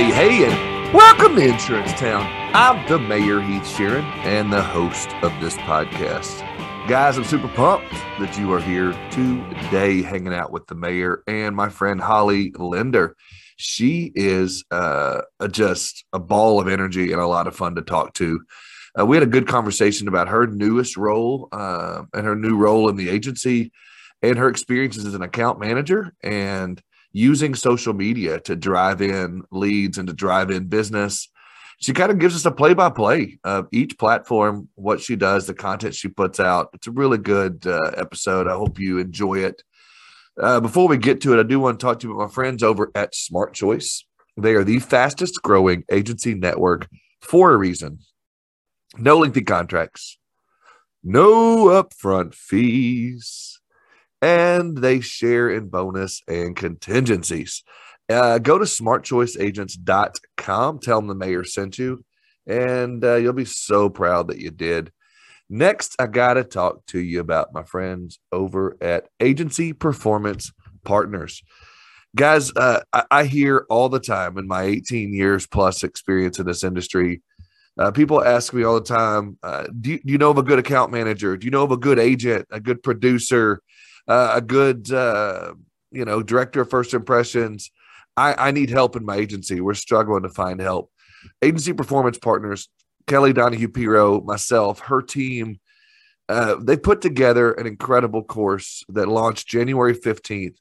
Hey, 0.00 0.12
hey, 0.12 0.50
and 0.50 0.94
welcome 0.94 1.36
to 1.36 1.46
Insurance 1.46 1.92
Town. 1.92 2.26
I'm 2.54 2.88
the 2.88 2.98
Mayor 2.98 3.42
Heath 3.42 3.64
Shearon 3.64 4.02
and 4.24 4.50
the 4.50 4.62
host 4.62 5.10
of 5.22 5.30
this 5.42 5.54
podcast. 5.58 6.40
Guys, 6.88 7.18
I'm 7.18 7.24
super 7.24 7.48
pumped 7.48 7.92
that 8.18 8.34
you 8.38 8.50
are 8.54 8.62
here 8.62 8.92
today 9.10 10.00
hanging 10.00 10.32
out 10.32 10.52
with 10.52 10.66
the 10.68 10.74
mayor 10.74 11.22
and 11.26 11.54
my 11.54 11.68
friend 11.68 12.00
Holly 12.00 12.50
Linder. 12.56 13.14
She 13.58 14.10
is 14.14 14.64
uh, 14.70 15.20
just 15.50 16.06
a 16.14 16.18
ball 16.18 16.62
of 16.62 16.66
energy 16.66 17.12
and 17.12 17.20
a 17.20 17.26
lot 17.26 17.46
of 17.46 17.54
fun 17.54 17.74
to 17.74 17.82
talk 17.82 18.14
to. 18.14 18.40
Uh, 18.98 19.04
we 19.04 19.18
had 19.18 19.22
a 19.22 19.30
good 19.30 19.48
conversation 19.48 20.08
about 20.08 20.28
her 20.28 20.46
newest 20.46 20.96
role 20.96 21.50
uh, 21.52 22.04
and 22.14 22.24
her 22.24 22.36
new 22.36 22.56
role 22.56 22.88
in 22.88 22.96
the 22.96 23.10
agency 23.10 23.70
and 24.22 24.38
her 24.38 24.48
experiences 24.48 25.04
as 25.04 25.12
an 25.12 25.20
account 25.20 25.60
manager 25.60 26.14
and 26.22 26.82
using 27.12 27.54
social 27.54 27.92
media 27.92 28.40
to 28.40 28.56
drive 28.56 29.02
in 29.02 29.42
leads 29.50 29.98
and 29.98 30.08
to 30.08 30.14
drive 30.14 30.50
in 30.50 30.66
business. 30.66 31.28
She 31.80 31.92
kind 31.92 32.12
of 32.12 32.18
gives 32.18 32.36
us 32.36 32.44
a 32.44 32.50
play 32.50 32.74
by 32.74 32.90
play 32.90 33.38
of 33.42 33.66
each 33.72 33.98
platform, 33.98 34.68
what 34.74 35.00
she 35.00 35.16
does, 35.16 35.46
the 35.46 35.54
content 35.54 35.94
she 35.94 36.08
puts 36.08 36.38
out. 36.38 36.68
It's 36.74 36.86
a 36.86 36.92
really 36.92 37.18
good 37.18 37.66
uh, 37.66 37.92
episode. 37.96 38.46
I 38.46 38.54
hope 38.54 38.78
you 38.78 38.98
enjoy 38.98 39.38
it. 39.38 39.62
Uh, 40.38 40.60
before 40.60 40.88
we 40.88 40.98
get 40.98 41.20
to 41.22 41.32
it, 41.32 41.40
I 41.40 41.42
do 41.42 41.58
want 41.58 41.80
to 41.80 41.84
talk 41.84 42.00
to 42.00 42.06
you 42.06 42.14
about 42.14 42.28
my 42.28 42.32
friends 42.32 42.62
over 42.62 42.90
at 42.94 43.14
Smart 43.14 43.54
Choice. 43.54 44.04
They 44.36 44.54
are 44.54 44.64
the 44.64 44.78
fastest 44.78 45.42
growing 45.42 45.84
agency 45.90 46.34
network 46.34 46.88
for 47.20 47.52
a 47.52 47.56
reason. 47.56 47.98
No 48.98 49.18
lengthy 49.18 49.42
contracts, 49.42 50.18
no 51.02 51.66
upfront 51.66 52.34
fees 52.34 53.59
and 54.22 54.76
they 54.76 55.00
share 55.00 55.50
in 55.50 55.68
bonus 55.68 56.22
and 56.28 56.54
contingencies. 56.56 57.64
Uh, 58.08 58.38
go 58.38 58.58
to 58.58 58.64
smartchoiceagents.com, 58.64 60.78
tell 60.80 61.00
them 61.00 61.08
the 61.08 61.14
mayor 61.14 61.44
sent 61.44 61.78
you, 61.78 62.04
and 62.46 63.04
uh, 63.04 63.16
you'll 63.16 63.32
be 63.32 63.44
so 63.44 63.88
proud 63.88 64.28
that 64.28 64.38
you 64.38 64.50
did. 64.50 64.92
Next, 65.48 65.96
I 65.98 66.06
got 66.06 66.34
to 66.34 66.44
talk 66.44 66.84
to 66.86 67.00
you 67.00 67.20
about 67.20 67.52
my 67.52 67.64
friends 67.64 68.20
over 68.30 68.76
at 68.80 69.08
Agency 69.20 69.72
Performance 69.72 70.52
Partners. 70.84 71.42
Guys, 72.16 72.52
uh, 72.56 72.80
I, 72.92 73.04
I, 73.10 73.24
hear 73.24 73.66
all 73.70 73.88
the 73.88 74.00
time 74.00 74.36
in 74.38 74.48
my 74.48 74.62
18 74.62 75.14
years 75.14 75.46
plus 75.46 75.84
experience 75.84 76.40
in 76.40 76.46
this 76.46 76.64
industry. 76.64 77.22
Uh, 77.78 77.92
people 77.92 78.24
ask 78.24 78.52
me 78.52 78.64
all 78.64 78.74
the 78.74 78.80
time, 78.80 79.38
uh, 79.44 79.68
do 79.80 79.92
you, 79.92 80.00
do, 80.04 80.12
you, 80.12 80.18
know 80.18 80.30
of 80.30 80.38
a 80.38 80.42
good 80.42 80.58
account 80.58 80.90
manager? 80.90 81.36
Do 81.36 81.44
you 81.44 81.52
know 81.52 81.62
of 81.62 81.70
a 81.70 81.76
good 81.76 82.00
agent, 82.00 82.48
a 82.50 82.58
good 82.58 82.82
producer? 82.82 83.62
Uh, 84.10 84.32
a 84.34 84.40
good, 84.40 84.92
uh, 84.92 85.54
you 85.92 86.04
know, 86.04 86.22
director 86.22 86.62
of 86.62 86.70
first 86.70 86.92
impressions. 86.92 87.70
I, 88.16 88.48
I 88.48 88.50
need 88.50 88.68
help 88.68 88.96
in 88.96 89.04
my 89.04 89.16
agency. 89.16 89.60
We're 89.60 89.74
struggling 89.74 90.24
to 90.24 90.28
find 90.28 90.60
help. 90.60 90.90
Agency 91.42 91.72
performance 91.72 92.18
partners, 92.18 92.68
Kelly 93.06 93.32
Donahue 93.32 93.68
Piro, 93.68 94.20
myself, 94.20 94.80
her 94.80 95.00
team, 95.00 95.60
uh, 96.28 96.56
they 96.60 96.76
put 96.76 97.00
together 97.00 97.52
an 97.52 97.66
incredible 97.66 98.22
course 98.22 98.84
that 98.88 99.08
launched 99.08 99.48
January 99.48 99.94
15th 99.94 100.56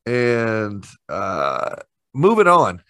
And 0.07 0.85
uh 1.09 1.77
moving 2.13 2.47
on. 2.47 2.83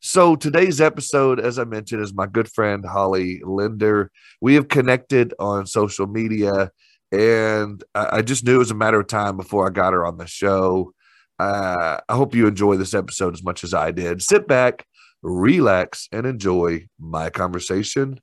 So 0.00 0.36
today's 0.36 0.80
episode 0.80 1.40
as 1.40 1.58
i 1.58 1.64
mentioned 1.64 2.02
is 2.02 2.14
my 2.14 2.26
good 2.26 2.50
friend 2.50 2.84
holly 2.84 3.40
linder. 3.44 4.10
We 4.40 4.54
have 4.54 4.68
connected 4.68 5.34
on 5.38 5.66
social 5.66 6.06
media 6.06 6.70
and 7.10 7.82
i, 7.94 8.18
I 8.18 8.22
just 8.22 8.44
knew 8.44 8.56
it 8.56 8.58
was 8.58 8.70
a 8.70 8.76
matter 8.76 9.00
of 9.00 9.06
time 9.06 9.36
before 9.36 9.66
i 9.66 9.70
got 9.70 9.92
her 9.92 10.06
on 10.06 10.18
the 10.18 10.26
show. 10.26 10.92
Uh, 11.38 11.98
i 12.08 12.14
hope 12.14 12.34
you 12.34 12.46
enjoy 12.46 12.76
this 12.76 12.94
episode 12.94 13.34
as 13.34 13.42
much 13.42 13.64
as 13.64 13.74
i 13.74 13.90
did. 13.90 14.22
Sit 14.22 14.46
back 14.48 14.84
relax 15.22 16.08
and 16.12 16.26
enjoy 16.26 16.86
my 16.98 17.30
conversation 17.30 18.20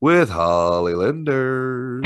with 0.00 0.28
holly 0.28 0.94
linder 0.94 2.00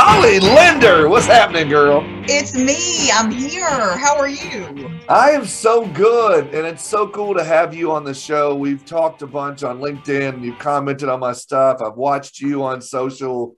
Holly 0.00 0.38
Linder, 0.38 1.08
what's 1.08 1.26
happening, 1.26 1.68
girl? 1.68 2.04
It's 2.28 2.54
me. 2.54 3.10
I'm 3.12 3.32
here. 3.32 3.98
How 3.98 4.16
are 4.16 4.28
you? 4.28 4.88
I 5.08 5.32
am 5.32 5.44
so 5.44 5.88
good, 5.88 6.54
and 6.54 6.64
it's 6.64 6.86
so 6.86 7.08
cool 7.08 7.34
to 7.34 7.42
have 7.42 7.74
you 7.74 7.90
on 7.90 8.04
the 8.04 8.14
show. 8.14 8.54
We've 8.54 8.84
talked 8.84 9.22
a 9.22 9.26
bunch 9.26 9.64
on 9.64 9.80
LinkedIn. 9.80 10.44
You've 10.44 10.60
commented 10.60 11.08
on 11.08 11.18
my 11.18 11.32
stuff. 11.32 11.82
I've 11.82 11.96
watched 11.96 12.38
you 12.38 12.62
on 12.62 12.80
social. 12.80 13.56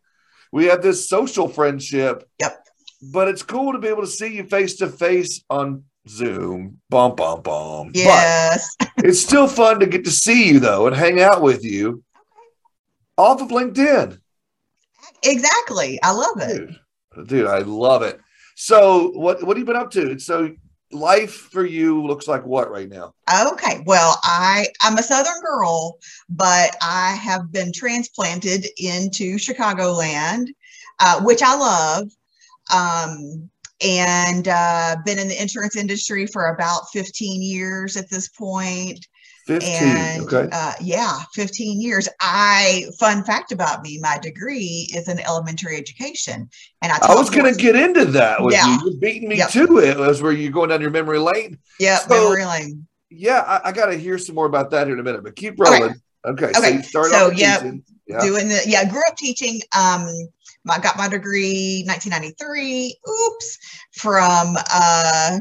We 0.50 0.64
have 0.64 0.80
this 0.80 1.10
social 1.10 1.46
friendship. 1.46 2.26
Yep. 2.38 2.64
But 3.12 3.28
it's 3.28 3.42
cool 3.42 3.74
to 3.74 3.78
be 3.78 3.88
able 3.88 4.04
to 4.04 4.08
see 4.08 4.34
you 4.34 4.44
face 4.44 4.76
to 4.76 4.88
face 4.88 5.44
on 5.50 5.84
Zoom. 6.08 6.80
Bum 6.88 7.16
bum 7.16 7.42
bum. 7.42 7.90
Yes. 7.92 8.76
It's 9.04 9.20
still 9.20 9.46
fun 9.46 9.80
to 9.80 9.86
get 9.86 10.04
to 10.04 10.10
see 10.10 10.48
you 10.48 10.58
though 10.58 10.86
and 10.86 10.96
hang 10.96 11.20
out 11.20 11.42
with 11.42 11.64
you 11.64 12.02
off 13.18 13.42
of 13.42 13.48
LinkedIn. 13.48 14.18
Exactly. 15.24 16.00
I 16.02 16.12
love 16.12 16.40
it. 16.40 16.70
Dude, 17.16 17.28
dude, 17.28 17.46
I 17.46 17.60
love 17.60 18.02
it. 18.02 18.20
So 18.56 19.10
what 19.12 19.42
what 19.42 19.56
have 19.56 19.58
you 19.58 19.64
been 19.64 19.76
up 19.76 19.90
to? 19.92 20.18
So 20.18 20.54
life 20.92 21.32
for 21.32 21.64
you 21.64 22.04
looks 22.04 22.26
like 22.26 22.44
what 22.44 22.70
right 22.70 22.88
now? 22.88 23.14
Okay. 23.52 23.82
Well, 23.86 24.18
I 24.22 24.66
I'm 24.82 24.98
a 24.98 25.02
southern 25.02 25.40
girl, 25.40 25.98
but 26.28 26.76
I 26.82 27.12
have 27.12 27.52
been 27.52 27.72
transplanted 27.72 28.66
into 28.78 29.36
Chicagoland, 29.36 30.48
uh, 30.98 31.22
which 31.22 31.42
I 31.42 31.56
love. 31.56 32.08
Um, 32.72 33.50
and 33.82 34.46
uh, 34.46 34.96
been 35.04 35.18
in 35.18 35.28
the 35.28 35.40
insurance 35.40 35.76
industry 35.76 36.26
for 36.26 36.46
about 36.54 36.82
15 36.92 37.42
years 37.42 37.96
at 37.96 38.10
this 38.10 38.28
point. 38.28 39.06
15. 39.46 39.70
And, 39.72 40.22
okay. 40.22 40.48
Uh, 40.52 40.72
yeah, 40.80 41.18
15 41.34 41.80
years. 41.80 42.08
I, 42.20 42.84
fun 42.98 43.24
fact 43.24 43.52
about 43.52 43.82
me, 43.82 43.98
my 44.00 44.18
degree 44.18 44.88
is 44.94 45.08
in 45.08 45.18
elementary 45.20 45.76
education. 45.76 46.48
And 46.82 46.92
I, 46.92 46.98
I 47.02 47.14
was 47.14 47.30
going 47.30 47.52
to 47.52 47.60
get 47.60 47.76
into 47.76 48.04
that 48.06 48.42
with 48.42 48.54
yeah. 48.54 48.66
you. 48.66 48.90
You're 48.90 49.00
beating 49.00 49.28
me 49.28 49.36
yep. 49.36 49.50
to 49.50 49.78
it. 49.78 49.98
Was 49.98 50.22
where 50.22 50.32
you're 50.32 50.52
going 50.52 50.70
down 50.70 50.80
your 50.80 50.90
memory 50.90 51.18
lane. 51.18 51.58
Yeah, 51.78 51.98
so, 51.98 52.14
memory 52.14 52.44
lane. 52.44 52.86
Yeah, 53.10 53.40
I, 53.40 53.68
I 53.68 53.72
got 53.72 53.86
to 53.86 53.96
hear 53.96 54.18
some 54.18 54.34
more 54.34 54.46
about 54.46 54.70
that 54.70 54.86
here 54.86 54.94
in 54.94 55.00
a 55.00 55.02
minute, 55.02 55.24
but 55.24 55.34
keep 55.36 55.58
rolling. 55.58 55.82
Okay. 55.82 55.94
Okay. 56.24 56.50
okay. 56.56 56.82
So, 56.82 57.02
so 57.04 57.30
yeah, 57.30 57.72
yeah, 58.06 58.20
doing 58.20 58.48
the, 58.48 58.60
yeah, 58.66 58.88
grew 58.88 59.00
up 59.08 59.16
teaching. 59.16 59.60
Um, 59.76 60.06
I 60.68 60.78
got 60.78 60.98
my 60.98 61.08
degree 61.08 61.84
1993. 61.86 62.98
Oops, 63.08 63.58
from 63.92 64.56
uh, 64.72 65.38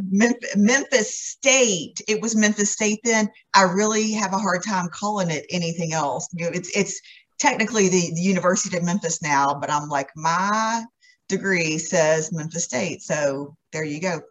Memphis 0.55 1.15
State. 1.15 2.01
It 2.07 2.21
was 2.21 2.35
Memphis 2.35 2.71
State 2.71 2.99
then. 3.03 3.29
I 3.53 3.63
really 3.63 4.11
have 4.13 4.33
a 4.33 4.37
hard 4.37 4.63
time 4.63 4.89
calling 4.91 5.29
it 5.29 5.45
anything 5.49 5.93
else. 5.93 6.29
You 6.33 6.45
know, 6.45 6.51
it's 6.53 6.75
it's 6.75 7.01
technically 7.37 7.89
the, 7.89 8.11
the 8.13 8.21
University 8.21 8.77
of 8.77 8.83
Memphis 8.83 9.21
now, 9.21 9.53
but 9.53 9.69
I'm 9.69 9.89
like 9.89 10.09
my 10.15 10.83
degree 11.27 11.77
says 11.77 12.31
Memphis 12.31 12.65
State, 12.65 13.01
so 13.01 13.55
there 13.71 13.83
you 13.83 13.99
go. 13.99 14.21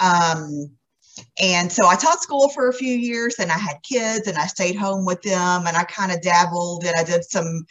Um, 0.00 0.70
and 1.40 1.72
so 1.72 1.86
I 1.86 1.96
taught 1.96 2.22
school 2.22 2.48
for 2.50 2.68
a 2.68 2.74
few 2.74 2.94
years, 2.94 3.36
and 3.38 3.50
I 3.50 3.58
had 3.58 3.76
kids, 3.82 4.26
and 4.26 4.36
I 4.36 4.46
stayed 4.46 4.76
home 4.76 5.04
with 5.04 5.22
them, 5.22 5.66
and 5.66 5.76
I 5.76 5.84
kind 5.84 6.12
of 6.12 6.20
dabbled, 6.20 6.84
and 6.84 6.94
I 6.96 7.04
did 7.04 7.24
some 7.24 7.64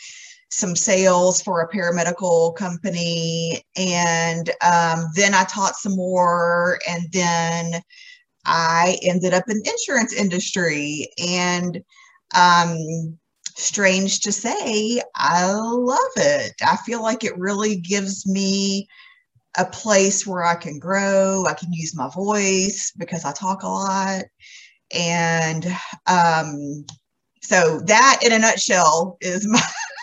some 0.56 0.76
sales 0.76 1.42
for 1.42 1.62
a 1.62 1.70
paramedical 1.70 2.56
company. 2.56 3.62
And 3.76 4.50
um, 4.62 5.10
then 5.14 5.34
I 5.34 5.44
taught 5.44 5.76
some 5.76 5.96
more. 5.98 6.80
And 6.88 7.12
then 7.12 7.82
I 8.46 8.98
ended 9.02 9.34
up 9.34 9.44
in 9.50 9.62
insurance 9.66 10.14
industry. 10.14 11.10
And 11.18 11.84
um, 12.36 13.18
strange 13.56 14.22
to 14.22 14.32
say, 14.32 15.02
I 15.16 15.52
love 15.52 16.00
it. 16.16 16.54
I 16.66 16.78
feel 16.78 17.02
like 17.02 17.26
it 17.26 17.38
really 17.38 17.76
gives 17.76 18.26
me 18.26 18.88
a 19.58 19.66
place 19.66 20.26
where 20.26 20.46
I 20.46 20.56
can 20.56 20.80
grow. 20.80 21.46
I 21.46 21.54
can 21.54 21.74
use 21.74 21.96
my 21.96 22.10
voice 22.10 22.94
because 22.98 23.26
I 23.26 23.34
talk 23.34 23.64
a 23.64 23.68
lot. 23.68 24.24
And 24.94 25.66
um, 26.08 26.86
so 27.42 27.82
that 27.88 28.22
in 28.24 28.32
a 28.32 28.40
nutshell 28.40 29.18
is 29.20 29.46
my 29.48 29.62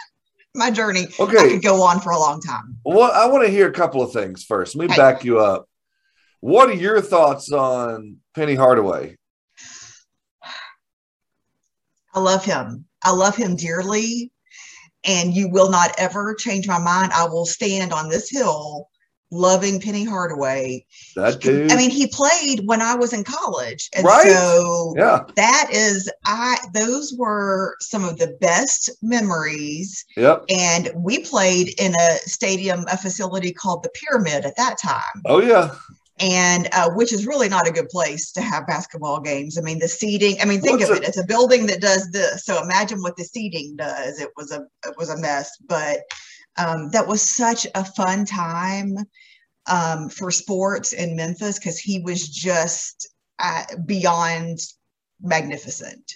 my 0.54 0.70
journey. 0.70 1.06
Okay. 1.18 1.38
I 1.38 1.48
could 1.48 1.62
go 1.62 1.82
on 1.82 2.00
for 2.00 2.10
a 2.10 2.18
long 2.18 2.40
time. 2.40 2.76
Well, 2.84 3.10
I 3.10 3.26
want 3.26 3.44
to 3.44 3.50
hear 3.50 3.68
a 3.68 3.72
couple 3.72 4.02
of 4.02 4.12
things 4.12 4.44
first. 4.44 4.76
Let 4.76 4.90
me 4.90 4.96
back 4.96 5.24
you 5.24 5.40
up. 5.40 5.68
What 6.40 6.68
are 6.68 6.74
your 6.74 7.00
thoughts 7.00 7.52
on 7.52 8.16
Penny 8.34 8.54
Hardaway? 8.54 9.16
I 12.14 12.20
love 12.20 12.44
him. 12.44 12.84
I 13.02 13.12
love 13.12 13.36
him 13.36 13.56
dearly. 13.56 14.32
And 15.04 15.34
you 15.34 15.48
will 15.48 15.70
not 15.70 15.92
ever 15.98 16.34
change 16.34 16.68
my 16.68 16.78
mind. 16.78 17.12
I 17.12 17.24
will 17.24 17.46
stand 17.46 17.92
on 17.92 18.08
this 18.08 18.30
hill 18.30 18.88
loving 19.32 19.80
Penny 19.80 20.04
Hardaway. 20.04 20.84
That 21.16 21.40
dude. 21.40 21.72
I 21.72 21.76
mean, 21.76 21.90
he 21.90 22.06
played 22.06 22.66
when 22.66 22.80
I 22.80 22.94
was 22.94 23.12
in 23.12 23.24
college. 23.24 23.88
And 23.94 24.04
right. 24.04 24.30
so 24.30 24.94
yeah. 24.96 25.24
that 25.34 25.68
is 25.72 26.10
I 26.24 26.58
those 26.74 27.14
were 27.18 27.76
some 27.80 28.04
of 28.04 28.18
the 28.18 28.36
best 28.40 28.90
memories. 29.02 30.04
Yep. 30.16 30.44
And 30.48 30.90
we 30.94 31.20
played 31.20 31.74
in 31.80 31.94
a 31.98 32.16
stadium, 32.18 32.84
a 32.92 32.96
facility 32.96 33.52
called 33.52 33.82
the 33.82 33.90
Pyramid 33.90 34.44
at 34.44 34.56
that 34.56 34.78
time. 34.78 35.22
Oh 35.26 35.40
yeah 35.40 35.74
and 36.20 36.68
uh, 36.72 36.88
which 36.90 37.12
is 37.12 37.26
really 37.26 37.48
not 37.48 37.66
a 37.66 37.72
good 37.72 37.88
place 37.88 38.30
to 38.32 38.40
have 38.40 38.66
basketball 38.66 39.20
games. 39.20 39.58
I 39.58 39.60
mean, 39.60 39.80
the 39.80 39.88
seating. 39.88 40.36
I 40.40 40.44
mean, 40.44 40.60
think 40.60 40.78
What's 40.78 40.90
of 40.90 40.96
it. 40.98 41.04
It's 41.04 41.18
a 41.18 41.24
building 41.24 41.66
that 41.66 41.80
does 41.80 42.10
this. 42.12 42.44
So 42.44 42.62
imagine 42.62 43.02
what 43.02 43.16
the 43.16 43.24
seating 43.24 43.74
does. 43.76 44.20
It 44.20 44.28
was 44.36 44.52
a 44.52 44.66
it 44.86 44.94
was 44.96 45.10
a 45.10 45.18
mess, 45.18 45.50
but 45.66 46.00
um, 46.58 46.90
that 46.90 47.06
was 47.06 47.22
such 47.22 47.66
a 47.74 47.84
fun 47.84 48.24
time 48.24 48.96
um, 49.70 50.08
for 50.08 50.30
sports 50.30 50.92
in 50.92 51.16
Memphis 51.16 51.58
because 51.58 51.78
he 51.78 52.00
was 52.00 52.28
just 52.28 53.08
uh, 53.38 53.64
beyond 53.86 54.58
magnificent. 55.20 56.14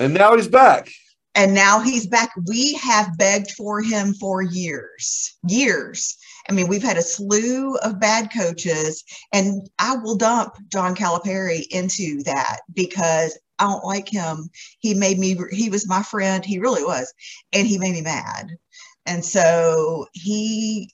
And 0.00 0.14
now 0.14 0.36
he's 0.36 0.48
back. 0.48 0.90
And 1.34 1.54
now 1.54 1.80
he's 1.80 2.06
back. 2.06 2.30
We 2.46 2.74
have 2.74 3.18
begged 3.18 3.50
for 3.50 3.82
him 3.82 4.14
for 4.14 4.40
years, 4.40 5.36
years. 5.46 6.16
I 6.48 6.52
mean, 6.52 6.66
we've 6.66 6.82
had 6.82 6.96
a 6.96 7.02
slew 7.02 7.76
of 7.78 8.00
bad 8.00 8.32
coaches, 8.32 9.04
and 9.34 9.68
I 9.78 9.96
will 9.96 10.16
dump 10.16 10.54
John 10.68 10.94
Calipari 10.94 11.66
into 11.70 12.22
that 12.22 12.60
because 12.72 13.38
I 13.58 13.64
don't 13.64 13.84
like 13.84 14.08
him. 14.08 14.48
He 14.78 14.94
made 14.94 15.18
me, 15.18 15.36
he 15.50 15.68
was 15.68 15.88
my 15.88 16.02
friend. 16.02 16.44
He 16.44 16.58
really 16.58 16.84
was. 16.84 17.12
And 17.52 17.66
he 17.66 17.78
made 17.78 17.92
me 17.92 18.02
mad. 18.02 18.52
And 19.06 19.24
so 19.24 20.06
he, 20.12 20.90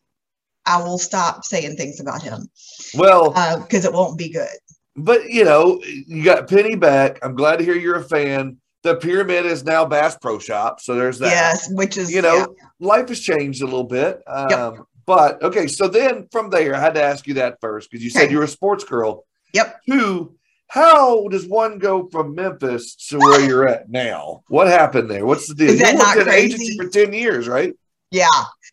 I 0.67 0.83
will 0.83 0.99
stop 0.99 1.45
saying 1.45 1.77
things 1.77 2.01
about 2.01 2.23
him. 2.23 2.49
Well, 2.95 3.31
because 3.61 3.85
uh, 3.85 3.89
it 3.89 3.95
won't 3.95 4.19
be 4.19 4.29
good. 4.29 4.49
But, 4.97 5.31
you 5.31 5.45
know, 5.45 5.81
you 5.85 6.23
got 6.23 6.49
Penny 6.49 6.77
back. 6.77 7.19
I'm 7.23 7.35
glad 7.35 7.59
to 7.59 7.65
hear 7.65 7.75
you're 7.75 7.97
a 7.97 8.05
fan. 8.05 8.59
The 8.83 8.97
pyramid 8.97 9.47
is 9.47 9.65
now 9.65 9.85
Bass 9.85 10.17
Pro 10.21 10.39
Shop. 10.39 10.81
So 10.81 10.95
there's 10.95 11.19
that. 11.21 11.31
Yes, 11.31 11.69
which 11.73 11.97
is, 11.97 12.13
you 12.13 12.21
know, 12.21 12.35
yeah. 12.37 12.67
life 12.81 13.09
has 13.09 13.21
changed 13.21 13.63
a 13.63 13.65
little 13.65 13.85
bit. 13.85 14.23
Um, 14.27 14.51
yep. 14.51 14.75
But 15.07 15.43
okay, 15.43 15.67
so 15.67 15.89
then 15.89 16.29
from 16.31 16.51
there, 16.51 16.75
I 16.75 16.81
had 16.81 16.95
to 16.95 17.03
ask 17.03 17.27
you 17.27 17.35
that 17.35 17.61
first 17.61 17.91
because 17.91 18.05
you 18.05 18.11
said 18.11 18.25
okay. 18.25 18.33
you're 18.33 18.45
a 18.45 18.49
sports 18.49 18.85
girl. 18.85 19.25
Yep. 19.53 19.81
Two, 19.89 20.37
how 20.69 21.29
does 21.29 21.47
one 21.47 21.79
go 21.79 22.09
from 22.09 22.35
Memphis 22.35 22.95
to 23.09 23.19
where 23.19 23.41
you're 23.41 23.69
at 23.69 23.91
now? 23.91 24.43
What 24.49 24.69
happened 24.69 25.11
there? 25.11 25.27
What's 25.27 25.47
the 25.47 25.55
deal? 25.55 25.71
Is 25.71 25.81
that 25.81 25.93
you 25.93 25.99
worked 25.99 26.17
not 26.17 26.29
in 26.29 26.33
agency 26.33 26.77
for 26.77 26.89
10 26.89 27.13
years, 27.13 27.47
right? 27.47 27.75
Yeah. 28.13 28.27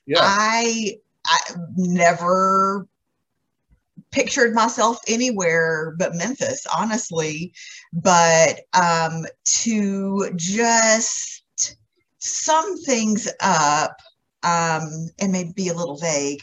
Yeah. 0.06 0.20
I 0.22 0.96
I 1.26 1.40
never 1.76 2.88
pictured 4.12 4.54
myself 4.54 5.00
anywhere 5.08 5.96
but 5.98 6.16
Memphis, 6.16 6.66
honestly. 6.76 7.54
But 7.94 8.62
um 8.74 9.26
to 9.64 10.32
just 10.36 11.40
sum 12.20 12.78
things 12.84 13.32
up 13.42 13.98
um, 14.44 15.10
and 15.20 15.32
maybe 15.32 15.52
be 15.54 15.68
a 15.70 15.74
little 15.74 15.98
vague. 15.98 16.42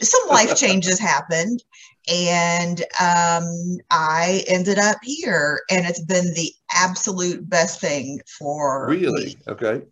Some 0.00 0.28
life 0.28 0.56
changes 0.56 0.98
happened, 0.98 1.62
and 2.08 2.80
um, 3.00 3.78
I 3.90 4.44
ended 4.48 4.78
up 4.78 4.98
here, 5.02 5.60
and 5.70 5.86
it's 5.86 6.04
been 6.04 6.34
the 6.34 6.52
absolute 6.74 7.48
best 7.48 7.80
thing 7.80 8.20
for 8.38 8.86
really. 8.88 9.26
Me. 9.26 9.36
Okay. 9.48 9.82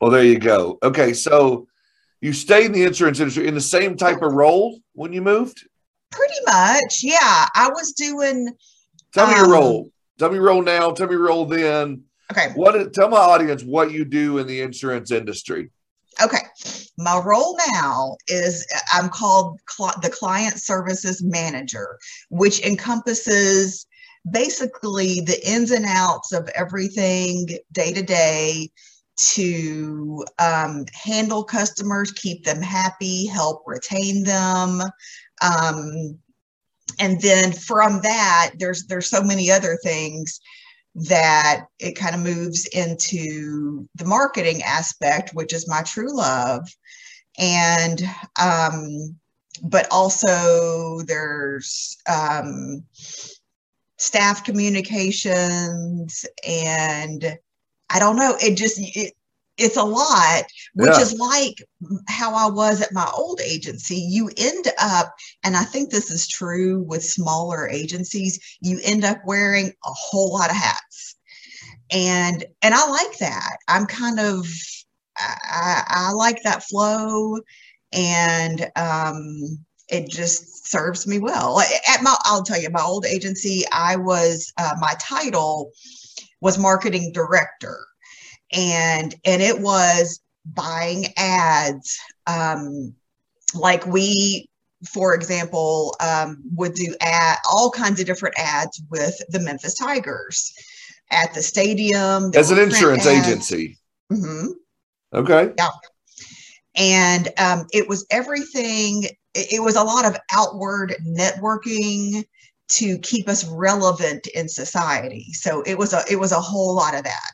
Well, 0.00 0.10
there 0.10 0.24
you 0.24 0.38
go. 0.38 0.78
Okay, 0.82 1.12
so 1.12 1.66
you 2.20 2.32
stayed 2.32 2.66
in 2.66 2.72
the 2.72 2.84
insurance 2.84 3.20
industry 3.20 3.46
in 3.46 3.54
the 3.54 3.60
same 3.60 3.96
type 3.96 4.22
of 4.22 4.32
role 4.32 4.80
when 4.92 5.12
you 5.12 5.22
moved. 5.22 5.66
Pretty 6.10 6.34
much, 6.46 7.00
yeah. 7.02 7.46
I 7.54 7.68
was 7.72 7.92
doing. 7.92 8.54
Tell 9.12 9.26
me 9.26 9.34
um, 9.34 9.38
your 9.38 9.52
role. 9.52 9.90
Tell 10.18 10.30
me 10.30 10.36
your 10.36 10.44
role 10.44 10.62
now. 10.62 10.90
Tell 10.92 11.06
me 11.06 11.14
your 11.14 11.26
role 11.26 11.46
then. 11.46 12.02
Okay. 12.30 12.52
What? 12.54 12.92
Tell 12.94 13.08
my 13.08 13.18
audience 13.18 13.62
what 13.62 13.92
you 13.92 14.04
do 14.04 14.38
in 14.38 14.46
the 14.46 14.60
insurance 14.62 15.10
industry. 15.10 15.70
Okay. 16.22 16.38
My 16.98 17.20
role 17.24 17.58
now 17.72 18.16
is 18.28 18.66
I'm 18.92 19.08
called 19.08 19.58
cl- 19.68 19.98
the 20.02 20.10
client 20.10 20.58
services 20.58 21.22
manager, 21.22 21.98
which 22.28 22.64
encompasses 22.64 23.86
basically 24.30 25.20
the 25.20 25.40
ins 25.48 25.70
and 25.70 25.86
outs 25.86 26.32
of 26.32 26.48
everything 26.54 27.48
day 27.72 27.92
to 27.92 28.02
day 28.02 28.70
to 29.20 30.24
um, 30.38 30.84
handle 30.94 31.44
customers, 31.44 32.12
keep 32.12 32.44
them 32.44 32.62
happy, 32.62 33.26
help 33.26 33.62
retain 33.66 34.22
them. 34.24 34.82
Um, 35.42 36.18
and 36.98 37.20
then 37.20 37.52
from 37.52 38.00
that, 38.02 38.52
there's 38.58 38.86
there's 38.86 39.08
so 39.08 39.22
many 39.22 39.50
other 39.50 39.78
things 39.82 40.40
that 40.94 41.66
it 41.78 41.92
kind 41.92 42.14
of 42.14 42.20
moves 42.20 42.66
into 42.66 43.88
the 43.94 44.04
marketing 44.04 44.62
aspect, 44.62 45.30
which 45.34 45.52
is 45.52 45.68
my 45.68 45.82
true 45.82 46.14
love. 46.14 46.68
And, 47.38 48.02
um, 48.40 49.16
but 49.62 49.86
also 49.90 51.00
there's 51.06 51.96
um, 52.08 52.84
staff 53.98 54.44
communications 54.44 56.24
and 56.46 57.38
I 57.90 57.98
don't 57.98 58.16
know, 58.16 58.36
it 58.40 58.56
just, 58.56 58.78
it, 58.78 59.14
it's 59.60 59.76
a 59.76 59.84
lot, 59.84 60.44
which 60.74 60.90
yeah. 60.90 61.00
is 61.00 61.18
like 61.18 61.62
how 62.08 62.34
I 62.34 62.50
was 62.50 62.80
at 62.80 62.92
my 62.92 63.08
old 63.14 63.40
agency. 63.42 63.96
You 63.96 64.30
end 64.36 64.66
up, 64.80 65.14
and 65.44 65.56
I 65.56 65.64
think 65.64 65.90
this 65.90 66.10
is 66.10 66.26
true 66.26 66.80
with 66.80 67.04
smaller 67.04 67.68
agencies, 67.68 68.40
you 68.60 68.80
end 68.82 69.04
up 69.04 69.18
wearing 69.26 69.66
a 69.68 69.90
whole 69.90 70.32
lot 70.32 70.50
of 70.50 70.56
hats. 70.56 71.16
And 71.92 72.44
and 72.62 72.74
I 72.74 72.88
like 72.88 73.18
that. 73.18 73.56
I'm 73.68 73.86
kind 73.86 74.18
of 74.20 74.46
I, 75.18 75.82
I 75.88 76.12
like 76.12 76.42
that 76.44 76.62
flow 76.62 77.40
and 77.92 78.70
um 78.76 79.58
it 79.88 80.08
just 80.08 80.68
serves 80.68 81.06
me 81.06 81.18
well. 81.18 81.60
At 81.60 82.02
my 82.02 82.16
I'll 82.22 82.44
tell 82.44 82.60
you, 82.60 82.70
my 82.70 82.82
old 82.82 83.04
agency, 83.04 83.64
I 83.72 83.96
was 83.96 84.52
uh, 84.56 84.76
my 84.78 84.94
title 85.00 85.72
was 86.40 86.58
marketing 86.58 87.12
director. 87.12 87.78
And 88.52 89.14
and 89.24 89.42
it 89.42 89.60
was 89.60 90.20
buying 90.44 91.06
ads 91.16 91.98
um, 92.26 92.94
like 93.54 93.86
we 93.86 94.48
for 94.88 95.14
example 95.14 95.94
um, 96.00 96.42
would 96.54 96.74
do 96.74 96.94
ad, 97.00 97.38
all 97.50 97.70
kinds 97.70 98.00
of 98.00 98.06
different 98.06 98.34
ads 98.38 98.82
with 98.90 99.14
the 99.28 99.40
memphis 99.40 99.74
tigers 99.74 100.52
at 101.10 101.34
the 101.34 101.42
stadium. 101.42 102.30
As 102.34 102.50
an 102.50 102.58
insurance 102.58 103.06
ads. 103.06 103.28
agency. 103.28 103.78
Mm-hmm. 104.10 104.48
okay. 105.14 105.52
Yeah. 105.56 105.68
And 106.76 107.28
um, 107.38 107.66
it 107.72 107.88
was 107.88 108.06
everything 108.10 109.04
it, 109.34 109.54
it 109.54 109.62
was 109.62 109.76
a 109.76 109.84
lot 109.84 110.06
of 110.06 110.16
outward 110.32 110.94
networking 111.06 112.24
to 112.70 112.98
keep 112.98 113.28
us 113.28 113.46
relevant 113.48 114.26
in 114.28 114.48
society 114.48 115.26
so 115.32 115.62
it 115.62 115.76
was 115.76 115.92
a 115.92 116.02
it 116.10 116.16
was 116.16 116.32
a 116.32 116.40
whole 116.40 116.74
lot 116.74 116.94
of 116.94 117.04
that 117.04 117.32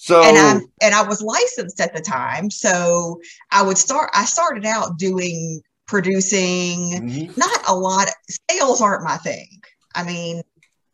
so 0.00 0.22
and 0.24 0.38
I 0.38 0.60
and 0.80 0.94
I 0.94 1.02
was 1.02 1.20
licensed 1.20 1.78
at 1.78 1.94
the 1.94 2.00
time, 2.00 2.50
so 2.50 3.20
I 3.52 3.62
would 3.62 3.76
start. 3.76 4.10
I 4.14 4.24
started 4.24 4.64
out 4.64 4.98
doing 4.98 5.60
producing, 5.86 6.92
mm-hmm. 6.92 7.32
not 7.38 7.68
a 7.68 7.74
lot. 7.74 8.08
Of, 8.08 8.14
sales 8.50 8.80
aren't 8.80 9.04
my 9.04 9.18
thing. 9.18 9.60
I 9.94 10.04
mean, 10.04 10.42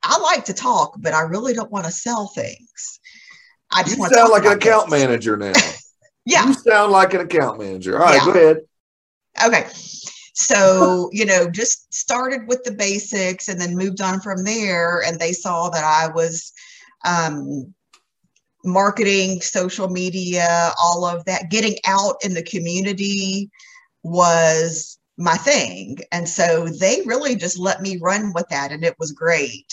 I 0.03 0.19
like 0.19 0.45
to 0.47 0.53
talk, 0.53 0.97
but 0.99 1.15
I 1.15 1.21
really 1.21 1.55
don't 1.55 1.71
want 1.71 1.87
to 1.87 1.93
sell 1.93 2.27
things. 2.35 2.99
I 3.71 3.85
just 3.85 3.97
you 3.97 4.09
sound 4.09 4.33
like 4.33 4.45
an 4.45 4.55
account 4.55 4.91
things. 4.91 5.03
manager 5.03 5.37
now. 5.37 5.53
yeah, 6.25 6.49
you 6.49 6.55
sound 6.55 6.91
like 6.91 7.15
an 7.15 7.21
account 7.21 7.61
manager. 7.61 7.99
All 7.99 8.05
right, 8.05 8.17
yeah. 8.17 8.25
go 8.25 8.31
ahead. 8.33 8.59
Okay. 9.47 9.67
So, 10.39 11.09
you 11.13 11.25
know, 11.25 11.49
just 11.51 11.93
started 11.95 12.47
with 12.47 12.63
the 12.63 12.73
basics 12.73 13.49
and 13.49 13.59
then 13.59 13.75
moved 13.75 14.03
on 14.03 14.21
from 14.21 14.45
there. 14.45 15.03
And 15.07 15.19
they 15.19 15.33
saw 15.33 15.71
that 15.71 15.83
I 15.83 16.13
was 16.13 16.53
um, 17.07 17.75
marketing, 18.63 19.41
social 19.41 19.89
media, 19.89 20.73
all 20.79 21.07
of 21.07 21.25
that, 21.25 21.51
getting 21.51 21.77
out 21.87 22.17
in 22.23 22.35
the 22.35 22.43
community 22.43 23.51
was 24.03 24.99
my 25.17 25.37
thing. 25.37 26.01
And 26.13 26.29
so 26.29 26.69
they 26.69 27.01
really 27.07 27.35
just 27.35 27.59
let 27.59 27.81
me 27.81 27.99
run 28.03 28.35
with 28.35 28.47
that. 28.51 28.73
And 28.73 28.85
it 28.85 28.97
was 28.99 29.13
great. 29.13 29.73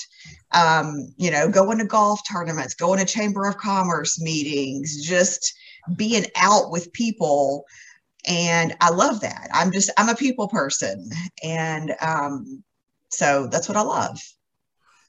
Um, 0.53 1.13
you 1.17 1.29
know, 1.29 1.49
going 1.49 1.79
to 1.79 1.85
golf 1.85 2.21
tournaments, 2.31 2.73
going 2.73 2.99
to 2.99 3.05
Chamber 3.05 3.45
of 3.49 3.57
Commerce 3.57 4.21
meetings, 4.21 5.05
just 5.05 5.53
being 5.97 6.25
out 6.37 6.71
with 6.71 6.93
people. 6.93 7.65
And 8.25 8.75
I 8.81 8.89
love 8.89 9.21
that. 9.21 9.49
I'm 9.53 9.71
just, 9.71 9.89
I'm 9.97 10.09
a 10.09 10.15
people 10.15 10.47
person. 10.47 11.09
And 11.43 11.93
um, 12.01 12.63
so 13.09 13.47
that's 13.47 13.67
what 13.67 13.77
I 13.77 13.81
love. 13.81 14.19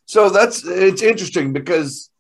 So 0.07 0.31
that's, 0.31 0.65
it's 0.67 1.03
interesting 1.03 1.53
because 1.53 2.11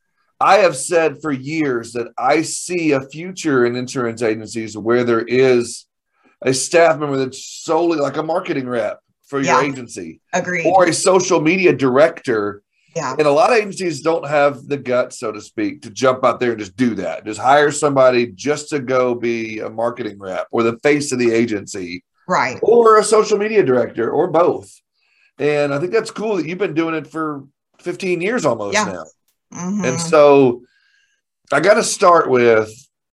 I 0.40 0.58
have 0.58 0.76
said 0.76 1.20
for 1.20 1.32
years 1.32 1.92
that 1.92 2.08
I 2.18 2.42
see 2.42 2.92
a 2.92 3.00
future 3.00 3.66
in 3.66 3.76
insurance 3.76 4.22
agencies 4.22 4.76
where 4.76 5.04
there 5.04 5.24
is 5.24 5.86
a 6.42 6.52
staff 6.52 6.98
member 6.98 7.16
that's 7.16 7.44
solely 7.44 7.98
like 7.98 8.16
a 8.16 8.22
marketing 8.22 8.68
rep 8.68 9.00
for 9.26 9.40
yeah. 9.40 9.60
your 9.60 9.70
agency. 9.70 10.20
Agreed. 10.32 10.66
Or 10.66 10.86
a 10.86 10.92
social 10.92 11.40
media 11.40 11.74
director. 11.74 12.62
Yeah. 12.96 13.14
And 13.18 13.26
a 13.26 13.30
lot 13.30 13.50
of 13.50 13.58
agencies 13.58 14.00
don't 14.02 14.26
have 14.26 14.66
the 14.66 14.76
guts, 14.76 15.18
so 15.18 15.32
to 15.32 15.40
speak, 15.40 15.82
to 15.82 15.90
jump 15.90 16.24
out 16.24 16.40
there 16.40 16.50
and 16.50 16.60
just 16.60 16.76
do 16.76 16.94
that. 16.96 17.24
Just 17.24 17.40
hire 17.40 17.72
somebody 17.72 18.28
just 18.28 18.68
to 18.70 18.78
go 18.78 19.14
be 19.14 19.58
a 19.58 19.68
marketing 19.68 20.18
rep 20.18 20.46
or 20.50 20.62
the 20.62 20.78
face 20.78 21.10
of 21.12 21.18
the 21.18 21.32
agency. 21.32 22.04
Right. 22.28 22.58
Or 22.62 22.98
a 22.98 23.04
social 23.04 23.38
media 23.38 23.62
director 23.64 24.10
or 24.10 24.28
both. 24.28 24.72
And 25.38 25.74
I 25.74 25.80
think 25.80 25.92
that's 25.92 26.10
cool 26.10 26.36
that 26.36 26.46
you've 26.46 26.58
been 26.58 26.74
doing 26.74 26.94
it 26.94 27.06
for 27.06 27.44
15 27.80 28.20
years 28.20 28.44
almost 28.44 28.74
yeah. 28.74 28.84
now. 28.84 29.04
Mm-hmm. 29.52 29.84
And 29.84 30.00
so 30.00 30.62
I 31.52 31.60
got 31.60 31.74
to 31.74 31.82
start 31.82 32.30
with 32.30 32.70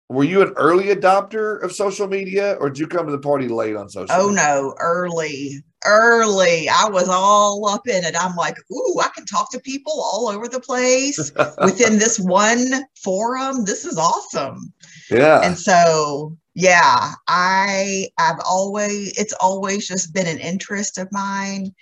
were 0.10 0.24
you 0.26 0.42
an 0.42 0.54
early 0.58 0.94
adopter 0.94 1.64
of 1.64 1.72
social 1.72 2.08
media 2.08 2.58
or 2.60 2.70
did 2.70 2.80
you 2.80 2.88
come 2.88 3.06
to 3.06 3.12
the 3.12 3.20
party 3.20 3.48
late 3.48 3.76
on 3.76 3.90
social 3.90 4.14
oh 4.14 4.28
media? 4.28 4.44
no 4.44 4.76
early 4.78 5.64
early. 5.86 6.70
I 6.70 6.88
was 6.90 7.10
all 7.10 7.68
up 7.68 7.88
in 7.88 8.04
it. 8.04 8.16
I'm 8.20 8.36
like 8.36 8.58
ooh 8.72 9.00
i 9.02 9.10
can 9.16 9.26
talk 9.26 9.52
to 9.52 9.60
people 9.60 9.94
all 9.94 10.30
over 10.30 10.48
the 10.48 10.60
place 10.60 11.32
within 11.64 12.00
this 12.00 12.20
one 12.20 12.86
forum. 12.96 13.66
This 13.66 13.86
is 13.86 13.98
awesome. 13.98 14.74
Yeah. 15.10 15.42
And 15.44 15.58
so 15.58 16.38
yeah 16.54 17.14
i 17.30 18.10
i've 18.18 18.42
always 18.46 19.18
it's 19.18 19.32
always 19.40 19.88
just 19.88 20.14
been 20.14 20.28
an 20.28 20.38
interest 20.38 20.98
of 20.98 21.10
mine 21.10 21.74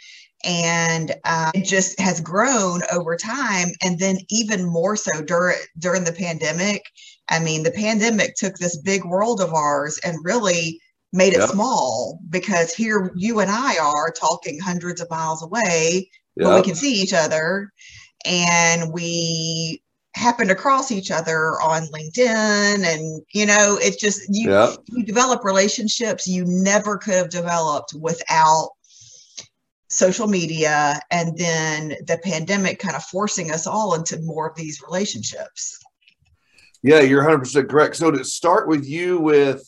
and 0.45 1.13
uh, 1.25 1.51
it 1.53 1.65
just 1.65 1.99
has 1.99 2.21
grown 2.21 2.81
over 2.93 3.17
time. 3.17 3.69
And 3.83 3.99
then 3.99 4.19
even 4.29 4.65
more 4.65 4.95
so 4.95 5.21
during 5.21 5.57
during 5.77 6.03
the 6.03 6.13
pandemic 6.13 6.83
i 7.29 7.39
mean 7.39 7.63
the 7.63 7.71
pandemic 7.71 8.35
took 8.35 8.55
this 8.55 8.77
big 8.77 9.03
world 9.05 9.41
of 9.41 9.53
ours 9.53 9.99
and 10.03 10.17
really 10.23 10.79
made 11.11 11.33
it 11.33 11.39
yep. 11.39 11.49
small 11.49 12.19
because 12.29 12.73
here 12.73 13.11
you 13.15 13.39
and 13.39 13.49
i 13.49 13.77
are 13.77 14.11
talking 14.11 14.59
hundreds 14.59 15.01
of 15.01 15.09
miles 15.09 15.43
away 15.43 16.09
yep. 16.35 16.47
but 16.47 16.55
we 16.55 16.61
can 16.61 16.75
see 16.75 16.93
each 16.93 17.13
other 17.13 17.71
and 18.25 18.93
we 18.93 19.81
happened 20.15 20.51
across 20.51 20.91
each 20.91 21.11
other 21.11 21.59
on 21.61 21.87
linkedin 21.87 22.83
and 22.83 23.21
you 23.33 23.45
know 23.45 23.77
it's 23.81 23.97
just 23.97 24.21
you 24.29 24.49
yep. 24.49 24.77
you 24.87 25.03
develop 25.03 25.43
relationships 25.43 26.27
you 26.27 26.43
never 26.45 26.97
could 26.97 27.13
have 27.13 27.29
developed 27.29 27.93
without 27.99 28.69
social 29.89 30.27
media 30.27 30.99
and 31.11 31.37
then 31.37 31.95
the 32.05 32.19
pandemic 32.23 32.79
kind 32.79 32.95
of 32.95 33.03
forcing 33.03 33.51
us 33.51 33.65
all 33.65 33.95
into 33.95 34.21
more 34.21 34.47
of 34.47 34.55
these 34.55 34.81
relationships. 34.83 35.79
Yeah, 36.83 37.01
you're 37.01 37.23
100% 37.23 37.67
correct. 37.67 37.95
So 37.95 38.11
to 38.11 38.23
start 38.23 38.67
with 38.67 38.87
you 38.87 39.19
with 39.19 39.67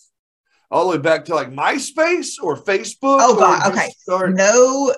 all 0.72 0.86
the 0.90 0.98
way 0.98 1.02
back 1.02 1.26
to 1.26 1.36
like 1.36 1.52
MySpace 1.52 2.36
or 2.42 2.56
Facebook? 2.56 3.20
Oh 3.22 3.38
God, 3.38 3.72
okay. 3.72 3.90
Start- 4.00 4.36
no, 4.36 4.96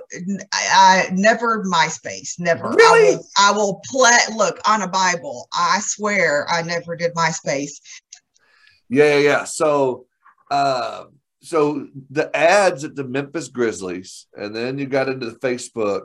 I, 0.54 1.08
I, 1.10 1.10
never 1.14 1.64
MySpace, 1.64 2.40
never. 2.40 2.70
Really? 2.70 3.14
I 3.14 3.16
will, 3.16 3.28
I 3.40 3.52
will 3.52 3.82
play. 3.86 4.18
Look 4.36 4.60
on 4.68 4.84
a 4.84 4.88
Bible. 4.88 5.48
I 5.52 5.80
swear, 5.82 6.46
I 6.50 6.62
never 6.62 6.96
did 6.96 7.14
MySpace. 7.16 7.82
Yeah, 8.88 9.16
yeah, 9.16 9.18
yeah. 9.18 9.44
So, 9.46 10.06
uh, 10.52 11.06
so 11.42 11.88
the 12.12 12.36
ads 12.36 12.84
at 12.84 12.96
the 12.96 13.04
Memphis 13.04 13.48
Grizzlies, 13.48 14.28
and 14.38 14.56
then 14.56 14.78
you 14.78 14.86
got 14.86 15.10
into 15.10 15.30
the 15.30 15.40
Facebook. 15.40 16.04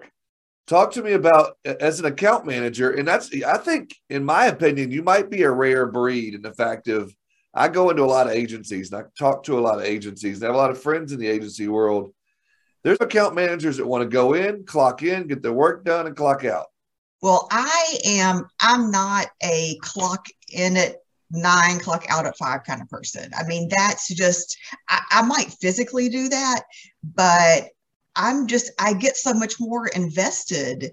Talk 0.66 0.92
to 0.92 1.02
me 1.02 1.12
about 1.12 1.56
as 1.64 2.00
an 2.00 2.06
account 2.06 2.46
manager, 2.46 2.90
and 2.90 3.06
that's 3.06 3.30
I 3.46 3.58
think, 3.58 3.94
in 4.08 4.24
my 4.24 4.46
opinion, 4.46 4.90
you 4.90 5.02
might 5.02 5.30
be 5.30 5.42
a 5.42 5.50
rare 5.50 5.86
breed 5.86 6.34
in 6.34 6.42
the 6.42 6.54
fact 6.54 6.88
of 6.88 7.14
I 7.54 7.68
go 7.68 7.90
into 7.90 8.04
a 8.04 8.06
lot 8.06 8.26
of 8.26 8.32
agencies 8.32 8.92
and 8.92 9.02
I 9.02 9.04
talk 9.18 9.42
to 9.44 9.58
a 9.58 9.60
lot 9.60 9.78
of 9.78 9.84
agencies. 9.84 10.36
And 10.36 10.44
I 10.44 10.46
have 10.48 10.54
a 10.54 10.58
lot 10.58 10.70
of 10.70 10.80
friends 10.80 11.12
in 11.12 11.18
the 11.18 11.26
agency 11.26 11.68
world. 11.68 12.12
There's 12.84 13.00
account 13.00 13.34
managers 13.34 13.76
that 13.78 13.86
want 13.86 14.02
to 14.02 14.08
go 14.08 14.34
in, 14.34 14.64
clock 14.64 15.02
in, 15.02 15.26
get 15.26 15.42
their 15.42 15.52
work 15.52 15.84
done, 15.84 16.06
and 16.06 16.16
clock 16.16 16.44
out. 16.44 16.66
Well, 17.20 17.48
I 17.50 17.98
am. 18.04 18.48
I'm 18.60 18.90
not 18.90 19.26
a 19.42 19.76
clock 19.82 20.26
in 20.52 20.76
at 20.76 20.96
nine 21.30 21.78
clock 21.78 22.06
out 22.08 22.26
at 22.26 22.38
five 22.38 22.64
kind 22.64 22.80
of 22.80 22.88
person. 22.88 23.30
I 23.36 23.44
mean, 23.46 23.68
that's 23.76 24.08
just, 24.14 24.56
I, 24.88 25.00
I, 25.10 25.22
might 25.22 25.52
physically 25.60 26.08
do 26.08 26.28
that, 26.28 26.62
but 27.02 27.68
I'm 28.16 28.46
just, 28.46 28.70
I 28.78 28.94
get 28.94 29.16
so 29.16 29.34
much 29.34 29.60
more 29.60 29.88
invested 29.88 30.92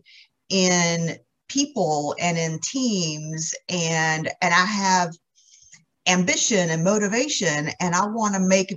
in 0.50 1.18
people 1.48 2.16
and 2.20 2.38
in 2.38 2.60
teams 2.60 3.54
and, 3.70 4.30
and 4.42 4.54
I 4.54 4.66
have 4.66 5.16
ambition 6.08 6.70
and 6.70 6.84
motivation 6.84 7.70
and 7.80 7.96
I 7.96 8.06
want 8.06 8.36
to 8.36 8.40
make 8.40 8.76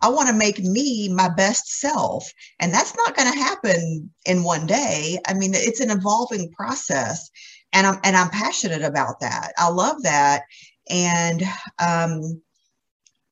I 0.00 0.08
want 0.08 0.28
to 0.28 0.34
make 0.34 0.58
me 0.60 1.10
my 1.10 1.28
best 1.28 1.78
self. 1.78 2.32
And 2.58 2.72
that's 2.72 2.96
not 2.96 3.14
going 3.14 3.30
to 3.30 3.38
happen 3.38 4.10
in 4.24 4.42
one 4.42 4.64
day. 4.64 5.18
I 5.26 5.34
mean, 5.34 5.52
it's 5.54 5.80
an 5.80 5.90
evolving 5.90 6.50
process 6.52 7.30
and 7.74 7.86
I'm 7.86 8.00
and 8.04 8.16
I'm 8.16 8.30
passionate 8.30 8.82
about 8.82 9.20
that. 9.20 9.52
I 9.58 9.68
love 9.68 10.02
that, 10.04 10.42
and 10.88 11.42
um, 11.84 12.40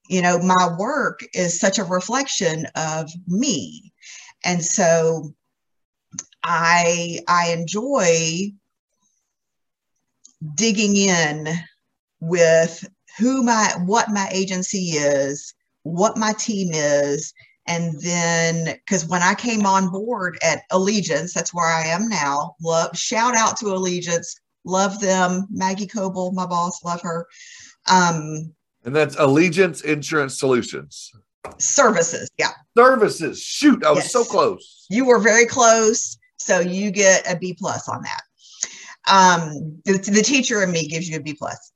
you 0.08 0.20
know, 0.20 0.38
my 0.40 0.76
work 0.78 1.20
is 1.32 1.58
such 1.58 1.78
a 1.78 1.84
reflection 1.84 2.66
of 2.74 3.10
me, 3.28 3.92
and 4.44 4.62
so 4.62 5.32
I 6.42 7.20
I 7.28 7.52
enjoy 7.52 8.52
digging 10.56 10.96
in 10.96 11.46
with 12.20 12.84
who 13.18 13.42
my 13.42 13.72
what 13.84 14.08
my 14.10 14.28
agency 14.32 14.90
is, 14.96 15.54
what 15.82 16.16
my 16.16 16.32
team 16.32 16.70
is, 16.72 17.32
and 17.66 18.00
then 18.00 18.76
because 18.84 19.06
when 19.06 19.22
i 19.22 19.34
came 19.34 19.64
on 19.64 19.88
board 19.88 20.38
at 20.42 20.62
allegiance 20.70 21.32
that's 21.32 21.54
where 21.54 21.66
i 21.66 21.84
am 21.84 22.08
now 22.08 22.54
love 22.60 22.96
shout 22.96 23.36
out 23.36 23.56
to 23.56 23.66
allegiance. 23.66 24.36
Love 24.64 25.00
them. 25.00 25.48
Maggie 25.50 25.88
coble 25.88 26.30
my 26.32 26.46
boss 26.46 26.84
love 26.84 27.02
her. 27.02 27.26
Um 27.90 28.52
and 28.84 28.94
that's 28.94 29.16
allegiance 29.18 29.80
insurance 29.82 30.38
solutions. 30.38 31.12
Services 31.58 32.30
yeah. 32.38 32.50
Services. 32.76 33.40
Shoot 33.42 33.84
i 33.84 33.90
was 33.90 34.04
yes. 34.04 34.12
so 34.12 34.24
close. 34.24 34.86
You 34.88 35.04
were 35.04 35.18
very 35.18 35.46
close 35.46 36.16
so 36.36 36.60
you 36.60 36.90
get 36.90 37.28
a 37.30 37.36
b 37.36 37.54
plus 37.58 37.88
on 37.88 38.02
that. 38.02 38.22
Um 39.08 39.80
the, 39.84 39.98
the 39.98 40.22
teacher 40.22 40.62
in 40.62 40.70
me 40.70 40.86
gives 40.88 41.08
you 41.08 41.16
a 41.16 41.20
b 41.20 41.34
plus 41.34 41.71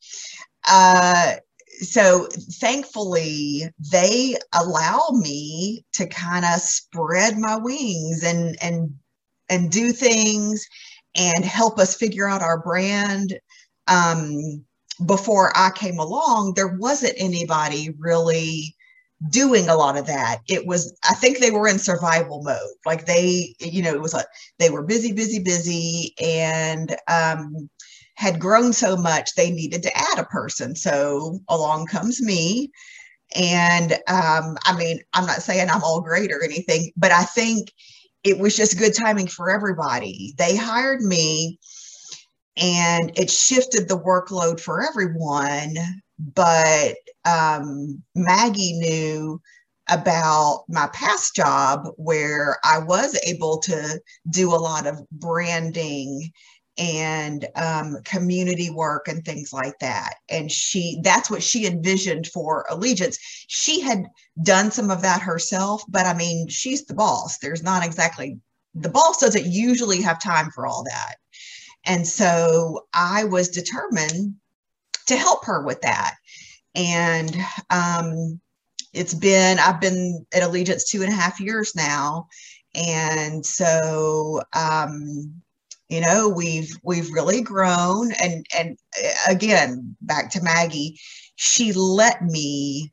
uh 0.67 1.35
so 1.81 2.27
thankfully 2.61 3.65
they 3.93 4.35
allow 4.55 5.09
me 5.13 5.85
to 5.93 6.07
kind 6.07 6.45
of 6.45 6.61
spread 6.61 7.37
my 7.39 7.57
wings 7.57 8.23
and 8.25 8.57
and 8.63 8.95
and 9.51 9.71
do 9.71 9.93
things 9.93 10.67
and 11.17 11.45
help 11.45 11.79
us 11.79 11.97
figure 11.97 12.29
out 12.29 12.43
our 12.43 12.61
brand. 12.63 13.39
Um, 13.89 14.65
before 15.07 15.53
i 15.57 15.71
came 15.75 15.99
along 15.99 16.55
there 16.55 16.77
wasn't 16.79 17.13
anybody 17.19 17.91
really 17.99 18.75
doing 19.31 19.69
a 19.69 19.77
lot 19.77 19.97
of 19.97 20.07
that. 20.07 20.39
It 20.49 20.67
was 20.67 20.95
i 21.09 21.15
think 21.15 21.39
they 21.39 21.51
were 21.51 21.69
in 21.69 21.79
survival 21.79 22.43
mode. 22.43 22.59
Like 22.87 23.07
they 23.07 23.55
you 23.61 23.83
know 23.83 23.93
it 23.95 24.01
was 24.03 24.15
like 24.15 24.27
they 24.59 24.71
were 24.71 24.83
busy 24.83 25.13
busy 25.13 25.39
busy 25.41 26.15
and 26.23 26.97
um 27.09 27.69
had 28.17 28.41
grown 28.41 28.73
so 28.73 28.97
much 28.97 29.35
they 29.35 29.51
needed 29.51 29.83
to 29.83 29.97
add 29.97 30.19
a 30.19 30.25
person. 30.25 30.75
So 30.75 31.39
along 31.49 31.87
comes 31.87 32.21
me. 32.21 32.71
And 33.35 33.93
um, 34.09 34.57
I 34.65 34.75
mean, 34.77 35.01
I'm 35.13 35.27
not 35.27 35.43
saying 35.43 35.69
I'm 35.69 35.83
all 35.83 36.01
great 36.01 36.33
or 36.33 36.43
anything, 36.43 36.93
but 36.97 37.13
I 37.13 37.25
think 37.25 37.73
it 38.25 38.39
was 38.39 38.57
just 38.57 38.79
good 38.79 38.95
timing 38.95 39.27
for 39.27 39.51
everybody. 39.51 40.35
They 40.39 40.57
hired 40.57 41.03
me 41.03 41.59
and 42.57 43.13
it 43.19 43.31
shifted 43.31 43.89
the 43.89 43.99
workload 43.99 44.61
for 44.61 44.83
everyone. 44.83 45.75
But 46.19 46.95
um, 47.25 48.03
Maggie 48.15 48.79
knew 48.79 49.41
about 49.89 50.65
my 50.69 50.89
past 50.93 51.37
job 51.37 51.87
where 51.97 52.59
I 52.65 52.79
was 52.79 53.19
able 53.25 53.59
to 53.59 54.01
do 54.31 54.53
a 54.53 54.57
lot 54.57 54.87
of 54.87 54.99
branding 55.11 56.31
and 56.79 57.47
um, 57.57 57.97
community 58.05 58.71
work 58.71 59.09
and 59.09 59.25
things 59.25 59.53
like 59.53 59.79
that. 59.79 60.15
And 60.29 60.51
she, 60.53 61.01
that's 61.03 61.31
what 61.31 61.43
she 61.43 61.67
envisioned 61.67 62.27
for 62.27 62.67
Allegiance. 62.69 63.19
She 63.49 63.81
had 63.81 64.07
done 64.43 64.71
some 64.71 64.91
of 64.91 65.03
that 65.03 65.23
herself, 65.23 65.83
but 65.89 66.07
I 66.07 66.15
mean, 66.15 66.49
she's 66.49 66.85
the 66.85 66.95
boss. 66.95 67.39
There's 67.39 67.63
not 67.63 67.85
exactly, 67.85 68.39
the 68.75 68.91
boss 68.91 69.19
doesn't 69.19 69.47
usually 69.47 70.03
have 70.03 70.21
time 70.21 70.51
for 70.51 70.67
all 70.67 70.85
that. 70.85 71.15
And 71.85 72.07
so 72.07 72.87
I 72.93 73.25
was 73.25 73.49
determined 73.49 74.35
to 75.07 75.17
help 75.17 75.45
her 75.47 75.63
with 75.63 75.81
that. 75.83 76.17
And 76.75 77.35
um, 77.71 78.41
it's 78.93 79.15
been, 79.15 79.59
I've 79.59 79.81
been 79.81 80.27
at 80.35 80.43
Allegiance 80.43 80.85
two 80.85 81.03
and 81.03 81.13
a 81.13 81.17
half 81.17 81.41
years 81.41 81.75
now. 81.75 82.27
And 82.75 83.47
so, 83.47 84.43
um, 84.53 85.41
you 85.89 86.01
know 86.01 86.29
we've 86.29 86.77
we've 86.83 87.11
really 87.13 87.41
grown 87.41 88.13
and 88.23 88.45
and 88.57 88.79
uh, 89.05 89.33
again 89.33 89.97
back 90.01 90.31
to 90.31 90.43
maggie 90.43 90.99
she 91.37 91.73
let 91.73 92.23
me 92.23 92.93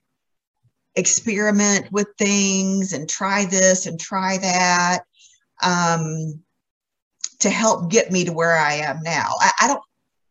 experiment 0.96 1.92
with 1.92 2.08
things 2.18 2.94
and 2.94 3.10
try 3.10 3.46
this 3.46 3.86
and 3.86 4.00
try 4.00 4.38
that 4.38 5.00
um, 5.64 6.42
to 7.40 7.50
help 7.50 7.90
get 7.90 8.12
me 8.12 8.24
to 8.26 8.34
where 8.34 8.56
i 8.56 8.74
am 8.74 9.02
now. 9.04 9.32
I, 9.40 9.52
I 9.62 9.68
don't 9.68 9.82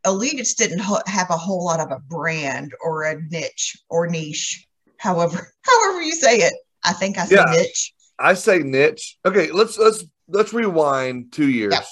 allegiance 0.04 0.54
didn't 0.54 0.80
ho- 0.80 1.02
have 1.06 1.30
a 1.30 1.36
whole 1.36 1.64
lot 1.64 1.80
of 1.80 1.90
a 1.90 2.00
brand 2.00 2.72
or 2.84 3.04
a 3.04 3.20
niche 3.30 3.76
or 3.88 4.06
niche 4.06 4.66
however 4.98 5.52
however 5.62 6.02
you 6.02 6.12
say 6.12 6.38
it. 6.38 6.54
I 6.84 6.92
think 6.92 7.18
i 7.18 7.24
say 7.24 7.36
yeah, 7.36 7.44
niche. 7.52 7.92
I 8.18 8.34
say 8.34 8.58
niche. 8.58 9.18
Okay 9.24 9.50
let's 9.50 9.78
let's 9.78 10.04
let's 10.28 10.52
rewind 10.52 11.32
two 11.32 11.48
years. 11.48 11.72
yep 11.72 11.84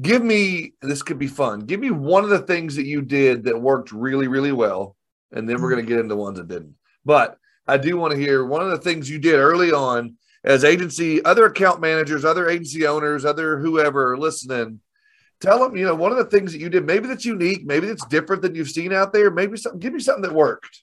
give 0.00 0.22
me 0.22 0.74
this 0.82 1.02
could 1.02 1.18
be 1.18 1.26
fun. 1.26 1.60
Give 1.60 1.80
me 1.80 1.90
one 1.90 2.24
of 2.24 2.30
the 2.30 2.40
things 2.40 2.76
that 2.76 2.86
you 2.86 3.02
did 3.02 3.44
that 3.44 3.60
worked 3.60 3.92
really, 3.92 4.28
really 4.28 4.52
well, 4.52 4.96
and 5.32 5.48
then 5.48 5.60
we're 5.60 5.70
going 5.70 5.84
to 5.84 5.90
mm-hmm. 5.90 5.96
get 5.98 6.04
into 6.04 6.16
ones 6.16 6.38
that 6.38 6.48
didn't. 6.48 6.74
But 7.04 7.38
I 7.66 7.76
do 7.76 7.96
want 7.96 8.12
to 8.12 8.18
hear 8.18 8.44
one 8.44 8.62
of 8.62 8.70
the 8.70 8.78
things 8.78 9.10
you 9.10 9.18
did 9.18 9.36
early 9.36 9.72
on 9.72 10.16
as 10.44 10.64
agency, 10.64 11.24
other 11.24 11.46
account 11.46 11.80
managers, 11.80 12.24
other 12.24 12.48
agency 12.48 12.86
owners, 12.86 13.24
other 13.24 13.58
whoever 13.58 14.16
listening. 14.18 14.80
Tell 15.40 15.58
them, 15.58 15.76
you 15.76 15.84
know, 15.84 15.94
one 15.94 16.12
of 16.12 16.18
the 16.18 16.24
things 16.24 16.52
that 16.52 16.60
you 16.60 16.68
did, 16.68 16.86
maybe 16.86 17.08
that's 17.08 17.24
unique, 17.24 17.64
maybe 17.66 17.86
that's 17.86 18.06
different 18.06 18.42
than 18.42 18.54
you've 18.54 18.70
seen 18.70 18.92
out 18.92 19.12
there. 19.12 19.30
Maybe 19.30 19.56
something. 19.56 19.80
Give 19.80 19.92
me 19.92 20.00
something 20.00 20.22
that 20.22 20.32
worked. 20.32 20.82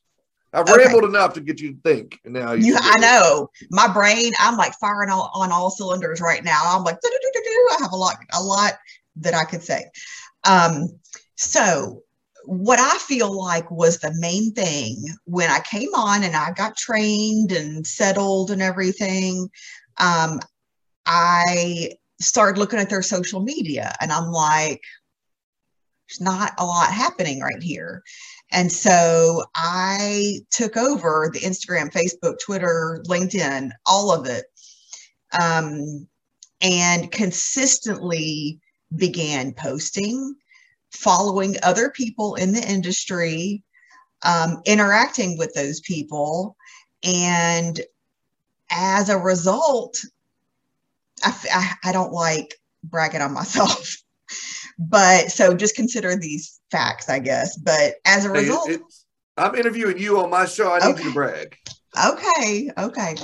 I've 0.53 0.67
okay. 0.67 0.83
rambled 0.83 1.05
enough 1.05 1.33
to 1.35 1.41
get 1.41 1.61
you 1.61 1.73
to 1.73 1.79
think. 1.81 2.19
Now 2.25 2.51
you, 2.51 2.77
I 2.79 2.99
know 2.99 3.49
my 3.69 3.87
brain. 3.87 4.33
I'm 4.39 4.57
like 4.57 4.73
firing 4.81 5.09
all, 5.09 5.31
on 5.33 5.51
all 5.51 5.69
cylinders 5.69 6.19
right 6.19 6.43
now. 6.43 6.61
I'm 6.65 6.83
like, 6.83 6.97
I 7.03 7.77
have 7.79 7.93
a 7.93 7.95
lot, 7.95 8.17
a 8.33 8.43
lot 8.43 8.73
that 9.17 9.33
I 9.33 9.45
could 9.45 9.63
say. 9.63 9.85
Um, 10.43 10.89
so, 11.35 12.03
what 12.45 12.79
I 12.79 12.97
feel 12.97 13.31
like 13.37 13.69
was 13.69 13.99
the 13.99 14.13
main 14.17 14.53
thing 14.53 14.97
when 15.25 15.51
I 15.51 15.59
came 15.59 15.93
on 15.93 16.23
and 16.23 16.35
I 16.35 16.51
got 16.51 16.75
trained 16.75 17.51
and 17.51 17.85
settled 17.85 18.49
and 18.49 18.61
everything, 18.61 19.47
um, 19.99 20.39
I 21.05 21.91
started 22.19 22.59
looking 22.59 22.79
at 22.79 22.89
their 22.89 23.03
social 23.03 23.41
media 23.41 23.93
and 24.01 24.11
I'm 24.11 24.31
like, 24.31 24.81
there's 26.09 26.21
not 26.21 26.53
a 26.57 26.65
lot 26.65 26.91
happening 26.91 27.41
right 27.41 27.61
here. 27.61 28.03
And 28.51 28.71
so 28.71 29.45
I 29.55 30.39
took 30.51 30.75
over 30.75 31.29
the 31.31 31.39
Instagram, 31.39 31.91
Facebook, 31.91 32.37
Twitter, 32.43 33.01
LinkedIn, 33.07 33.71
all 33.85 34.11
of 34.11 34.25
it, 34.25 34.45
um, 35.39 36.07
and 36.61 37.11
consistently 37.11 38.59
began 38.95 39.53
posting, 39.53 40.35
following 40.91 41.55
other 41.63 41.89
people 41.89 42.35
in 42.35 42.51
the 42.53 42.61
industry, 42.61 43.63
um, 44.23 44.61
interacting 44.65 45.37
with 45.37 45.53
those 45.53 45.79
people. 45.81 46.55
And 47.03 47.79
as 48.69 49.09
a 49.09 49.17
result, 49.17 49.97
I, 51.23 51.35
I, 51.53 51.89
I 51.89 51.91
don't 51.91 52.13
like 52.13 52.55
bragging 52.83 53.21
on 53.21 53.33
myself. 53.33 53.95
but 54.79 55.31
so 55.31 55.53
just 55.53 55.75
consider 55.75 56.15
these 56.15 56.59
facts, 56.71 57.09
I 57.09 57.19
guess. 57.19 57.57
But 57.57 57.95
as 58.05 58.25
a 58.25 58.29
result, 58.29 58.69
it, 58.69 58.81
I'm 59.37 59.55
interviewing 59.55 59.97
you 59.97 60.19
on 60.19 60.29
my 60.29 60.45
show. 60.45 60.71
I 60.71 60.79
need 60.79 60.93
okay. 60.93 61.03
you 61.03 61.09
to 61.09 61.13
brag. 61.13 61.57
Okay. 62.05 62.71
Okay. 62.77 63.15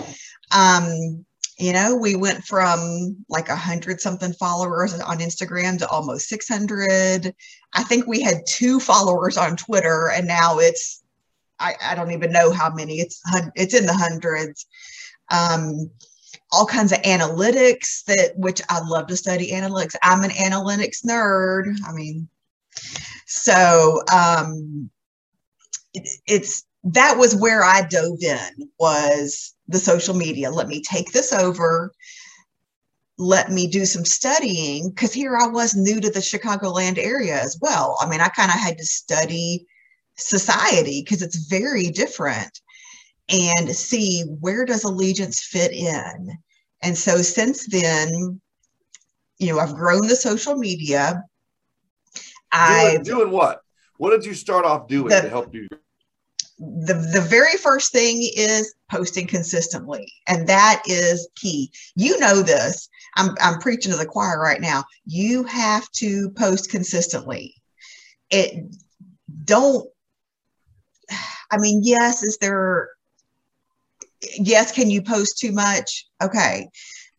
Um, 0.51 1.25
you 1.57 1.73
know 1.73 1.95
we 1.95 2.15
went 2.15 2.43
from 2.43 3.17
like 3.29 3.49
a 3.49 3.55
hundred 3.55 3.99
something 3.99 4.33
followers 4.33 4.99
on 4.99 5.19
instagram 5.19 5.77
to 5.77 5.87
almost 5.89 6.27
600 6.27 7.33
i 7.73 7.83
think 7.83 8.05
we 8.07 8.21
had 8.21 8.45
two 8.47 8.79
followers 8.79 9.37
on 9.37 9.55
twitter 9.55 10.11
and 10.11 10.27
now 10.27 10.59
it's 10.59 11.03
i, 11.59 11.75
I 11.81 11.95
don't 11.95 12.11
even 12.11 12.31
know 12.31 12.51
how 12.51 12.73
many. 12.73 12.95
It's 12.95 13.21
it's 13.55 13.73
in 13.73 13.85
the 13.85 13.93
hundreds. 13.93 14.65
Um, 15.29 15.89
all 16.51 16.65
kinds 16.65 16.93
of 16.93 16.99
analytics 16.99 18.05
that 18.05 18.31
which 18.37 18.61
i 18.69 18.79
love 18.79 19.07
to 19.07 19.17
study 19.17 19.51
analytics. 19.51 19.95
I'm 20.01 20.23
an 20.23 20.31
analytics 20.31 21.05
nerd. 21.05 21.75
I 21.87 21.91
mean 21.91 22.29
so 23.25 24.01
um, 24.13 24.89
it, 25.93 26.07
it's 26.25 26.63
that 26.83 27.17
was 27.17 27.35
where 27.35 27.63
i 27.63 27.81
dove 27.81 28.21
in 28.21 28.69
was 28.79 29.53
the 29.67 29.79
social 29.79 30.15
media. 30.15 30.49
Let 30.49 30.67
me 30.67 30.81
take 30.81 31.11
this 31.11 31.33
over. 31.33 31.91
Let 33.17 33.51
me 33.51 33.67
do 33.67 33.85
some 33.85 34.05
studying 34.05 34.89
because 34.89 35.13
here 35.13 35.35
I 35.35 35.47
was 35.47 35.75
new 35.75 35.99
to 35.99 36.09
the 36.09 36.19
Chicagoland 36.19 36.97
area 36.97 37.41
as 37.41 37.57
well. 37.61 37.97
I 37.99 38.07
mean, 38.07 38.21
I 38.21 38.27
kind 38.29 38.51
of 38.51 38.59
had 38.59 38.77
to 38.77 38.85
study 38.85 39.65
society 40.15 41.01
because 41.03 41.21
it's 41.21 41.47
very 41.47 41.89
different 41.89 42.61
and 43.29 43.69
see 43.75 44.23
where 44.39 44.65
does 44.65 44.83
allegiance 44.83 45.43
fit 45.43 45.71
in. 45.71 46.37
And 46.81 46.97
so 46.97 47.21
since 47.21 47.67
then, 47.67 48.39
you 49.39 49.53
know, 49.53 49.59
I've 49.59 49.75
grown 49.75 50.07
the 50.07 50.15
social 50.15 50.55
media. 50.55 51.23
I 52.51 52.99
doing 53.03 53.31
what? 53.31 53.61
What 53.97 54.11
did 54.11 54.25
you 54.25 54.33
start 54.33 54.63
off 54.63 54.87
doing 54.87 55.09
the, 55.09 55.21
to 55.21 55.29
help 55.29 55.53
you 55.53 55.67
the, 56.59 56.93
the 57.13 57.21
very 57.21 57.57
first 57.57 57.91
thing 57.91 58.17
is 58.35 58.73
posting 58.89 59.27
consistently. 59.27 60.11
And 60.27 60.47
that 60.49 60.81
is 60.87 61.27
key. 61.35 61.71
You 61.95 62.19
know 62.19 62.41
this. 62.41 62.89
I'm, 63.15 63.35
I'm 63.41 63.59
preaching 63.59 63.91
to 63.91 63.97
the 63.97 64.05
choir 64.05 64.39
right 64.39 64.61
now. 64.61 64.83
You 65.05 65.43
have 65.43 65.91
to 65.93 66.31
post 66.31 66.71
consistently. 66.71 67.55
It 68.29 68.65
don't 69.45 69.87
i 71.51 71.57
mean 71.57 71.81
yes 71.83 72.23
is 72.23 72.37
there 72.39 72.89
yes 74.21 74.71
can 74.71 74.89
you 74.89 75.01
post 75.01 75.37
too 75.37 75.51
much? 75.51 76.05
Okay. 76.21 76.69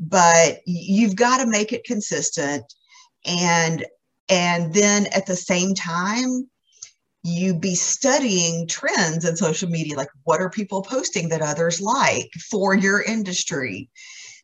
But 0.01 0.61
you've 0.65 1.17
got 1.17 1.39
to 1.39 1.47
make 1.47 1.73
it 1.73 1.85
consistent. 1.85 2.65
And 3.27 3.85
and 4.29 4.73
then 4.73 5.07
at 5.07 5.27
the 5.27 5.37
same 5.37 5.75
time 5.75 6.49
you 7.29 7.55
be 7.55 7.75
studying 7.75 8.67
trends 8.67 9.25
in 9.25 9.37
social 9.37 9.69
media 9.69 9.97
like 9.97 10.11
what 10.25 10.41
are 10.41 10.51
people 10.51 10.83
posting 10.83 11.29
that 11.29 11.43
others 11.43 11.81
like 11.81 12.31
for 12.51 12.75
your 12.75 13.03
industry? 13.03 13.91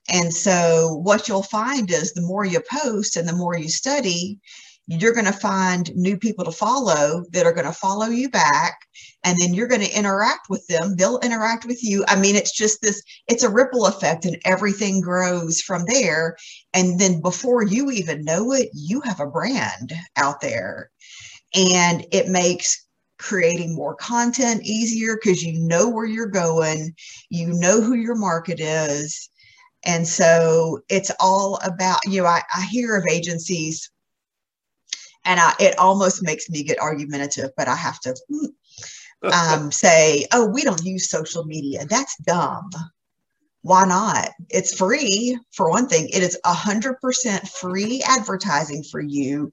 And 0.08 0.34
so 0.34 1.00
what 1.02 1.28
you'll 1.28 1.42
find 1.42 1.90
is 1.90 2.12
the 2.12 2.22
more 2.22 2.44
you 2.44 2.60
post 2.70 3.16
and 3.16 3.28
the 3.28 3.32
more 3.32 3.56
you 3.56 3.68
study 3.68 4.38
you're 4.86 5.14
going 5.14 5.24
to 5.24 5.32
find 5.32 5.94
new 5.94 6.16
people 6.18 6.44
to 6.44 6.52
follow 6.52 7.24
that 7.32 7.46
are 7.46 7.52
going 7.52 7.66
to 7.66 7.72
follow 7.72 8.06
you 8.06 8.28
back 8.28 8.80
and 9.24 9.38
then 9.38 9.54
you're 9.54 9.68
going 9.68 9.80
to 9.80 9.98
interact 9.98 10.50
with 10.50 10.66
them. 10.66 10.94
They'll 10.96 11.18
interact 11.20 11.64
with 11.64 11.82
you. 11.82 12.04
I 12.06 12.16
mean 12.16 12.36
it's 12.36 12.52
just 12.52 12.82
this 12.82 13.02
it's 13.26 13.42
a 13.42 13.50
ripple 13.50 13.86
effect 13.86 14.24
and 14.26 14.36
everything 14.44 15.00
grows 15.00 15.60
from 15.60 15.84
there. 15.86 16.36
And 16.74 17.00
then 17.00 17.22
before 17.22 17.62
you 17.62 17.90
even 17.90 18.24
know 18.24 18.52
it 18.52 18.68
you 18.74 19.00
have 19.02 19.20
a 19.20 19.26
brand 19.26 19.94
out 20.16 20.40
there 20.40 20.90
and 21.54 22.06
it 22.12 22.28
makes 22.28 22.86
creating 23.18 23.74
more 23.74 23.94
content 23.94 24.62
easier 24.64 25.16
because 25.16 25.42
you 25.42 25.58
know 25.58 25.88
where 25.88 26.06
you're 26.06 26.26
going, 26.26 26.94
you 27.30 27.48
know 27.48 27.80
who 27.80 27.94
your 27.94 28.16
market 28.16 28.60
is. 28.60 29.30
And 29.84 30.06
so 30.06 30.80
it's 30.88 31.12
all 31.20 31.58
about, 31.64 32.00
you 32.06 32.22
know, 32.22 32.28
I, 32.28 32.42
I 32.54 32.64
hear 32.64 32.96
of 32.96 33.06
agencies 33.06 33.90
and 35.24 35.40
I, 35.40 35.54
it 35.60 35.78
almost 35.78 36.22
makes 36.22 36.50
me 36.50 36.62
get 36.62 36.80
argumentative, 36.80 37.50
but 37.56 37.68
I 37.68 37.76
have 37.76 38.00
to 38.00 38.16
hmm, 38.28 38.46
um, 39.32 39.72
say, 39.72 40.26
oh, 40.32 40.46
we 40.46 40.62
don't 40.62 40.84
use 40.84 41.08
social 41.08 41.44
media. 41.44 41.86
That's 41.88 42.16
dumb. 42.18 42.70
Why 43.62 43.86
not? 43.86 44.30
It's 44.50 44.76
free 44.76 45.38
for 45.52 45.70
one 45.70 45.88
thing. 45.88 46.08
It 46.08 46.22
is 46.22 46.38
100% 46.44 47.48
free 47.48 48.02
advertising 48.06 48.84
for 48.90 49.00
you 49.00 49.50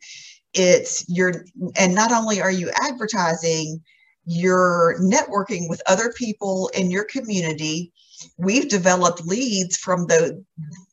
it's 0.54 1.06
your 1.10 1.46
and 1.78 1.96
not 1.96 2.12
only 2.12 2.42
are 2.42 2.52
you 2.52 2.70
advertising 2.82 3.82
you're 4.26 4.98
networking 5.00 5.70
with 5.70 5.82
other 5.88 6.14
people 6.16 6.70
in 6.74 6.92
your 6.92 7.06
community 7.06 7.92
we've 8.38 8.70
developed 8.70 9.26
leads 9.26 9.78
from 9.78 10.06
the, 10.08 10.44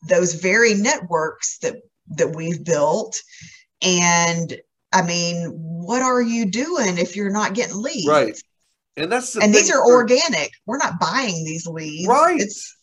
those 0.08 0.34
very 0.34 0.74
networks 0.74 1.58
that 1.58 1.76
that 2.16 2.34
we've 2.34 2.64
built 2.64 3.20
And 3.82 4.56
I 4.92 5.02
mean, 5.02 5.50
what 5.50 6.02
are 6.02 6.22
you 6.22 6.46
doing 6.46 6.98
if 6.98 7.14
you're 7.16 7.30
not 7.30 7.54
getting 7.54 7.80
leads? 7.82 8.08
Right. 8.08 8.40
And 8.96 9.12
that's 9.12 9.34
the 9.34 9.42
and 9.42 9.54
these 9.54 9.70
are 9.70 9.84
for, 9.84 9.94
organic. 9.94 10.50
We're 10.66 10.78
not 10.78 10.98
buying 10.98 11.44
these 11.44 11.66
leads. 11.66 12.08
Right. 12.08 12.40
It's 12.40 12.74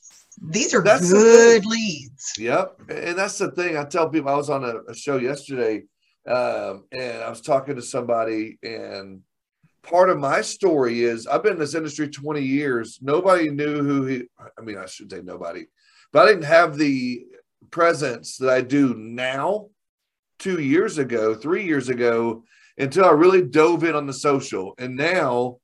these 0.49 0.73
are 0.73 0.81
that's 0.81 1.11
good 1.11 1.65
leads. 1.65 2.33
Yep. 2.37 2.79
And 2.89 3.17
that's 3.17 3.37
the 3.37 3.51
thing. 3.51 3.77
I 3.77 3.83
tell 3.83 4.09
people 4.09 4.29
I 4.29 4.35
was 4.35 4.49
on 4.49 4.63
a, 4.63 4.75
a 4.89 4.95
show 4.95 5.17
yesterday 5.17 5.83
um, 6.27 6.85
and 6.91 7.23
I 7.23 7.29
was 7.29 7.41
talking 7.41 7.75
to 7.75 7.81
somebody 7.81 8.57
and 8.63 9.21
part 9.83 10.09
of 10.09 10.17
my 10.17 10.41
story 10.41 11.03
is 11.03 11.27
I've 11.27 11.43
been 11.43 11.53
in 11.53 11.59
this 11.59 11.75
industry 11.75 12.09
20 12.09 12.41
years. 12.41 12.99
Nobody 13.01 13.49
knew 13.49 13.83
who 13.83 14.05
he, 14.05 14.23
I 14.57 14.61
mean, 14.61 14.77
I 14.77 14.85
should 14.87 15.11
say 15.11 15.21
nobody, 15.23 15.65
but 16.11 16.23
I 16.23 16.31
didn't 16.31 16.45
have 16.45 16.77
the 16.77 17.25
presence 17.71 18.37
that 18.37 18.49
I 18.49 18.61
do 18.61 18.95
now 18.95 19.67
two 20.39 20.61
years 20.61 20.97
ago, 20.97 21.35
three 21.35 21.65
years 21.65 21.89
ago, 21.89 22.43
until 22.77 23.05
I 23.05 23.11
really 23.11 23.43
dove 23.43 23.83
in 23.83 23.95
on 23.95 24.07
the 24.07 24.13
social. 24.13 24.73
And 24.77 24.95
now, 24.95 25.57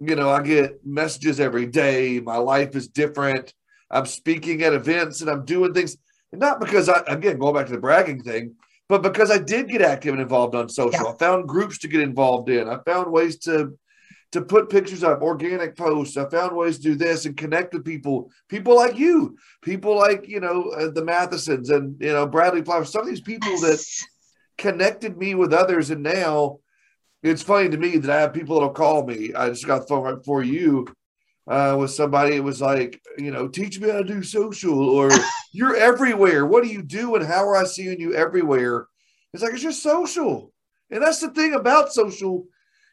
you 0.00 0.14
know, 0.14 0.30
I 0.30 0.42
get 0.42 0.86
messages 0.86 1.40
every 1.40 1.66
day. 1.66 2.20
My 2.20 2.36
life 2.36 2.76
is 2.76 2.88
different. 2.88 3.52
I'm 3.90 4.06
speaking 4.06 4.62
at 4.62 4.74
events 4.74 5.20
and 5.20 5.30
I'm 5.30 5.44
doing 5.44 5.72
things, 5.72 5.96
and 6.30 6.40
not 6.40 6.60
because 6.60 6.88
I, 6.88 7.02
again, 7.06 7.38
going 7.38 7.54
back 7.54 7.66
to 7.66 7.72
the 7.72 7.80
bragging 7.80 8.22
thing, 8.22 8.54
but 8.88 9.02
because 9.02 9.30
I 9.30 9.38
did 9.38 9.68
get 9.68 9.82
active 9.82 10.14
and 10.14 10.22
involved 10.22 10.54
on 10.54 10.68
social. 10.68 11.04
Yeah. 11.04 11.12
I 11.12 11.16
found 11.16 11.48
groups 11.48 11.78
to 11.78 11.88
get 11.88 12.00
involved 12.00 12.48
in. 12.48 12.68
I 12.68 12.78
found 12.86 13.12
ways 13.12 13.38
to 13.40 13.78
to 14.32 14.42
put 14.42 14.68
pictures 14.68 15.02
up, 15.02 15.22
organic 15.22 15.76
posts. 15.76 16.16
I 16.16 16.28
found 16.28 16.54
ways 16.54 16.76
to 16.76 16.82
do 16.82 16.94
this 16.96 17.24
and 17.24 17.36
connect 17.36 17.72
with 17.72 17.84
people, 17.84 18.30
people 18.48 18.76
like 18.76 18.98
you, 18.98 19.38
people 19.62 19.96
like, 19.96 20.28
you 20.28 20.40
know, 20.40 20.68
uh, 20.68 20.90
the 20.90 21.04
Mathesons 21.04 21.70
and, 21.70 21.96
you 21.98 22.12
know, 22.12 22.26
Bradley 22.26 22.62
Flowers, 22.62 22.92
some 22.92 23.02
of 23.02 23.08
these 23.08 23.22
people 23.22 23.58
that 23.60 23.82
connected 24.58 25.16
me 25.16 25.34
with 25.34 25.54
others. 25.54 25.90
And 25.90 26.02
now 26.02 26.58
it's 27.22 27.42
funny 27.42 27.70
to 27.70 27.78
me 27.78 27.96
that 27.96 28.10
I 28.10 28.20
have 28.20 28.34
people 28.34 28.56
that'll 28.56 28.74
call 28.74 29.06
me. 29.06 29.32
I 29.34 29.48
just 29.48 29.66
got 29.66 29.80
the 29.80 29.86
phone 29.86 30.02
right 30.02 30.18
before 30.18 30.42
you 30.42 30.86
uh, 31.48 31.76
with 31.78 31.90
somebody. 31.90 32.36
It 32.36 32.44
was 32.44 32.60
like, 32.60 33.00
you 33.16 33.30
know, 33.30 33.48
teach 33.48 33.80
me 33.80 33.88
how 33.88 33.98
to 33.98 34.04
do 34.04 34.22
social 34.22 34.88
or 34.88 35.10
you're 35.52 35.76
everywhere. 35.76 36.46
What 36.46 36.62
do 36.62 36.70
you 36.70 36.82
do? 36.82 37.14
And 37.16 37.26
how 37.26 37.48
are 37.48 37.56
I 37.56 37.64
seeing 37.64 38.00
you 38.00 38.14
everywhere? 38.14 38.86
It's 39.32 39.42
like, 39.42 39.52
it's 39.52 39.62
just 39.62 39.82
social. 39.82 40.52
And 40.90 41.02
that's 41.02 41.20
the 41.20 41.30
thing 41.30 41.54
about 41.54 41.92
social 41.92 42.46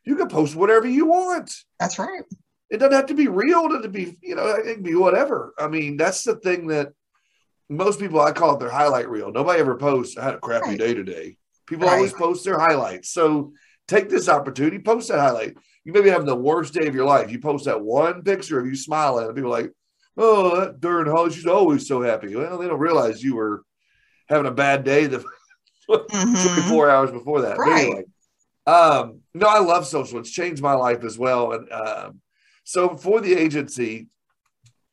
you 0.06 0.16
can 0.16 0.28
post 0.28 0.56
whatever 0.56 0.88
you 0.88 1.08
want. 1.08 1.54
That's 1.80 1.98
right. 1.98 2.24
It 2.70 2.78
doesn't 2.78 2.94
have 2.94 3.08
to 3.08 3.14
be 3.14 3.28
real 3.28 3.70
to 3.70 3.88
be, 3.88 4.18
you 4.22 4.36
know, 4.36 4.48
it 4.48 4.76
can 4.76 4.84
be 4.84 4.96
whatever. 4.96 5.54
I 5.58 5.68
mean, 5.68 5.98
that's 5.98 6.24
the 6.24 6.36
thing 6.36 6.68
that 6.68 6.94
most 7.70 8.00
people 8.00 8.22
I 8.22 8.32
call 8.32 8.56
it 8.56 8.60
their 8.60 8.70
highlight 8.70 9.10
reel. 9.10 9.32
Nobody 9.32 9.60
ever 9.60 9.76
posts, 9.76 10.18
I 10.18 10.26
had 10.26 10.36
a 10.36 10.40
crappy 10.40 10.70
right. 10.70 10.80
day 10.80 10.94
today. 10.94 11.38
People 11.68 11.88
right. 11.88 11.96
always 11.96 12.14
post 12.14 12.44
their 12.44 12.60
highlights. 12.60 13.10
So 13.10 13.54
take 13.88 14.10
this 14.10 14.30
opportunity, 14.30 14.80
post 14.80 15.10
that 15.10 15.20
highlight. 15.20 15.58
You 15.84 15.94
may 15.94 16.02
be 16.02 16.10
having 16.10 16.26
the 16.26 16.36
worst 16.36 16.74
day 16.74 16.88
of 16.88 16.96
your 16.96 17.06
life. 17.06 17.32
You 17.32 17.40
post 17.40 17.66
that 17.66 17.82
one 17.82 18.24
picture 18.24 18.60
of 18.60 18.66
you 18.66 18.76
smiling, 18.76 19.28
and 19.28 19.36
people 19.36 19.52
like, 19.52 19.72
oh, 20.18 20.60
that 20.60 20.80
darn 20.80 21.08
Holly, 21.08 21.32
she's 21.32 21.46
always 21.46 21.88
so 21.88 22.02
happy. 22.02 22.36
Well, 22.36 22.58
they 22.58 22.68
don't 22.68 22.80
realize 22.80 23.24
you 23.24 23.36
were 23.36 23.64
having 24.28 24.48
a 24.48 24.52
bad 24.52 24.84
day 24.84 25.06
the 25.06 25.20
mm-hmm. 25.90 26.64
24 26.64 26.90
hours 26.90 27.12
before 27.12 27.42
that. 27.42 27.58
Right. 27.58 27.86
Anyway, 27.86 28.04
um, 28.66 29.20
no, 29.34 29.48
I 29.48 29.60
love 29.60 29.86
social. 29.86 30.20
It's 30.20 30.32
changed 30.32 30.62
my 30.62 30.74
life 30.74 31.04
as 31.04 31.18
well. 31.18 31.52
And 31.54 31.72
um, 31.72 32.22
so 32.64 32.96
for 32.96 33.22
the 33.22 33.34
agency, 33.34 34.08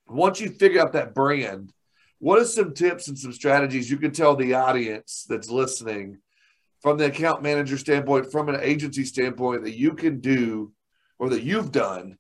once 0.07 0.41
you 0.41 0.51
figure 0.51 0.83
out 0.83 0.93
that 0.93 1.15
brand, 1.15 1.73
what 2.19 2.39
are 2.39 2.45
some 2.45 2.75
tips 2.75 3.09
and 3.09 3.19
some 3.19 3.33
strategies 3.33 3.91
you 3.91 3.97
can 3.97 4.13
tell 4.13 4.37
the 4.37 4.55
audience 4.55 5.25
that's 5.29 5.51
listening 5.51 6.19
from 6.83 6.99
the 6.99 7.07
account 7.07 7.43
manager 7.43 7.79
standpoint, 7.79 8.31
from 8.31 8.49
an 8.49 8.59
agency 8.61 9.05
standpoint 9.05 9.63
that 9.65 9.79
you 9.79 9.95
can 9.95 10.21
do 10.21 10.73
or 11.19 11.31
that 11.31 11.45
you've 11.45 11.71
done 11.71 12.19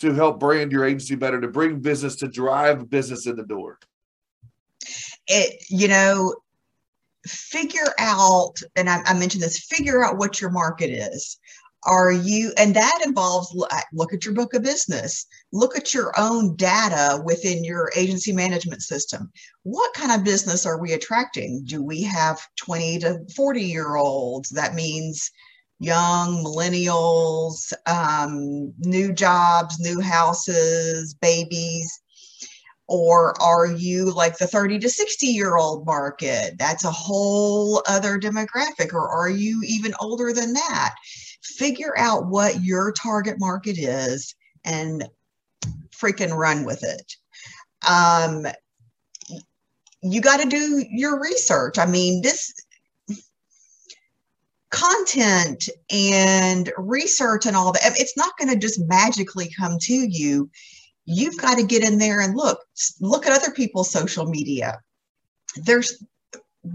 to 0.00 0.12
help 0.12 0.40
brand 0.40 0.72
your 0.72 0.84
agency 0.84 1.14
better, 1.14 1.40
to 1.40 1.48
bring 1.48 1.80
business, 1.80 2.16
to 2.16 2.28
drive 2.28 2.88
business 2.88 3.26
in 3.26 3.36
the 3.36 3.44
door? 3.44 3.78
It, 5.26 5.64
you 5.68 5.88
know, 5.88 6.34
figure 7.26 7.92
out, 7.98 8.54
and 8.74 8.88
I, 8.88 9.02
I, 9.04 9.14
mentioned 9.14 9.42
this, 9.42 9.58
figure 9.58 10.04
out 10.04 10.18
what 10.18 10.40
your 10.40 10.50
market 10.50 10.90
is. 10.90 11.38
Are 11.86 12.12
you, 12.12 12.52
and 12.56 12.74
that 12.74 13.00
involves 13.04 13.54
look 13.92 14.12
at 14.12 14.24
your 14.24 14.34
book 14.34 14.54
of 14.54 14.62
business, 14.62 15.26
look 15.52 15.76
at 15.76 15.92
your 15.92 16.12
own 16.18 16.56
data 16.56 17.20
within 17.22 17.62
your 17.62 17.90
agency 17.96 18.32
management 18.32 18.82
system. 18.82 19.30
What 19.64 19.92
kind 19.94 20.12
of 20.12 20.24
business 20.24 20.64
are 20.64 20.80
we 20.80 20.92
attracting? 20.92 21.64
Do 21.66 21.82
we 21.82 22.02
have 22.02 22.40
20 22.56 23.00
to 23.00 23.18
40 23.36 23.62
year 23.62 23.96
olds? 23.96 24.50
That 24.50 24.74
means 24.74 25.30
young 25.78 26.42
millennials, 26.42 27.72
um, 27.86 28.72
new 28.78 29.12
jobs, 29.12 29.78
new 29.78 30.00
houses, 30.00 31.14
babies 31.14 32.00
or 32.86 33.40
are 33.42 33.66
you 33.66 34.12
like 34.12 34.36
the 34.36 34.46
30 34.46 34.78
to 34.80 34.88
60 34.88 35.26
year 35.26 35.56
old 35.56 35.86
market 35.86 36.54
that's 36.58 36.84
a 36.84 36.90
whole 36.90 37.82
other 37.88 38.18
demographic 38.18 38.92
or 38.92 39.08
are 39.08 39.30
you 39.30 39.62
even 39.66 39.94
older 40.00 40.32
than 40.32 40.52
that 40.52 40.94
figure 41.58 41.96
out 41.96 42.26
what 42.26 42.62
your 42.62 42.92
target 42.92 43.36
market 43.38 43.78
is 43.78 44.34
and 44.64 45.08
freaking 45.90 46.36
run 46.36 46.64
with 46.64 46.82
it. 46.82 47.16
Um, 47.88 48.46
you 50.02 50.20
got 50.20 50.40
to 50.40 50.48
do 50.48 50.84
your 50.90 51.20
research. 51.20 51.78
I 51.78 51.86
mean 51.86 52.22
this 52.22 52.52
content 54.70 55.68
and 55.90 56.72
research 56.76 57.46
and 57.46 57.54
all 57.54 57.70
that 57.70 57.92
it's 57.96 58.16
not 58.16 58.36
going 58.36 58.52
to 58.52 58.58
just 58.58 58.80
magically 58.88 59.48
come 59.56 59.78
to 59.78 59.94
you 59.94 60.50
you've 61.06 61.38
got 61.38 61.56
to 61.56 61.64
get 61.64 61.82
in 61.82 61.98
there 61.98 62.20
and 62.20 62.34
look 62.34 62.60
look 63.00 63.26
at 63.26 63.32
other 63.32 63.52
people's 63.52 63.90
social 63.90 64.26
media. 64.26 64.80
There's 65.56 66.02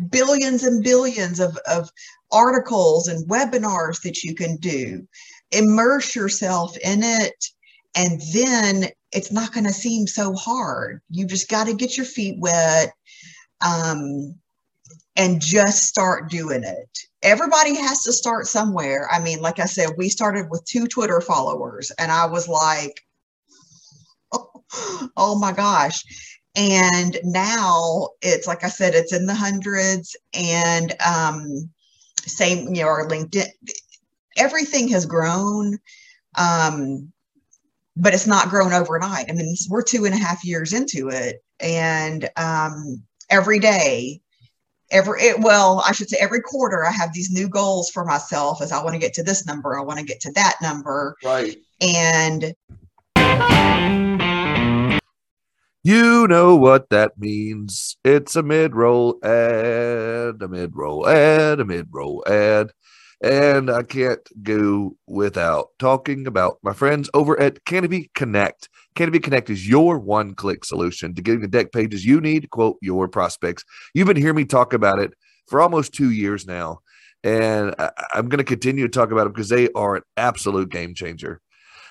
billions 0.10 0.64
and 0.64 0.84
billions 0.84 1.40
of, 1.40 1.58
of 1.68 1.90
articles 2.32 3.08
and 3.08 3.28
webinars 3.30 4.02
that 4.04 4.24
you 4.24 4.36
can 4.36 4.56
do. 4.58 5.08
Immerse 5.52 6.16
yourself 6.16 6.78
in 6.78 7.02
it 7.04 7.46
and 7.96 8.22
then 8.34 8.90
it's 9.12 9.32
not 9.32 9.54
going 9.54 9.66
to 9.66 9.74
seem 9.74 10.06
so 10.06 10.34
hard. 10.34 11.02
You 11.10 11.26
just 11.26 11.50
got 11.50 11.66
to 11.66 11.74
get 11.74 11.98
your 11.98 12.06
feet 12.06 12.38
wet 12.40 12.94
um, 13.66 14.36
and 15.16 15.42
just 15.42 15.84
start 15.84 16.30
doing 16.30 16.64
it. 16.64 17.00
Everybody 17.24 17.76
has 17.76 18.04
to 18.04 18.14
start 18.14 18.48
somewhere. 18.48 19.10
I 19.12 19.20
mean 19.20 19.42
like 19.42 19.60
i 19.60 19.66
said 19.66 19.90
we 19.98 20.08
started 20.08 20.50
with 20.50 20.64
two 20.66 20.88
twitter 20.88 21.20
followers 21.20 21.92
and 22.00 22.12
i 22.12 22.26
was 22.26 22.48
like 22.48 23.02
oh 25.18 25.38
my 25.40 25.52
gosh. 25.52 26.04
And 26.56 27.18
now 27.24 28.10
it's 28.22 28.48
like 28.48 28.64
I 28.64 28.70
said, 28.70 28.94
it's 28.94 29.14
in 29.14 29.26
the 29.26 29.36
hundreds 29.36 30.16
and 30.34 30.94
um, 31.06 31.70
same, 32.30 32.74
you 32.74 32.82
know, 32.84 32.88
our 32.88 33.08
LinkedIn, 33.08 33.48
everything 34.38 34.88
has 34.90 35.06
grown. 35.06 35.78
Um, 36.38 37.12
but 38.00 38.14
it's 38.14 38.28
not 38.28 38.50
grown 38.50 38.72
overnight. 38.72 39.26
I 39.30 39.34
mean, 39.34 39.56
we're 39.70 39.84
two 39.84 40.06
and 40.06 40.14
a 40.14 40.18
half 40.18 40.46
years 40.46 40.74
into 40.74 41.10
it, 41.10 41.44
and 41.60 42.30
um, 42.38 43.04
every 43.30 43.60
day, 43.60 44.22
every 44.90 45.22
it, 45.22 45.40
well, 45.40 45.84
I 45.86 45.92
should 45.92 46.10
say 46.10 46.18
every 46.20 46.42
quarter, 46.42 46.86
I 46.86 46.92
have 46.92 47.14
these 47.14 47.32
new 47.32 47.50
goals 47.50 47.90
for 47.90 48.06
myself. 48.06 48.62
As 48.62 48.72
I 48.72 48.82
want 48.82 48.94
to 48.94 49.00
get 49.00 49.14
to 49.16 49.24
this 49.24 49.46
number, 49.46 49.78
I 49.78 49.84
want 49.84 50.00
to 50.00 50.06
get 50.06 50.22
to 50.22 50.32
that 50.34 50.56
number, 50.62 51.18
right? 51.24 51.58
And 51.82 52.54
you 55.90 56.28
know 56.28 56.56
what 56.56 56.92
that 56.92 57.18
means. 57.18 57.98
It's 58.04 58.36
a 58.36 58.44
mid 58.44 58.76
roll 58.76 59.18
ad, 59.24 60.40
a 60.40 60.48
mid 60.48 60.76
roll 60.76 61.10
ad, 61.10 61.60
a 61.60 61.66
mid 61.66 61.88
roll 61.90 62.24
ad. 62.28 62.70
And 63.24 63.72
I 63.72 63.82
can't 63.82 64.22
go 64.44 64.96
without 65.08 65.70
talking 65.80 66.28
about 66.28 66.60
my 66.62 66.74
friends 66.74 67.10
over 67.16 67.40
at 67.40 67.66
Canopy 67.66 68.12
Connect. 68.14 68.70
Canopy 68.94 69.18
Connect 69.18 69.50
is 69.50 69.68
your 69.68 69.98
one 69.98 70.36
click 70.36 70.64
solution 70.64 71.16
to 71.16 71.24
getting 71.24 71.42
the 71.42 71.48
deck 71.48 71.72
pages 71.72 72.06
you 72.06 72.22
need 72.22 72.44
to 72.44 72.48
quote 72.48 72.78
your 72.84 73.08
prospects. 73.08 73.66
You've 73.96 74.08
been 74.08 74.16
hearing 74.16 74.36
me 74.36 74.46
talk 74.46 74.74
about 74.74 75.00
it 75.00 75.16
for 75.48 75.60
almost 75.60 75.94
two 75.94 76.12
years 76.12 76.46
now. 76.46 76.82
And 77.24 77.74
I'm 78.14 78.30
going 78.30 78.38
to 78.38 78.44
continue 78.44 78.88
to 78.88 78.92
talk 78.92 79.12
about 79.12 79.26
it 79.26 79.34
because 79.34 79.50
they 79.50 79.70
are 79.72 79.96
an 79.96 80.04
absolute 80.18 80.70
game 80.70 80.94
changer. 80.94 81.42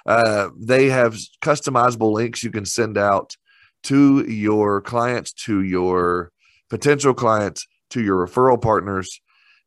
Uh, 0.06 0.50
they 0.56 0.88
have 0.88 1.18
customizable 1.42 2.12
links 2.12 2.44
you 2.44 2.52
can 2.52 2.64
send 2.64 2.96
out 2.96 3.36
to 3.84 4.24
your 4.30 4.80
clients, 4.80 5.32
to 5.32 5.62
your 5.62 6.30
potential 6.68 7.14
clients, 7.14 7.66
to 7.90 8.02
your 8.02 8.26
referral 8.26 8.60
partners. 8.60 9.20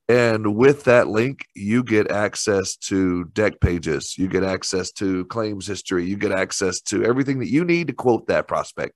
And 0.09 0.55
with 0.55 0.83
that 0.83 1.07
link, 1.07 1.45
you 1.55 1.83
get 1.83 2.11
access 2.11 2.75
to 2.77 3.25
deck 3.25 3.61
pages, 3.61 4.17
you 4.17 4.27
get 4.27 4.43
access 4.43 4.91
to 4.93 5.23
claims 5.25 5.67
history, 5.67 6.05
you 6.05 6.17
get 6.17 6.33
access 6.33 6.81
to 6.81 7.05
everything 7.05 7.39
that 7.39 7.49
you 7.49 7.63
need 7.63 7.87
to 7.87 7.93
quote 7.93 8.27
that 8.27 8.47
prospect. 8.47 8.93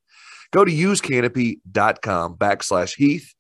Go 0.52 0.66
to 0.66 0.72
usecanopy.com 0.72 2.36
backslash 2.36 2.96
Heath. 2.96 3.34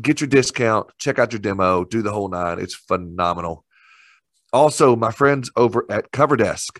get 0.00 0.20
your 0.20 0.28
discount, 0.28 0.90
check 0.98 1.18
out 1.18 1.32
your 1.32 1.40
demo, 1.40 1.84
do 1.84 2.02
the 2.02 2.12
whole 2.12 2.28
nine. 2.28 2.58
It's 2.58 2.74
phenomenal. 2.74 3.64
Also, 4.52 4.96
my 4.96 5.10
friends 5.10 5.50
over 5.56 5.84
at 5.90 6.12
CoverDesk, 6.12 6.78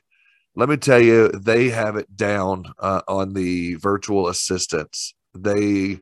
let 0.55 0.69
me 0.69 0.77
tell 0.77 1.01
you, 1.01 1.29
they 1.29 1.71
have 1.71 1.97
it 1.97 2.15
down 2.17 2.65
uh, 2.79 3.03
on 3.09 3.33
the 3.33 3.75
virtual 3.77 4.29
assistants. 4.29 5.15
They 5.35 6.01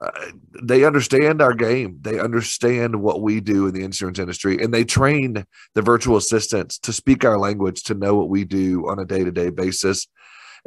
uh, 0.00 0.10
they 0.60 0.84
understand 0.84 1.40
our 1.40 1.54
game. 1.54 1.98
They 2.00 2.18
understand 2.18 3.00
what 3.00 3.22
we 3.22 3.40
do 3.40 3.68
in 3.68 3.74
the 3.74 3.84
insurance 3.84 4.18
industry, 4.18 4.60
and 4.60 4.74
they 4.74 4.84
train 4.84 5.44
the 5.74 5.82
virtual 5.82 6.16
assistants 6.16 6.78
to 6.80 6.92
speak 6.92 7.24
our 7.24 7.38
language, 7.38 7.84
to 7.84 7.94
know 7.94 8.16
what 8.16 8.28
we 8.28 8.44
do 8.44 8.88
on 8.88 8.98
a 8.98 9.04
day 9.04 9.22
to 9.22 9.30
day 9.30 9.50
basis. 9.50 10.08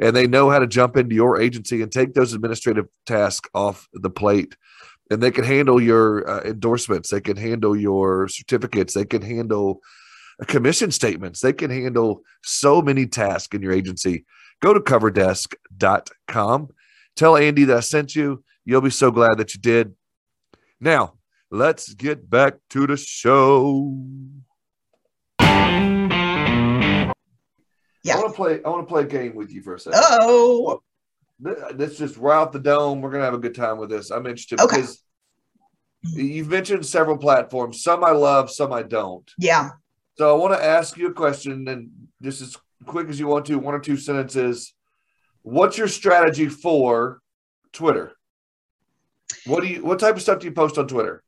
And 0.00 0.14
they 0.14 0.26
know 0.26 0.48
how 0.48 0.58
to 0.58 0.66
jump 0.66 0.96
into 0.96 1.14
your 1.14 1.40
agency 1.40 1.82
and 1.82 1.90
take 1.90 2.14
those 2.14 2.32
administrative 2.32 2.86
tasks 3.04 3.48
off 3.54 3.88
the 3.92 4.10
plate. 4.10 4.56
And 5.10 5.22
they 5.22 5.30
can 5.30 5.44
handle 5.44 5.80
your 5.82 6.28
uh, 6.28 6.42
endorsements, 6.42 7.10
they 7.10 7.20
can 7.20 7.36
handle 7.36 7.76
your 7.76 8.28
certificates, 8.28 8.94
they 8.94 9.04
can 9.04 9.22
handle 9.22 9.80
commission 10.44 10.90
statements, 10.90 11.40
they 11.40 11.52
can 11.52 11.70
handle 11.70 12.22
so 12.42 12.82
many 12.82 13.06
tasks 13.06 13.54
in 13.54 13.62
your 13.62 13.72
agency. 13.72 14.26
Go 14.60 14.74
to 14.74 14.80
coverdesk.com. 14.80 16.68
Tell 17.16 17.36
Andy 17.36 17.64
that 17.64 17.76
I 17.78 17.80
sent 17.80 18.14
you 18.14 18.44
You'll 18.68 18.80
be 18.80 18.90
so 18.90 19.12
glad 19.12 19.38
that 19.38 19.54
you 19.54 19.60
did. 19.60 19.94
Now, 20.80 21.14
let's 21.52 21.94
get 21.94 22.28
back 22.28 22.54
to 22.70 22.88
the 22.88 22.96
show. 22.96 23.96
Yeah. 28.02 28.14
I 28.14 28.16
want 28.16 28.26
to 28.26 28.36
play. 28.36 28.60
I 28.64 28.68
want 28.68 28.88
to 28.88 28.92
play 28.92 29.02
a 29.02 29.06
game 29.06 29.36
with 29.36 29.52
you 29.52 29.62
for 29.62 29.76
a 29.76 29.80
second. 29.80 30.00
Oh. 30.02 30.82
This 31.38 31.96
just 31.98 32.16
right 32.16 32.38
off 32.38 32.50
the 32.50 32.58
dome. 32.58 33.00
We're 33.02 33.10
gonna 33.10 33.24
have 33.24 33.34
a 33.34 33.38
good 33.38 33.54
time 33.54 33.78
with 33.78 33.90
this. 33.90 34.10
I'm 34.10 34.26
interested 34.26 34.58
okay. 34.60 34.76
because 34.76 35.02
you've 36.02 36.48
mentioned 36.48 36.84
several 36.84 37.18
platforms. 37.18 37.82
Some 37.82 38.02
I 38.02 38.12
love, 38.12 38.50
some 38.50 38.72
I 38.72 38.82
don't. 38.82 39.30
Yeah. 39.38 39.70
So 40.16 40.34
I 40.34 40.38
want 40.38 40.54
to 40.54 40.64
ask 40.64 40.96
you 40.96 41.08
a 41.08 41.12
question, 41.12 41.68
and 41.68 41.90
just 42.22 42.40
as 42.40 42.56
quick 42.86 43.08
as 43.08 43.20
you 43.20 43.26
want 43.26 43.46
to, 43.46 43.58
one 43.58 43.74
or 43.74 43.80
two 43.80 43.96
sentences. 43.96 44.72
What's 45.42 45.78
your 45.78 45.88
strategy 45.88 46.48
for 46.48 47.20
Twitter? 47.72 48.12
What 49.44 49.62
do 49.62 49.68
you? 49.68 49.84
What 49.84 50.00
type 50.00 50.16
of 50.16 50.22
stuff 50.22 50.40
do 50.40 50.46
you 50.46 50.52
post 50.52 50.78
on 50.78 50.88
Twitter? 50.88 51.22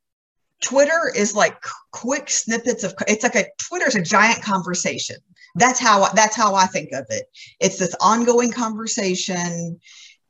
Twitter 0.61 1.11
is 1.15 1.35
like 1.35 1.55
quick 1.91 2.29
snippets 2.29 2.83
of. 2.83 2.93
It's 3.07 3.23
like 3.23 3.35
a 3.35 3.45
Twitter's 3.59 3.95
a 3.95 4.01
giant 4.01 4.41
conversation. 4.41 5.17
That's 5.55 5.79
how 5.79 6.09
that's 6.09 6.35
how 6.35 6.55
I 6.55 6.65
think 6.65 6.89
of 6.91 7.05
it. 7.09 7.25
It's 7.59 7.77
this 7.77 7.95
ongoing 8.01 8.51
conversation, 8.51 9.79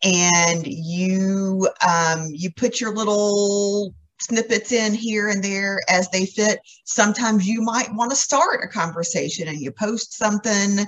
and 0.04 0.68
you 0.68 1.68
um, 1.88 2.28
you 2.32 2.52
put 2.52 2.80
your 2.80 2.94
little 2.94 3.94
snippets 4.22 4.72
in 4.72 4.94
here 4.94 5.30
and 5.30 5.44
there 5.44 5.80
as 5.90 6.10
they 6.10 6.26
fit. 6.26 6.60
Sometimes 6.86 7.48
you 7.48 7.62
might 7.62 7.94
want 7.94 8.12
to 8.12 8.16
start 8.16 8.64
a 8.64 8.68
conversation 8.68 9.48
and 9.48 9.60
you 9.60 9.72
post 9.72 10.18
something, 10.18 10.86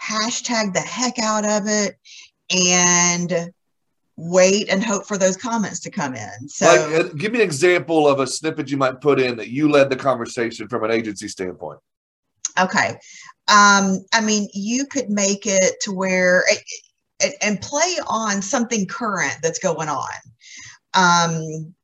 hashtag 0.00 0.72
the 0.72 0.80
heck 0.80 1.18
out 1.18 1.44
of 1.44 1.66
it, 1.66 1.96
and 2.50 3.52
wait 4.16 4.68
and 4.68 4.84
hope 4.84 5.06
for 5.06 5.16
those 5.16 5.36
comments 5.36 5.80
to 5.80 5.90
come 5.90 6.14
in. 6.14 6.48
So, 6.48 6.66
like, 6.66 7.04
uh, 7.04 7.08
give 7.16 7.32
me 7.32 7.40
an 7.40 7.44
example 7.44 8.06
of 8.08 8.20
a 8.20 8.26
snippet 8.26 8.70
you 8.70 8.76
might 8.76 9.00
put 9.00 9.20
in 9.20 9.36
that 9.36 9.48
you 9.48 9.70
led 9.70 9.90
the 9.90 9.96
conversation 9.96 10.68
from 10.68 10.84
an 10.84 10.90
agency 10.90 11.28
standpoint. 11.28 11.78
Okay. 12.58 12.98
Um, 13.48 14.04
I 14.12 14.20
mean, 14.22 14.48
you 14.52 14.86
could 14.86 15.08
make 15.08 15.46
it 15.46 15.80
to 15.82 15.92
where 15.92 16.44
and 17.42 17.60
play 17.60 17.96
on 18.06 18.42
something 18.42 18.86
current 18.86 19.36
that's 19.42 19.58
going 19.58 19.88
on. 19.88 20.08
Um, 20.94 21.74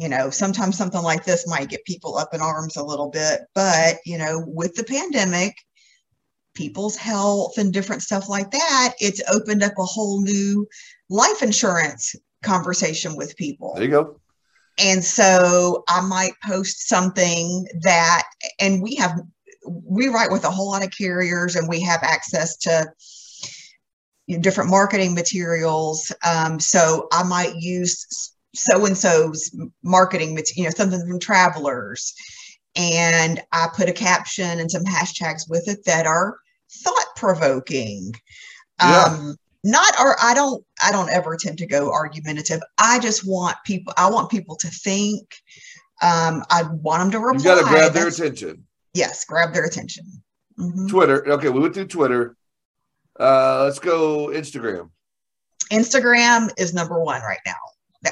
you 0.00 0.08
know, 0.08 0.30
sometimes 0.30 0.78
something 0.78 1.02
like 1.02 1.26
this 1.26 1.46
might 1.46 1.68
get 1.68 1.84
people 1.84 2.16
up 2.16 2.32
in 2.32 2.40
arms 2.40 2.76
a 2.76 2.82
little 2.82 3.10
bit, 3.10 3.42
but 3.54 3.98
you 4.06 4.16
know, 4.16 4.42
with 4.46 4.74
the 4.74 4.82
pandemic, 4.82 5.54
people's 6.54 6.96
health 6.96 7.58
and 7.58 7.70
different 7.70 8.00
stuff 8.00 8.26
like 8.26 8.50
that, 8.50 8.94
it's 8.98 9.20
opened 9.30 9.62
up 9.62 9.74
a 9.78 9.84
whole 9.84 10.22
new 10.22 10.66
life 11.10 11.42
insurance 11.42 12.16
conversation 12.42 13.14
with 13.14 13.36
people. 13.36 13.74
There 13.74 13.84
you 13.84 13.90
go. 13.90 14.18
And 14.78 15.04
so 15.04 15.84
I 15.86 16.00
might 16.00 16.32
post 16.46 16.88
something 16.88 17.66
that, 17.82 18.22
and 18.58 18.82
we 18.82 18.94
have, 18.94 19.20
we 19.66 20.08
write 20.08 20.30
with 20.30 20.44
a 20.44 20.50
whole 20.50 20.70
lot 20.70 20.82
of 20.82 20.90
carriers 20.96 21.56
and 21.56 21.68
we 21.68 21.78
have 21.82 22.02
access 22.02 22.56
to 22.58 22.90
you 24.26 24.36
know, 24.36 24.42
different 24.42 24.70
marketing 24.70 25.14
materials. 25.14 26.10
Um, 26.26 26.58
so 26.58 27.06
I 27.12 27.22
might 27.22 27.56
use 27.56 28.32
so 28.54 28.84
and 28.86 28.96
so's 28.96 29.54
marketing, 29.82 30.38
you 30.56 30.64
know, 30.64 30.70
something 30.70 31.06
from 31.06 31.20
travelers. 31.20 32.14
And 32.76 33.40
I 33.52 33.68
put 33.74 33.88
a 33.88 33.92
caption 33.92 34.60
and 34.60 34.70
some 34.70 34.84
hashtags 34.84 35.48
with 35.48 35.68
it 35.68 35.84
that 35.86 36.06
are 36.06 36.38
thought 36.70 37.16
provoking. 37.16 38.12
Yeah. 38.80 39.04
Um, 39.06 39.36
not 39.62 39.92
or 40.00 40.16
I 40.22 40.34
don't 40.34 40.64
I 40.82 40.90
don't 40.90 41.10
ever 41.10 41.36
tend 41.36 41.58
to 41.58 41.66
go 41.66 41.92
argumentative. 41.92 42.60
I 42.78 42.98
just 42.98 43.26
want 43.26 43.56
people 43.64 43.92
I 43.96 44.08
want 44.08 44.30
people 44.30 44.56
to 44.56 44.68
think. 44.68 45.34
Um, 46.02 46.42
I 46.48 46.62
want 46.62 47.02
them 47.02 47.10
to 47.10 47.18
reply. 47.18 47.38
You 47.38 47.44
got 47.44 47.62
to 47.62 47.68
grab 47.68 47.92
their 47.92 48.08
attention. 48.08 48.64
Yes, 48.94 49.24
grab 49.26 49.52
their 49.52 49.66
attention. 49.66 50.04
Mm-hmm. 50.58 50.86
Twitter. 50.86 51.28
Okay, 51.32 51.50
we 51.50 51.60
went 51.60 51.74
through 51.74 51.88
Twitter. 51.88 52.36
Uh, 53.18 53.64
let's 53.64 53.78
go 53.78 54.28
Instagram. 54.28 54.90
Instagram 55.70 56.50
is 56.58 56.72
number 56.72 56.98
one 56.98 57.20
right 57.22 57.38
now, 57.44 57.52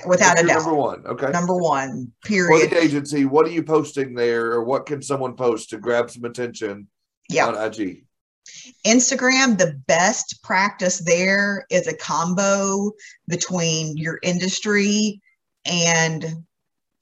without 0.06 0.38
a 0.38 0.46
doubt. 0.46 0.62
Number 0.62 0.74
one. 0.74 1.06
Okay. 1.06 1.30
Number 1.30 1.56
one. 1.56 2.12
Period. 2.24 2.68
For 2.68 2.74
the 2.74 2.82
agency, 2.82 3.24
what 3.24 3.46
are 3.46 3.50
you 3.50 3.62
posting 3.62 4.14
there, 4.14 4.52
or 4.52 4.64
what 4.64 4.86
can 4.86 5.02
someone 5.02 5.34
post 5.34 5.70
to 5.70 5.78
grab 5.78 6.10
some 6.10 6.24
attention 6.24 6.88
yeah. 7.28 7.46
on 7.46 7.54
IG? 7.56 8.04
Instagram, 8.86 9.58
the 9.58 9.80
best 9.86 10.42
practice 10.42 10.98
there 10.98 11.66
is 11.70 11.86
a 11.86 11.96
combo 11.96 12.92
between 13.28 13.96
your 13.96 14.18
industry 14.22 15.20
and 15.64 16.24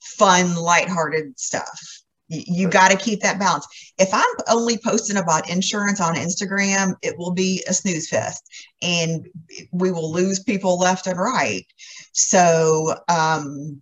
fun, 0.00 0.54
lighthearted 0.56 1.38
stuff. 1.38 1.80
You, 2.28 2.68
got 2.68 2.90
to 2.90 2.96
keep 2.96 3.20
that 3.20 3.38
balance. 3.38 3.66
If 3.98 4.08
I'm 4.12 4.24
only 4.48 4.78
posting 4.78 5.16
about 5.16 5.48
insurance 5.48 6.00
on 6.00 6.16
Instagram, 6.16 6.94
it 7.02 7.16
will 7.16 7.32
be 7.32 7.62
a 7.68 7.72
snooze 7.72 8.08
fest 8.08 8.42
and 8.82 9.28
we 9.72 9.92
will 9.92 10.12
lose 10.12 10.42
people 10.42 10.78
left 10.78 11.06
and 11.06 11.18
right. 11.18 11.64
So, 12.12 12.96
um, 13.08 13.80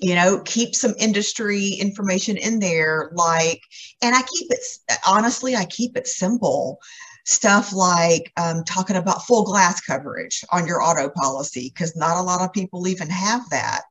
you 0.00 0.14
know 0.14 0.40
keep 0.44 0.74
some 0.74 0.94
industry 0.98 1.68
information 1.68 2.36
in 2.36 2.58
there 2.58 3.10
like 3.14 3.60
and 4.02 4.14
i 4.14 4.22
keep 4.22 4.50
it 4.50 4.58
honestly 5.06 5.54
i 5.54 5.64
keep 5.66 5.96
it 5.96 6.06
simple 6.06 6.78
stuff 7.26 7.72
like 7.72 8.30
um, 8.36 8.64
talking 8.64 8.96
about 8.96 9.24
full 9.24 9.44
glass 9.44 9.80
coverage 9.80 10.44
on 10.50 10.66
your 10.66 10.82
auto 10.82 11.08
policy 11.08 11.72
because 11.72 11.96
not 11.96 12.18
a 12.18 12.22
lot 12.22 12.42
of 12.42 12.52
people 12.52 12.86
even 12.86 13.08
have 13.08 13.48
that 13.50 13.82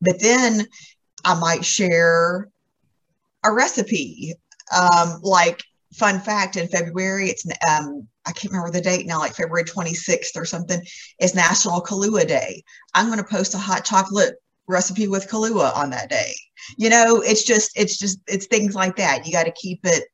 but 0.00 0.20
then 0.20 0.66
i 1.24 1.38
might 1.38 1.64
share 1.64 2.48
a 3.44 3.52
recipe 3.52 4.34
um, 4.76 5.20
like 5.22 5.62
fun 5.94 6.20
fact 6.20 6.56
in 6.56 6.68
february 6.68 7.28
it's 7.28 7.44
um, 7.68 8.06
i 8.26 8.32
can't 8.32 8.52
remember 8.52 8.70
the 8.70 8.80
date 8.80 9.06
now 9.06 9.18
like 9.18 9.34
february 9.34 9.64
26th 9.64 10.36
or 10.36 10.44
something 10.44 10.80
is 11.20 11.34
national 11.34 11.82
kahlua 11.82 12.26
day 12.26 12.62
i'm 12.94 13.06
going 13.06 13.18
to 13.18 13.24
post 13.24 13.54
a 13.54 13.58
hot 13.58 13.84
chocolate 13.84 14.36
recipe 14.70 15.08
with 15.08 15.28
Kahlua 15.28 15.76
on 15.76 15.90
that 15.90 16.08
day. 16.08 16.32
You 16.78 16.88
know, 16.88 17.20
it's 17.20 17.44
just, 17.44 17.72
it's 17.76 17.98
just, 17.98 18.20
it's 18.26 18.46
things 18.46 18.74
like 18.74 18.96
that. 18.96 19.26
You 19.26 19.32
got 19.32 19.44
to 19.44 19.52
keep 19.52 19.80
it 19.84 20.04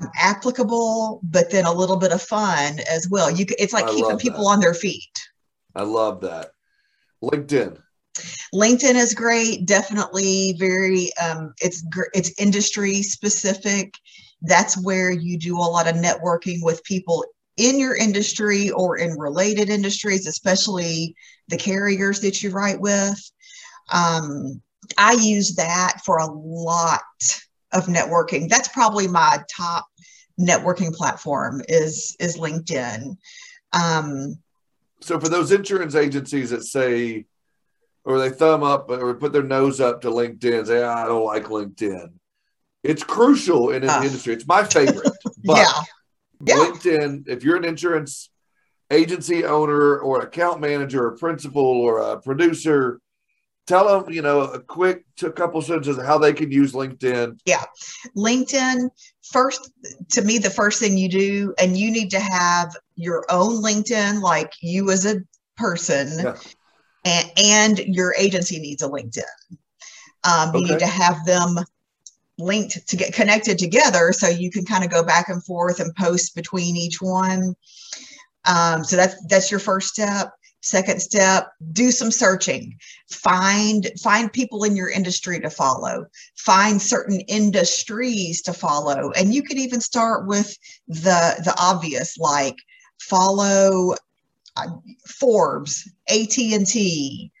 um, 0.00 0.10
applicable, 0.16 1.20
but 1.24 1.50
then 1.50 1.64
a 1.64 1.72
little 1.72 1.96
bit 1.96 2.12
of 2.12 2.22
fun 2.22 2.78
as 2.88 3.08
well. 3.08 3.30
You, 3.30 3.46
it's 3.58 3.72
like 3.72 3.86
I 3.86 3.94
keeping 3.94 4.18
people 4.18 4.44
that. 4.44 4.50
on 4.50 4.60
their 4.60 4.74
feet. 4.74 5.18
I 5.74 5.82
love 5.82 6.20
that. 6.20 6.50
LinkedIn. 7.22 7.80
LinkedIn 8.54 8.94
is 8.94 9.14
great. 9.14 9.66
Definitely 9.66 10.54
very. 10.58 11.10
Um, 11.16 11.54
it's 11.60 11.84
it's 12.12 12.32
industry 12.40 13.02
specific. 13.02 13.94
That's 14.42 14.82
where 14.82 15.10
you 15.10 15.38
do 15.38 15.56
a 15.56 15.60
lot 15.60 15.88
of 15.88 15.96
networking 15.96 16.58
with 16.62 16.84
people 16.84 17.24
in 17.56 17.78
your 17.78 17.96
industry 17.96 18.70
or 18.70 18.98
in 18.98 19.18
related 19.18 19.70
industries, 19.70 20.26
especially 20.26 21.14
the 21.48 21.56
carriers 21.56 22.20
that 22.20 22.42
you 22.42 22.50
write 22.50 22.80
with. 22.80 23.18
Um, 23.92 24.60
I 24.98 25.12
use 25.12 25.54
that 25.56 26.00
for 26.04 26.18
a 26.18 26.26
lot 26.26 27.00
of 27.72 27.86
networking. 27.86 28.48
That's 28.48 28.68
probably 28.68 29.08
my 29.08 29.42
top 29.54 29.86
networking 30.38 30.94
platform 30.94 31.62
is 31.68 32.16
is 32.20 32.36
LinkedIn. 32.36 33.16
Um, 33.72 34.38
so 35.00 35.20
for 35.20 35.28
those 35.28 35.52
insurance 35.52 35.94
agencies 35.94 36.50
that 36.50 36.64
say, 36.64 37.26
or 38.04 38.18
they 38.18 38.30
thumb 38.30 38.62
up 38.62 38.90
or 38.90 39.14
put 39.14 39.32
their 39.32 39.42
nose 39.42 39.80
up 39.80 40.02
to 40.02 40.08
LinkedIn, 40.08 40.66
say, 40.66 40.82
I 40.82 41.06
don't 41.06 41.24
like 41.24 41.44
LinkedIn. 41.44 42.12
It's 42.82 43.02
crucial 43.02 43.70
in 43.70 43.82
an 43.82 43.90
uh, 43.90 44.02
industry. 44.04 44.34
It's 44.34 44.46
my 44.46 44.64
favorite. 44.64 45.10
But 45.46 45.58
yeah. 45.58 45.82
yeah. 46.46 46.54
LinkedIn, 46.54 47.28
if 47.28 47.44
you're 47.44 47.56
an 47.56 47.66
insurance 47.66 48.30
agency 48.90 49.44
owner 49.44 49.98
or 49.98 50.22
account 50.22 50.58
manager 50.58 51.04
or 51.04 51.18
principal 51.18 51.62
or 51.62 51.98
a 51.98 52.18
producer, 52.18 52.98
tell 53.66 54.02
them, 54.02 54.10
you 54.10 54.22
know, 54.22 54.40
a 54.40 54.58
quick 54.58 55.04
a 55.22 55.30
couple 55.30 55.60
sentences 55.60 55.98
of 55.98 56.06
how 56.06 56.16
they 56.16 56.32
can 56.32 56.50
use 56.50 56.72
LinkedIn. 56.72 57.38
Yeah. 57.44 57.64
LinkedIn, 58.16 58.88
first, 59.22 59.70
to 60.12 60.22
me, 60.22 60.38
the 60.38 60.48
first 60.48 60.80
thing 60.80 60.96
you 60.96 61.10
do, 61.10 61.54
and 61.58 61.76
you 61.76 61.90
need 61.90 62.10
to 62.12 62.20
have 62.20 62.74
your 62.96 63.26
own 63.28 63.62
LinkedIn, 63.62 64.22
like 64.22 64.52
you 64.62 64.90
as 64.90 65.04
a 65.04 65.16
person, 65.58 66.18
yeah. 66.24 66.36
And, 67.04 67.30
and 67.36 67.78
your 67.78 68.14
agency 68.18 68.58
needs 68.58 68.82
a 68.82 68.88
LinkedIn. 68.88 69.22
Um, 70.24 70.50
okay. 70.50 70.58
You 70.58 70.64
need 70.66 70.78
to 70.78 70.86
have 70.86 71.24
them 71.26 71.58
linked 72.38 72.88
to 72.88 72.96
get 72.96 73.14
connected 73.14 73.58
together 73.58 74.12
so 74.12 74.28
you 74.28 74.50
can 74.50 74.64
kind 74.64 74.84
of 74.84 74.90
go 74.90 75.02
back 75.02 75.28
and 75.28 75.44
forth 75.44 75.80
and 75.80 75.94
post 75.94 76.34
between 76.34 76.76
each 76.76 77.00
one. 77.00 77.54
Um, 78.46 78.84
so 78.84 78.96
that's 78.96 79.16
that's 79.28 79.50
your 79.50 79.60
first 79.60 79.88
step. 79.88 80.32
Second 80.60 81.00
step, 81.02 81.52
do 81.72 81.90
some 81.90 82.10
searching. 82.10 82.78
Find 83.10 83.90
find 84.02 84.32
people 84.32 84.64
in 84.64 84.76
your 84.76 84.88
industry 84.88 85.38
to 85.40 85.50
follow. 85.50 86.06
Find 86.36 86.80
certain 86.80 87.20
industries 87.20 88.40
to 88.42 88.54
follow. 88.54 89.10
And 89.12 89.34
you 89.34 89.42
can 89.42 89.58
even 89.58 89.80
start 89.80 90.26
with 90.26 90.56
the 90.88 91.42
the 91.44 91.54
obvious 91.58 92.16
like 92.16 92.56
follow 92.98 93.94
uh, 94.56 94.68
Forbes, 95.06 95.90
AT&T, 96.08 97.32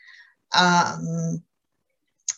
um, 0.56 1.42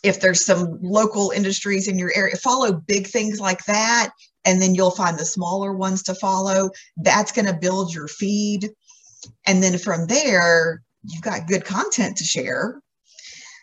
if 0.03 0.21
there's 0.21 0.45
some 0.45 0.79
local 0.81 1.31
industries 1.31 1.87
in 1.87 1.97
your 1.97 2.11
area, 2.15 2.35
follow 2.35 2.73
big 2.73 3.07
things 3.07 3.39
like 3.39 3.63
that. 3.65 4.09
And 4.45 4.61
then 4.61 4.75
you'll 4.75 4.91
find 4.91 5.19
the 5.19 5.25
smaller 5.25 5.73
ones 5.73 6.03
to 6.03 6.15
follow. 6.15 6.69
That's 6.97 7.31
going 7.31 7.47
to 7.47 7.53
build 7.53 7.93
your 7.93 8.07
feed. 8.07 8.69
And 9.45 9.61
then 9.61 9.77
from 9.77 10.07
there, 10.07 10.83
you've 11.03 11.23
got 11.23 11.47
good 11.47 11.65
content 11.65 12.17
to 12.17 12.23
share. 12.23 12.81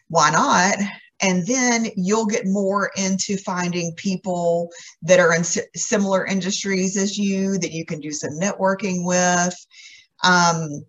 Why 0.09 0.31
not? 0.31 0.77
And 1.23 1.47
then 1.47 1.87
you'll 1.97 2.27
get 2.27 2.47
more 2.47 2.91
into 2.97 3.39
finding 3.39 3.95
people 3.95 4.69
that 5.03 5.21
are 5.21 5.35
in 5.35 5.45
similar 5.45 6.27
industries 6.27 6.97
as 6.97 7.17
you 7.17 7.57
that 7.59 7.73
you 7.73 7.87
can 7.87 8.01
do 8.01 8.13
some 8.13 8.33
networking 8.33 9.07
with. 9.07 9.55
Um, 10.23 10.85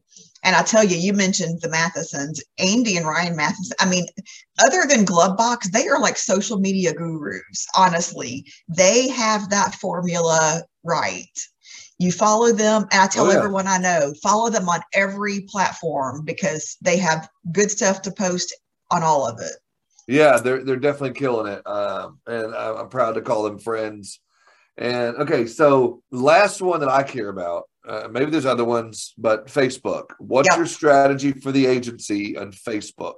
and 0.46 0.56
I 0.56 0.62
tell 0.62 0.84
you, 0.84 0.96
you 0.96 1.12
mentioned 1.12 1.60
the 1.62 1.70
Mathesons, 1.70 2.42
Andy 2.60 2.98
and 2.98 3.08
Ryan 3.08 3.36
Matheson. 3.36 3.76
I 3.80 3.90
mean, 3.90 4.06
other 4.64 4.86
than 4.88 5.04
Glovebox, 5.04 5.72
they 5.72 5.88
are 5.88 6.00
like 6.00 6.18
social 6.18 6.60
media 6.60 6.94
gurus. 6.94 7.66
Honestly, 7.76 8.46
they 8.70 9.10
have 9.10 9.50
that 9.50 9.74
formula 9.74 10.62
right. 10.84 11.26
You 11.98 12.12
follow 12.12 12.52
them, 12.52 12.84
and 12.92 13.02
I 13.02 13.08
tell 13.08 13.26
oh, 13.26 13.32
yeah. 13.32 13.38
everyone 13.38 13.68
I 13.68 13.80
know, 13.80 14.14
follow 14.22 14.52
them 14.52 14.70
on 14.70 14.82
every 14.94 15.42
platform 15.50 16.24
because 16.24 16.78
they 16.80 16.98
have 16.98 17.28
good 17.52 17.72
stuff 17.72 18.04
to 18.04 18.12
post 18.12 18.56
on 18.92 19.02
all 19.02 19.28
of 19.28 19.40
it. 19.40 19.54
Yeah, 20.08 20.38
they're 20.38 20.64
they're 20.64 20.76
definitely 20.76 21.18
killing 21.20 21.52
it, 21.52 21.66
um, 21.66 22.20
and 22.28 22.54
I'm 22.54 22.90
proud 22.90 23.16
to 23.16 23.22
call 23.22 23.44
them 23.44 23.58
friends. 23.58 24.20
And 24.78 25.16
okay, 25.16 25.48
so 25.48 26.04
last 26.12 26.62
one 26.62 26.82
that 26.82 26.90
I 26.90 27.02
care 27.02 27.30
about, 27.30 27.64
uh, 27.88 28.08
maybe 28.10 28.32
there's 28.32 28.46
other 28.46 28.66
ones, 28.66 29.14
but 29.18 29.48
Facebook. 29.48 30.06
What's 30.20 30.50
yep. 30.50 30.58
your 30.58 30.66
strategy 30.66 31.32
for 31.32 31.52
the 31.52 31.66
agency 31.66 32.38
on 32.38 32.52
Facebook? 32.52 33.16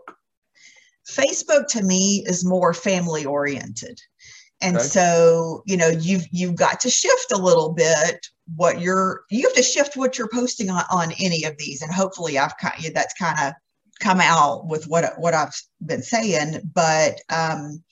Facebook 1.10 1.68
to 1.70 1.84
me 1.84 2.24
is 2.28 2.46
more 2.46 2.74
family 2.74 3.26
oriented. 3.26 4.00
And 4.62 4.78
okay. 4.78 4.86
so, 4.86 5.64
you 5.66 5.78
know, 5.78 5.88
you've 5.88 6.26
you've 6.32 6.56
got 6.56 6.80
to 6.82 6.90
shift 6.90 7.32
a 7.32 7.38
little 7.38 7.74
bit 7.74 8.28
what 8.56 8.80
you're 8.80 9.24
you 9.30 9.44
have 9.44 9.56
to 9.56 9.64
shift 9.64 9.98
what 9.98 10.18
you're 10.18 10.30
posting 10.30 10.70
on, 10.70 10.84
on 10.90 11.12
any 11.20 11.44
of 11.44 11.58
these 11.58 11.82
and 11.82 11.94
hopefully 11.94 12.38
i've 12.38 12.58
kind 12.58 12.86
of, 12.86 12.94
that's 12.94 13.14
kind 13.16 13.38
of 13.42 13.54
come 14.00 14.22
out 14.22 14.68
with 14.68 14.86
what 14.86 15.14
what 15.18 15.34
i've 15.34 15.54
been 15.86 16.02
saying 16.02 16.62
but 16.74 17.20
um 17.30 17.84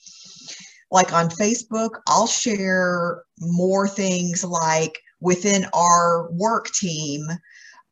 like 0.92 1.12
on 1.12 1.30
facebook 1.30 2.00
i'll 2.08 2.28
share 2.28 3.24
more 3.40 3.88
things 3.88 4.44
like 4.44 4.98
within 5.20 5.66
our 5.74 6.30
work 6.32 6.70
team 6.72 7.28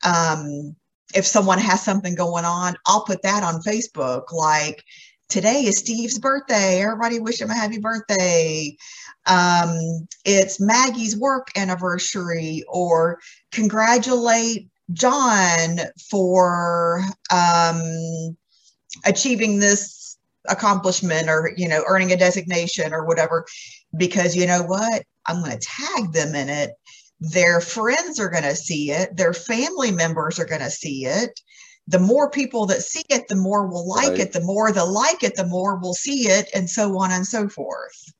um 0.03 0.75
if 1.15 1.25
someone 1.25 1.59
has 1.59 1.81
something 1.81 2.15
going 2.15 2.45
on 2.45 2.75
i'll 2.86 3.05
put 3.05 3.21
that 3.21 3.43
on 3.43 3.62
facebook 3.62 4.31
like 4.31 4.83
today 5.29 5.62
is 5.62 5.79
steve's 5.79 6.19
birthday 6.19 6.81
everybody 6.81 7.19
wish 7.19 7.41
him 7.41 7.49
a 7.49 7.53
happy 7.53 7.79
birthday 7.79 8.75
um, 9.25 10.07
it's 10.25 10.59
Maggie's 10.59 11.17
work 11.17 11.47
anniversary 11.55 12.63
or 12.67 13.19
congratulate 13.51 14.67
John 14.91 15.79
for 16.09 17.01
um, 17.31 18.36
achieving 19.05 19.59
this 19.59 20.17
accomplishment 20.49 21.29
or, 21.29 21.53
you 21.55 21.69
know, 21.69 21.83
earning 21.88 22.12
a 22.12 22.17
designation 22.17 22.93
or 22.93 23.05
whatever. 23.05 23.45
Because 23.95 24.36
you 24.36 24.45
know 24.45 24.63
what? 24.63 25.03
I'm 25.25 25.41
going 25.41 25.57
to 25.57 25.65
tag 25.65 26.12
them 26.12 26.36
in 26.36 26.49
it. 26.49 26.71
Their 27.31 27.62
friends 27.62 28.19
are 28.19 28.29
going 28.29 28.43
to 28.43 28.55
see 28.55 28.91
it. 28.91 29.15
Their 29.15 29.33
family 29.33 29.91
members 29.91 30.39
are 30.39 30.45
going 30.45 30.59
to 30.59 30.69
see 30.69 31.05
it. 31.05 31.39
The 31.88 31.99
more 31.99 32.29
people 32.29 32.65
that 32.65 32.81
see 32.81 33.03
it, 33.09 33.29
the 33.29 33.38
more 33.38 33.65
will 33.65 33.88
like 33.88 34.09
right. 34.09 34.19
it. 34.19 34.33
The 34.33 34.41
more 34.41 34.73
they 34.73 34.81
like 34.81 35.23
it, 35.23 35.36
the 35.36 35.45
more 35.45 35.77
will 35.77 35.93
see 35.93 36.27
it, 36.27 36.49
and 36.53 36.69
so 36.69 36.97
on 36.99 37.12
and 37.12 37.25
so 37.25 37.47
forth. 37.47 38.13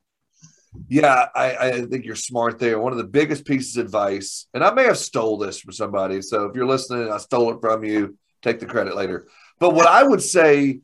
Yeah, 0.88 1.28
I, 1.36 1.56
I, 1.58 1.82
think 1.82 2.06
you're 2.06 2.16
smart 2.16 2.60
there. 2.60 2.80
One 2.80 2.94
of 2.94 2.98
the 2.98 3.04
biggest 3.04 3.46
pieces 3.46 3.76
of 3.76 3.86
advice, 3.86 4.48
and 4.54 4.64
I 4.64 4.74
may 4.74 4.86
have 4.86 4.98
stole 4.98 5.38
this 5.38 5.60
from 5.60 5.74
somebody. 5.74 6.22
So 6.22 6.46
if 6.46 6.56
you're 6.56 6.66
listening, 6.66 7.12
I 7.12 7.18
stole 7.18 7.54
it 7.54 7.60
from 7.60 7.84
you. 7.84 8.18
Take 8.42 8.60
the 8.60 8.66
credit 8.66 8.96
later. 8.96 9.28
But 9.60 9.76
what 9.76 9.88
I 9.88 10.04
would 10.04 10.22
say, 10.22 10.80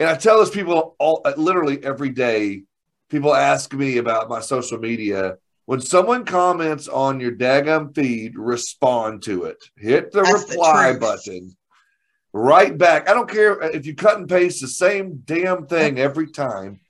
and 0.00 0.08
I 0.08 0.16
tell 0.16 0.40
this 0.40 0.50
people 0.50 0.96
all 0.98 1.22
literally 1.36 1.84
every 1.84 2.10
day. 2.10 2.62
People 3.10 3.34
ask 3.34 3.72
me 3.74 3.98
about 3.98 4.30
my 4.30 4.40
social 4.40 4.78
media. 4.78 5.36
When 5.66 5.80
someone 5.80 6.24
comments 6.24 6.88
on 6.88 7.20
your 7.20 7.32
daggum 7.32 7.94
feed, 7.94 8.36
respond 8.36 9.22
to 9.24 9.44
it. 9.44 9.62
Hit 9.76 10.10
the 10.12 10.22
That's 10.22 10.50
reply 10.50 10.92
the 10.92 10.98
button. 10.98 11.56
Right 12.32 12.76
back. 12.76 13.08
I 13.08 13.14
don't 13.14 13.30
care 13.30 13.60
if 13.60 13.86
you 13.86 13.94
cut 13.94 14.18
and 14.18 14.28
paste 14.28 14.60
the 14.60 14.68
same 14.68 15.22
damn 15.24 15.66
thing 15.66 15.98
every 15.98 16.30
time 16.30 16.80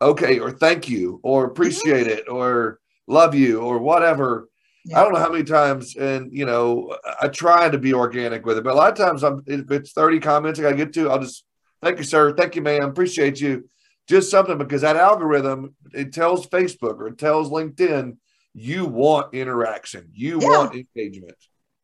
okay 0.00 0.38
or 0.38 0.50
thank 0.50 0.88
you 0.88 1.20
or 1.22 1.44
mm-hmm. 1.44 1.52
appreciate 1.52 2.06
it 2.06 2.28
or 2.28 2.78
love 3.06 3.34
you 3.34 3.60
or 3.60 3.78
whatever 3.78 4.48
yeah. 4.84 5.00
i 5.00 5.02
don't 5.02 5.12
know 5.12 5.18
how 5.18 5.30
many 5.30 5.44
times 5.44 5.96
and 5.96 6.32
you 6.32 6.44
know 6.44 6.96
i 7.20 7.28
try 7.28 7.68
to 7.68 7.78
be 7.78 7.94
organic 7.94 8.44
with 8.44 8.58
it 8.58 8.64
but 8.64 8.72
a 8.72 8.76
lot 8.76 8.90
of 8.90 8.98
times 8.98 9.22
i'm 9.22 9.42
if 9.46 9.70
it's 9.70 9.92
30 9.92 10.20
comments 10.20 10.58
i 10.58 10.62
gotta 10.62 10.76
get 10.76 10.92
to 10.92 11.10
i'll 11.10 11.20
just 11.20 11.44
thank 11.82 11.98
you 11.98 12.04
sir 12.04 12.34
thank 12.34 12.56
you 12.56 12.62
ma'am 12.62 12.84
appreciate 12.84 13.40
you 13.40 13.68
just 14.06 14.30
something 14.30 14.58
because 14.58 14.82
that 14.82 14.96
algorithm 14.96 15.74
it 15.92 16.12
tells 16.12 16.46
facebook 16.46 16.98
or 16.98 17.08
it 17.08 17.18
tells 17.18 17.50
linkedin 17.50 18.16
you 18.54 18.86
want 18.86 19.34
interaction 19.34 20.08
you 20.12 20.38
yeah. 20.40 20.48
want 20.48 20.74
engagement 20.74 21.36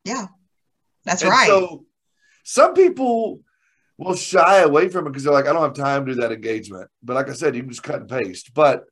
yeah 0.04 0.26
that's 1.04 1.22
and 1.22 1.30
right 1.30 1.48
so 1.48 1.84
some 2.44 2.74
people 2.74 3.40
will 3.98 4.16
shy 4.16 4.60
away 4.60 4.88
from 4.88 5.06
it 5.06 5.10
because 5.10 5.24
they're 5.24 5.32
like, 5.32 5.46
I 5.46 5.52
don't 5.52 5.62
have 5.62 5.74
time 5.74 6.06
to 6.06 6.14
do 6.14 6.20
that 6.20 6.32
engagement. 6.32 6.90
But 7.02 7.14
like 7.14 7.28
I 7.28 7.34
said, 7.34 7.54
you 7.54 7.62
can 7.62 7.70
just 7.70 7.82
cut 7.82 8.00
and 8.00 8.08
paste. 8.08 8.52
But 8.54 8.84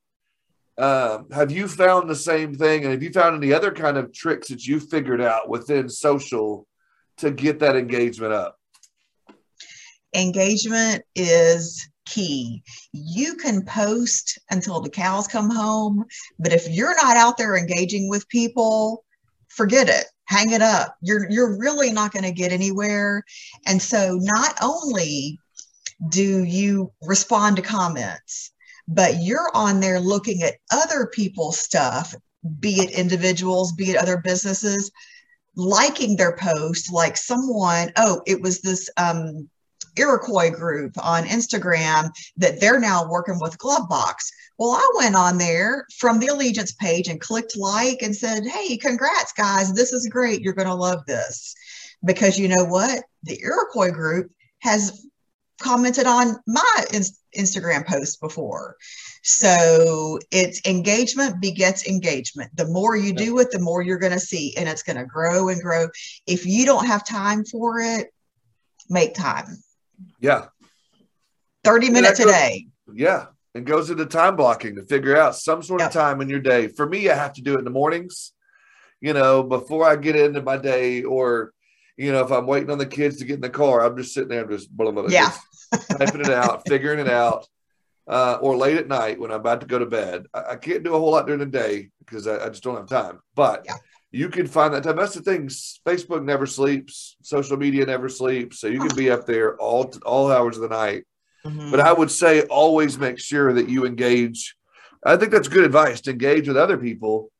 um, 0.78 1.30
have 1.32 1.50
you 1.50 1.68
found 1.68 2.08
the 2.08 2.14
same 2.14 2.54
thing? 2.54 2.84
And 2.84 2.92
have 2.92 3.02
you 3.02 3.10
found 3.10 3.42
any 3.42 3.52
other 3.52 3.72
kind 3.72 3.96
of 3.96 4.12
tricks 4.12 4.48
that 4.48 4.66
you 4.66 4.80
figured 4.80 5.20
out 5.20 5.48
within 5.48 5.88
social 5.88 6.66
to 7.18 7.30
get 7.30 7.58
that 7.60 7.76
engagement 7.76 8.32
up? 8.32 8.56
Engagement 10.14 11.02
is 11.14 11.88
key. 12.10 12.62
You 12.92 13.36
can 13.36 13.64
post 13.64 14.38
until 14.50 14.80
the 14.80 14.90
cows 14.90 15.26
come 15.26 15.50
home, 15.50 16.04
but 16.38 16.52
if 16.52 16.68
you're 16.68 16.96
not 16.96 17.16
out 17.16 17.38
there 17.38 17.56
engaging 17.56 18.08
with 18.08 18.28
people, 18.28 19.04
forget 19.48 19.88
it 19.88 20.06
hang 20.30 20.52
it 20.52 20.62
up. 20.62 20.96
You're 21.02 21.28
you're 21.28 21.58
really 21.58 21.92
not 21.92 22.12
going 22.12 22.22
to 22.22 22.30
get 22.30 22.52
anywhere. 22.52 23.24
And 23.66 23.82
so 23.82 24.16
not 24.20 24.56
only 24.62 25.38
do 26.08 26.44
you 26.44 26.92
respond 27.02 27.56
to 27.56 27.62
comments, 27.62 28.52
but 28.86 29.22
you're 29.22 29.50
on 29.54 29.80
there 29.80 30.00
looking 30.00 30.42
at 30.42 30.54
other 30.72 31.06
people's 31.12 31.58
stuff, 31.58 32.14
be 32.60 32.80
it 32.80 32.90
individuals, 32.92 33.72
be 33.72 33.90
it 33.90 33.96
other 33.96 34.18
businesses, 34.18 34.90
liking 35.56 36.16
their 36.16 36.36
post, 36.36 36.92
like 36.92 37.16
someone, 37.16 37.92
oh, 37.96 38.22
it 38.24 38.40
was 38.40 38.60
this 38.60 38.88
um 38.96 39.48
Iroquois 39.96 40.50
group 40.50 40.92
on 41.02 41.24
Instagram 41.24 42.10
that 42.36 42.60
they're 42.60 42.80
now 42.80 43.08
working 43.08 43.38
with 43.40 43.58
Glovebox. 43.58 44.30
Well, 44.58 44.70
I 44.70 44.90
went 44.96 45.16
on 45.16 45.38
there 45.38 45.86
from 45.96 46.18
the 46.18 46.28
Allegiance 46.28 46.72
page 46.72 47.08
and 47.08 47.20
clicked 47.20 47.56
like 47.56 48.02
and 48.02 48.14
said, 48.14 48.44
Hey, 48.44 48.76
congrats, 48.76 49.32
guys. 49.32 49.72
This 49.72 49.92
is 49.92 50.08
great. 50.08 50.42
You're 50.42 50.54
going 50.54 50.68
to 50.68 50.74
love 50.74 51.06
this. 51.06 51.54
Because 52.04 52.38
you 52.38 52.48
know 52.48 52.64
what? 52.64 53.02
The 53.24 53.40
Iroquois 53.42 53.90
group 53.90 54.30
has 54.60 55.06
commented 55.60 56.06
on 56.06 56.36
my 56.46 56.84
Instagram 57.36 57.86
post 57.86 58.20
before. 58.20 58.76
So 59.22 60.18
it's 60.30 60.66
engagement 60.66 61.40
begets 61.40 61.86
engagement. 61.86 62.50
The 62.56 62.66
more 62.66 62.96
you 62.96 63.12
do 63.12 63.38
it, 63.38 63.50
the 63.50 63.58
more 63.58 63.82
you're 63.82 63.98
going 63.98 64.12
to 64.12 64.20
see, 64.20 64.56
and 64.56 64.68
it's 64.68 64.82
going 64.82 64.96
to 64.96 65.04
grow 65.04 65.50
and 65.50 65.60
grow. 65.60 65.88
If 66.26 66.46
you 66.46 66.64
don't 66.64 66.86
have 66.86 67.06
time 67.06 67.44
for 67.44 67.80
it, 67.80 68.08
make 68.88 69.14
time. 69.14 69.62
Yeah. 70.20 70.46
30 71.64 71.90
minutes 71.90 72.20
a 72.20 72.24
day. 72.24 72.66
Yeah. 72.92 73.26
And 73.54 73.66
goes 73.66 73.90
into 73.90 74.06
time 74.06 74.36
blocking 74.36 74.76
to 74.76 74.82
figure 74.82 75.16
out 75.16 75.34
some 75.34 75.62
sort 75.62 75.80
yep. 75.80 75.88
of 75.88 75.94
time 75.94 76.20
in 76.20 76.28
your 76.28 76.40
day. 76.40 76.68
For 76.68 76.88
me, 76.88 77.10
I 77.10 77.14
have 77.14 77.32
to 77.34 77.42
do 77.42 77.54
it 77.54 77.58
in 77.58 77.64
the 77.64 77.70
mornings, 77.70 78.32
you 79.00 79.12
know, 79.12 79.42
before 79.42 79.84
I 79.84 79.96
get 79.96 80.14
into 80.14 80.40
my 80.40 80.56
day 80.56 81.02
or, 81.02 81.52
you 81.96 82.12
know, 82.12 82.24
if 82.24 82.30
I'm 82.30 82.46
waiting 82.46 82.70
on 82.70 82.78
the 82.78 82.86
kids 82.86 83.16
to 83.18 83.24
get 83.24 83.34
in 83.34 83.40
the 83.40 83.50
car, 83.50 83.84
I'm 83.84 83.96
just 83.96 84.14
sitting 84.14 84.28
there 84.28 84.46
just, 84.46 84.70
blah, 84.70 84.90
blah, 84.90 85.02
blah, 85.02 85.10
yeah. 85.10 85.32
just 85.74 85.90
typing 85.90 86.20
it 86.20 86.30
out, 86.30 86.66
figuring 86.68 87.00
it 87.00 87.08
out. 87.08 87.46
Uh, 88.08 88.38
or 88.42 88.56
late 88.56 88.76
at 88.76 88.88
night 88.88 89.20
when 89.20 89.30
I'm 89.30 89.38
about 89.38 89.60
to 89.60 89.68
go 89.68 89.78
to 89.78 89.86
bed. 89.86 90.26
I, 90.34 90.42
I 90.52 90.56
can't 90.56 90.82
do 90.82 90.96
a 90.96 90.98
whole 90.98 91.12
lot 91.12 91.26
during 91.26 91.38
the 91.38 91.46
day 91.46 91.90
because 92.00 92.26
I, 92.26 92.44
I, 92.44 92.48
just 92.48 92.64
don't 92.64 92.74
have 92.74 92.88
time. 92.88 93.20
But 93.36 93.66
yeah 93.66 93.76
you 94.12 94.28
can 94.28 94.46
find 94.46 94.74
that 94.74 94.82
time. 94.82 94.96
That's 94.96 95.14
the 95.14 95.22
thing. 95.22 95.48
Facebook 95.86 96.24
never 96.24 96.46
sleeps. 96.46 97.16
Social 97.22 97.56
media 97.56 97.86
never 97.86 98.08
sleeps. 98.08 98.60
So 98.60 98.66
you 98.66 98.80
can 98.80 98.96
be 98.96 99.10
up 99.10 99.26
there 99.26 99.56
all 99.56 99.92
all 100.04 100.30
hours 100.30 100.56
of 100.56 100.62
the 100.62 100.68
night. 100.68 101.04
Mm-hmm. 101.44 101.70
But 101.70 101.80
I 101.80 101.92
would 101.92 102.10
say 102.10 102.42
always 102.42 102.98
make 102.98 103.18
sure 103.18 103.52
that 103.52 103.68
you 103.68 103.86
engage. 103.86 104.56
I 105.04 105.16
think 105.16 105.32
that's 105.32 105.48
good 105.48 105.64
advice 105.64 106.00
to 106.02 106.10
engage 106.10 106.48
with 106.48 106.56
other 106.56 106.76
people 106.76 107.30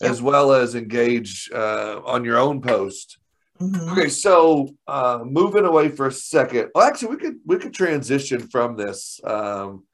yep. 0.00 0.10
as 0.10 0.22
well 0.22 0.52
as 0.52 0.74
engage 0.74 1.50
uh, 1.54 2.00
on 2.04 2.24
your 2.24 2.38
own 2.38 2.60
post. 2.60 3.18
Mm-hmm. 3.60 3.90
Okay, 3.90 4.08
so 4.08 4.68
uh, 4.88 5.20
moving 5.24 5.64
away 5.64 5.88
for 5.88 6.08
a 6.08 6.12
second. 6.12 6.70
Well, 6.74 6.86
actually, 6.86 7.16
we 7.16 7.16
could 7.18 7.36
we 7.46 7.58
could 7.58 7.74
transition 7.74 8.48
from 8.48 8.76
this. 8.76 9.20
Um, 9.22 9.84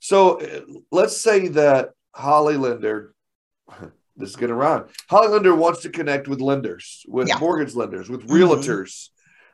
so 0.00 0.40
uh, 0.40 0.60
let's 0.90 1.16
say 1.16 1.48
that 1.48 1.90
Holly 2.12 2.56
Linder 2.56 3.14
this 4.16 4.30
is 4.30 4.36
going 4.36 4.50
to 4.50 4.54
rhyme. 4.54 4.84
Holly 5.08 5.28
Linder 5.28 5.54
wants 5.54 5.82
to 5.82 5.90
connect 5.90 6.28
with 6.28 6.40
lenders, 6.40 7.04
with 7.08 7.28
yeah. 7.28 7.38
mortgage 7.38 7.74
lenders, 7.74 8.08
with 8.08 8.26
realtors. 8.28 9.10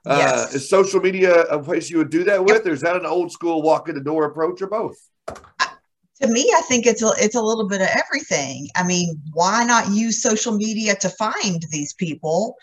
Mm-hmm. 0.06 0.18
Yes. 0.18 0.54
Uh, 0.54 0.56
is 0.56 0.68
social 0.68 1.00
media 1.00 1.42
a 1.42 1.62
place 1.62 1.90
you 1.90 1.98
would 1.98 2.10
do 2.10 2.24
that 2.24 2.42
with, 2.42 2.56
yep. 2.56 2.66
or 2.66 2.70
is 2.70 2.80
that 2.80 2.96
an 2.96 3.04
old 3.04 3.30
school 3.30 3.62
walk 3.62 3.88
in 3.88 3.94
the 3.94 4.00
door 4.00 4.24
approach, 4.24 4.62
or 4.62 4.66
both? 4.66 4.96
To 5.28 6.26
me, 6.26 6.50
I 6.54 6.60
think 6.62 6.86
it's 6.86 7.02
a, 7.02 7.10
it's 7.18 7.34
a 7.34 7.40
little 7.40 7.66
bit 7.66 7.80
of 7.80 7.88
everything. 7.88 8.68
I 8.76 8.82
mean, 8.82 9.20
why 9.32 9.64
not 9.64 9.90
use 9.90 10.22
social 10.22 10.54
media 10.54 10.94
to 10.96 11.08
find 11.10 11.64
these 11.70 11.94
people? 11.94 12.56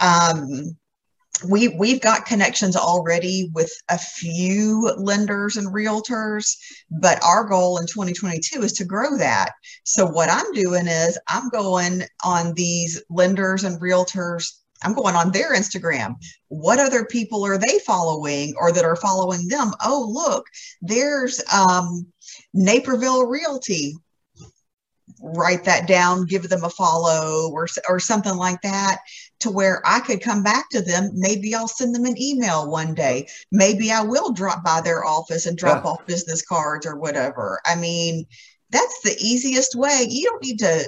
Um, 0.00 0.76
we 1.44 1.68
we've 1.68 2.00
got 2.00 2.26
connections 2.26 2.76
already 2.76 3.50
with 3.52 3.70
a 3.90 3.98
few 3.98 4.92
lenders 4.96 5.56
and 5.56 5.72
realtors 5.72 6.56
but 6.90 7.22
our 7.22 7.44
goal 7.44 7.78
in 7.78 7.86
2022 7.86 8.62
is 8.62 8.72
to 8.74 8.84
grow 8.84 9.16
that. 9.18 9.52
So 9.84 10.06
what 10.06 10.30
i'm 10.30 10.52
doing 10.52 10.86
is 10.86 11.18
i'm 11.28 11.48
going 11.50 12.02
on 12.24 12.54
these 12.54 13.02
lenders 13.10 13.64
and 13.64 13.80
realtors 13.80 14.50
i'm 14.82 14.94
going 14.94 15.14
on 15.14 15.32
their 15.32 15.54
instagram. 15.54 16.14
What 16.48 16.78
other 16.78 17.04
people 17.04 17.44
are 17.44 17.58
they 17.58 17.78
following 17.80 18.54
or 18.58 18.72
that 18.72 18.84
are 18.84 18.96
following 18.96 19.48
them? 19.48 19.72
Oh 19.84 20.06
look 20.08 20.46
there's 20.80 21.42
um 21.52 22.06
naperville 22.54 23.26
realty 23.26 23.94
write 25.20 25.64
that 25.64 25.86
down, 25.86 26.26
give 26.26 26.48
them 26.48 26.64
a 26.64 26.70
follow 26.70 27.50
or, 27.50 27.66
or 27.88 27.98
something 27.98 28.36
like 28.36 28.60
that 28.62 28.98
to 29.40 29.50
where 29.50 29.82
I 29.84 30.00
could 30.00 30.20
come 30.20 30.42
back 30.42 30.68
to 30.70 30.82
them. 30.82 31.10
Maybe 31.14 31.54
I'll 31.54 31.68
send 31.68 31.94
them 31.94 32.04
an 32.04 32.20
email 32.20 32.70
one 32.70 32.94
day. 32.94 33.28
Maybe 33.52 33.90
I 33.90 34.02
will 34.02 34.32
drop 34.32 34.64
by 34.64 34.80
their 34.80 35.04
office 35.04 35.46
and 35.46 35.56
drop 35.56 35.84
yeah. 35.84 35.90
off 35.90 36.06
business 36.06 36.42
cards 36.42 36.86
or 36.86 36.96
whatever. 36.96 37.60
I 37.66 37.76
mean, 37.76 38.26
that's 38.70 39.00
the 39.02 39.16
easiest 39.18 39.74
way. 39.74 40.06
You 40.08 40.24
don't 40.24 40.42
need 40.42 40.58
to 40.58 40.84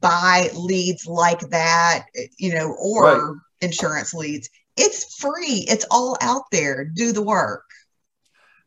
buy 0.00 0.50
leads 0.54 1.06
like 1.06 1.40
that, 1.50 2.06
you 2.38 2.54
know, 2.54 2.74
or 2.78 3.32
right. 3.32 3.40
insurance 3.60 4.14
leads. 4.14 4.48
It's 4.76 5.16
free. 5.16 5.66
It's 5.68 5.86
all 5.90 6.16
out 6.20 6.44
there. 6.50 6.84
Do 6.84 7.12
the 7.12 7.22
work. 7.22 7.64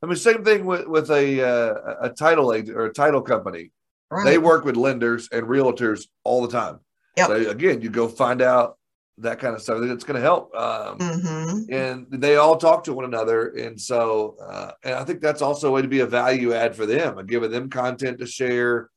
I 0.03 0.07
mean, 0.07 0.17
same 0.17 0.43
thing 0.43 0.65
with 0.65 0.87
with 0.87 1.09
a 1.09 1.41
uh, 1.41 1.95
a 2.01 2.09
title 2.09 2.53
agent 2.53 2.77
or 2.77 2.85
a 2.85 2.93
title 2.93 3.21
company. 3.21 3.71
Right. 4.11 4.25
They 4.25 4.37
work 4.37 4.65
with 4.65 4.77
lenders 4.77 5.29
and 5.31 5.47
realtors 5.47 6.07
all 6.23 6.41
the 6.41 6.51
time. 6.51 6.79
Yep. 7.17 7.27
So 7.27 7.49
again, 7.49 7.81
you 7.81 7.89
go 7.89 8.07
find 8.07 8.41
out 8.41 8.77
that 9.19 9.39
kind 9.39 9.55
of 9.55 9.61
stuff 9.61 9.79
that's 9.81 10.03
going 10.03 10.15
to 10.15 10.21
help. 10.21 10.53
Um, 10.55 10.97
mm-hmm. 10.97 11.73
And 11.73 12.07
they 12.11 12.35
all 12.35 12.57
talk 12.57 12.83
to 12.83 12.93
one 12.93 13.05
another. 13.05 13.47
And 13.47 13.79
so, 13.79 14.35
uh, 14.41 14.71
and 14.83 14.95
I 14.95 15.03
think 15.05 15.21
that's 15.21 15.41
also 15.41 15.69
a 15.69 15.71
way 15.71 15.81
to 15.81 15.87
be 15.87 16.01
a 16.01 16.05
value 16.05 16.53
add 16.53 16.75
for 16.75 16.85
them, 16.85 17.17
and 17.17 17.27
giving 17.27 17.51
them 17.51 17.69
content 17.69 18.19
to 18.19 18.25
share, 18.25 18.89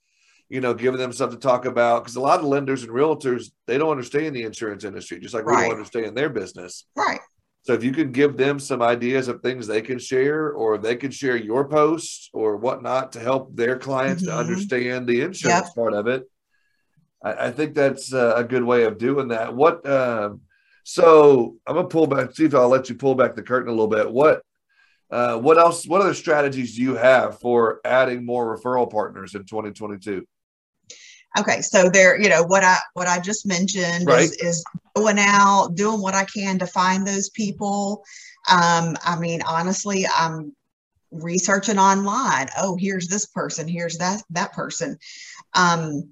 you 0.48 0.60
know, 0.60 0.74
giving 0.74 0.98
them 0.98 1.12
stuff 1.12 1.30
to 1.30 1.36
talk 1.36 1.64
about. 1.66 2.02
Because 2.02 2.16
a 2.16 2.20
lot 2.20 2.40
of 2.40 2.46
lenders 2.46 2.82
and 2.82 2.92
realtors, 2.92 3.52
they 3.66 3.78
don't 3.78 3.92
understand 3.92 4.34
the 4.34 4.42
insurance 4.42 4.84
industry, 4.84 5.20
just 5.20 5.34
like 5.34 5.44
right. 5.44 5.56
we 5.56 5.62
don't 5.62 5.78
understand 5.78 6.16
their 6.16 6.30
business. 6.30 6.84
Right. 6.96 7.20
So 7.68 7.74
if 7.74 7.84
you 7.84 7.92
could 7.92 8.12
give 8.12 8.38
them 8.38 8.58
some 8.58 8.80
ideas 8.80 9.28
of 9.28 9.42
things 9.42 9.66
they 9.66 9.82
can 9.82 9.98
share, 9.98 10.52
or 10.52 10.78
they 10.78 10.96
could 10.96 11.12
share 11.12 11.36
your 11.36 11.68
posts 11.68 12.30
or 12.32 12.56
whatnot 12.56 13.12
to 13.12 13.20
help 13.20 13.54
their 13.54 13.76
clients 13.76 14.22
mm-hmm. 14.22 14.32
to 14.32 14.38
understand 14.38 15.06
the 15.06 15.20
insurance 15.20 15.66
yep. 15.66 15.74
part 15.74 15.92
of 15.92 16.06
it, 16.06 16.24
I, 17.22 17.48
I, 17.48 17.50
think 17.50 17.74
that's 17.74 18.10
a 18.14 18.46
good 18.48 18.64
way 18.64 18.84
of 18.84 18.96
doing 18.96 19.28
that. 19.28 19.54
What? 19.54 19.86
Um, 19.86 20.40
so 20.82 21.56
I'm 21.66 21.74
gonna 21.74 21.88
pull 21.88 22.06
back. 22.06 22.34
See 22.34 22.46
if 22.46 22.54
I'll 22.54 22.70
let 22.70 22.88
you 22.88 22.94
pull 22.94 23.14
back 23.14 23.34
the 23.34 23.42
curtain 23.42 23.68
a 23.68 23.72
little 23.72 23.86
bit. 23.86 24.10
What? 24.10 24.40
Uh, 25.10 25.36
what 25.36 25.58
else? 25.58 25.86
What 25.86 26.00
other 26.00 26.14
strategies 26.14 26.74
do 26.74 26.80
you 26.80 26.94
have 26.94 27.38
for 27.38 27.82
adding 27.84 28.24
more 28.24 28.56
referral 28.56 28.90
partners 28.90 29.34
in 29.34 29.44
2022? 29.44 30.26
Okay, 31.36 31.60
so 31.60 31.88
there, 31.88 32.20
you 32.20 32.28
know, 32.28 32.42
what 32.42 32.64
I 32.64 32.78
what 32.94 33.06
I 33.06 33.18
just 33.20 33.46
mentioned 33.46 34.06
right. 34.06 34.20
is, 34.20 34.32
is 34.36 34.64
going 34.96 35.18
out, 35.18 35.74
doing 35.74 36.00
what 36.00 36.14
I 36.14 36.24
can 36.24 36.58
to 36.58 36.66
find 36.66 37.06
those 37.06 37.28
people. 37.30 38.02
Um, 38.50 38.96
I 39.04 39.16
mean, 39.18 39.42
honestly, 39.46 40.06
I'm 40.06 40.54
researching 41.10 41.78
online. 41.78 42.48
Oh, 42.56 42.76
here's 42.76 43.08
this 43.08 43.26
person, 43.26 43.68
here's 43.68 43.98
that 43.98 44.22
that 44.30 44.52
person. 44.52 44.98
Um, 45.54 46.10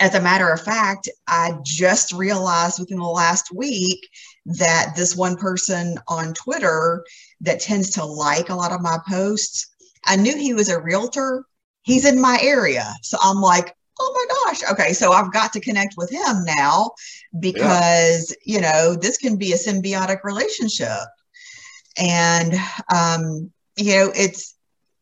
as 0.00 0.14
a 0.14 0.20
matter 0.20 0.48
of 0.48 0.60
fact, 0.60 1.08
I 1.26 1.58
just 1.62 2.12
realized 2.12 2.80
within 2.80 2.98
the 2.98 3.04
last 3.04 3.54
week 3.54 4.08
that 4.46 4.94
this 4.96 5.16
one 5.16 5.36
person 5.36 5.98
on 6.08 6.34
Twitter 6.34 7.04
that 7.40 7.60
tends 7.60 7.90
to 7.90 8.04
like 8.04 8.48
a 8.48 8.54
lot 8.54 8.72
of 8.72 8.82
my 8.82 8.98
posts, 9.08 9.68
I 10.04 10.16
knew 10.16 10.36
he 10.36 10.54
was 10.54 10.68
a 10.68 10.80
realtor. 10.80 11.44
He's 11.82 12.04
in 12.04 12.20
my 12.20 12.38
area. 12.42 12.92
So 13.02 13.16
I'm 13.22 13.40
like, 13.40 13.74
oh 13.98 14.12
my 14.14 14.52
gosh 14.52 14.70
okay 14.70 14.92
so 14.92 15.12
i've 15.12 15.32
got 15.32 15.52
to 15.52 15.60
connect 15.60 15.94
with 15.96 16.10
him 16.10 16.44
now 16.44 16.90
because 17.40 18.34
yeah. 18.44 18.54
you 18.54 18.60
know 18.60 18.94
this 18.94 19.16
can 19.16 19.36
be 19.36 19.52
a 19.52 19.56
symbiotic 19.56 20.22
relationship 20.24 21.08
and 21.96 22.54
um 22.94 23.50
you 23.76 23.96
know 23.96 24.12
it's 24.14 24.54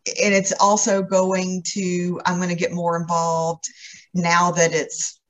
and 0.07 0.35
it's 0.35 0.53
also 0.61 1.03
going 1.03 1.63
to 1.65 2.21
i'm 2.27 2.37
going 2.37 2.49
to 2.49 2.55
get 2.55 2.73
more 2.73 2.97
involved 2.97 3.65
now 4.15 4.51
that 4.51 4.73
it's 4.73 5.21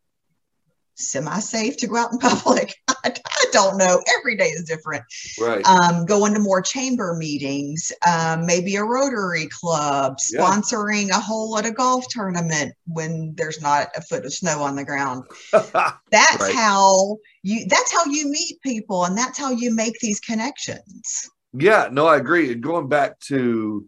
semi-safe 0.97 1.77
to 1.79 1.87
go 1.87 1.97
out 1.97 2.13
in 2.13 2.19
public. 2.21 2.75
I, 2.89 2.95
I, 3.05 3.47
don't 3.53 3.77
know. 3.77 4.03
Every 4.19 4.37
day 4.37 4.49
is 4.49 4.65
different. 4.65 5.05
Right. 5.41 5.65
Um, 5.65 6.05
going 6.07 6.35
to 6.35 6.41
more 6.41 6.61
chamber 6.61 7.15
meetings, 7.15 7.93
um, 8.07 8.47
maybe 8.47 8.77
a 8.77 8.85
Rotary 8.85 9.47
Club, 9.47 10.17
sponsoring 10.19 11.09
yeah. 11.09 11.19
a 11.19 11.21
whole 11.21 11.57
at 11.57 11.67
a 11.67 11.71
golf 11.71 12.07
tournament 12.09 12.75
when 12.87 13.35
there's 13.37 13.63
not 13.63 13.89
a 13.97 14.01
foot 14.01 14.25
of 14.25 14.33
snow 14.33 14.63
on 14.63 14.77
the 14.77 14.85
ground. 14.85 15.25
that's 15.53 16.41
right. 16.41 16.55
how 16.55 17.17
you. 17.43 17.67
That's 17.69 17.93
how 17.93 18.05
you 18.07 18.29
meet 18.29 18.61
people, 18.63 19.05
and 19.05 19.17
that's 19.17 19.39
how 19.39 19.51
you 19.51 19.75
make 19.75 19.95
these 20.01 20.21
connections. 20.21 21.31
Yeah. 21.53 21.89
No, 21.93 22.07
I 22.07 22.17
agree. 22.17 22.55
Going 22.57 22.89
back 22.89 23.21
to 23.21 23.87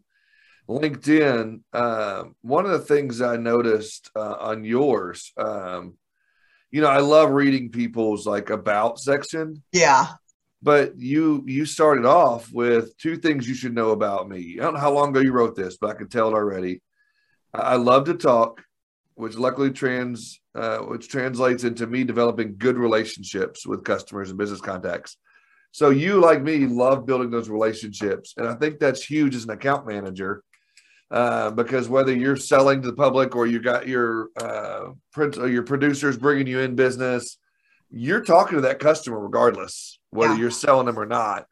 LinkedIn, 0.68 1.60
uh, 1.72 2.24
one 2.42 2.64
of 2.64 2.72
the 2.72 2.78
things 2.80 3.20
I 3.20 3.36
noticed 3.36 4.10
uh, 4.14 4.36
on 4.38 4.64
yours. 4.64 5.32
Um, 5.36 5.94
you 6.70 6.80
know, 6.80 6.88
I 6.88 6.98
love 6.98 7.30
reading 7.30 7.70
people's 7.70 8.26
like 8.26 8.50
about 8.50 8.98
section. 8.98 9.62
Yeah. 9.72 10.08
But 10.62 10.98
you 10.98 11.44
you 11.46 11.64
started 11.64 12.06
off 12.06 12.50
with 12.52 12.96
two 12.98 13.16
things 13.16 13.48
you 13.48 13.54
should 13.54 13.74
know 13.74 13.90
about 13.90 14.28
me. 14.28 14.56
I 14.58 14.64
don't 14.64 14.74
know 14.74 14.80
how 14.80 14.92
long 14.92 15.10
ago 15.10 15.20
you 15.20 15.32
wrote 15.32 15.54
this, 15.54 15.76
but 15.76 15.90
I 15.90 15.94
can 15.94 16.08
tell 16.08 16.28
it 16.28 16.34
already. 16.34 16.82
I 17.54 17.76
love 17.76 18.06
to 18.06 18.14
talk, 18.14 18.62
which 19.14 19.36
luckily 19.36 19.70
trans 19.70 20.40
uh, 20.54 20.78
which 20.78 21.08
translates 21.08 21.64
into 21.64 21.86
me 21.86 22.02
developing 22.04 22.56
good 22.56 22.78
relationships 22.78 23.66
with 23.66 23.84
customers 23.84 24.30
and 24.30 24.38
business 24.38 24.60
contacts. 24.60 25.18
So 25.72 25.90
you, 25.90 26.20
like 26.20 26.42
me, 26.42 26.66
love 26.66 27.04
building 27.04 27.30
those 27.30 27.50
relationships, 27.50 28.34
and 28.38 28.48
I 28.48 28.54
think 28.54 28.78
that's 28.78 29.04
huge 29.04 29.34
as 29.34 29.44
an 29.44 29.50
account 29.50 29.86
manager 29.86 30.42
uh, 31.10 31.50
because 31.50 31.88
whether 31.88 32.14
you're 32.14 32.36
selling 32.36 32.82
to 32.82 32.90
the 32.90 32.96
public 32.96 33.36
or 33.36 33.46
you 33.46 33.60
got 33.60 33.86
your 33.86 34.28
uh, 34.40 34.90
print, 35.12 35.36
or 35.38 35.48
your 35.48 35.62
producers 35.62 36.16
bringing 36.16 36.46
you 36.46 36.60
in 36.60 36.74
business, 36.74 37.38
you're 37.90 38.22
talking 38.22 38.56
to 38.56 38.62
that 38.62 38.78
customer 38.78 39.18
regardless 39.18 39.98
whether 40.10 40.34
yeah. 40.34 40.40
you're 40.40 40.50
selling 40.50 40.86
them 40.86 40.98
or 40.98 41.06
not. 41.06 41.46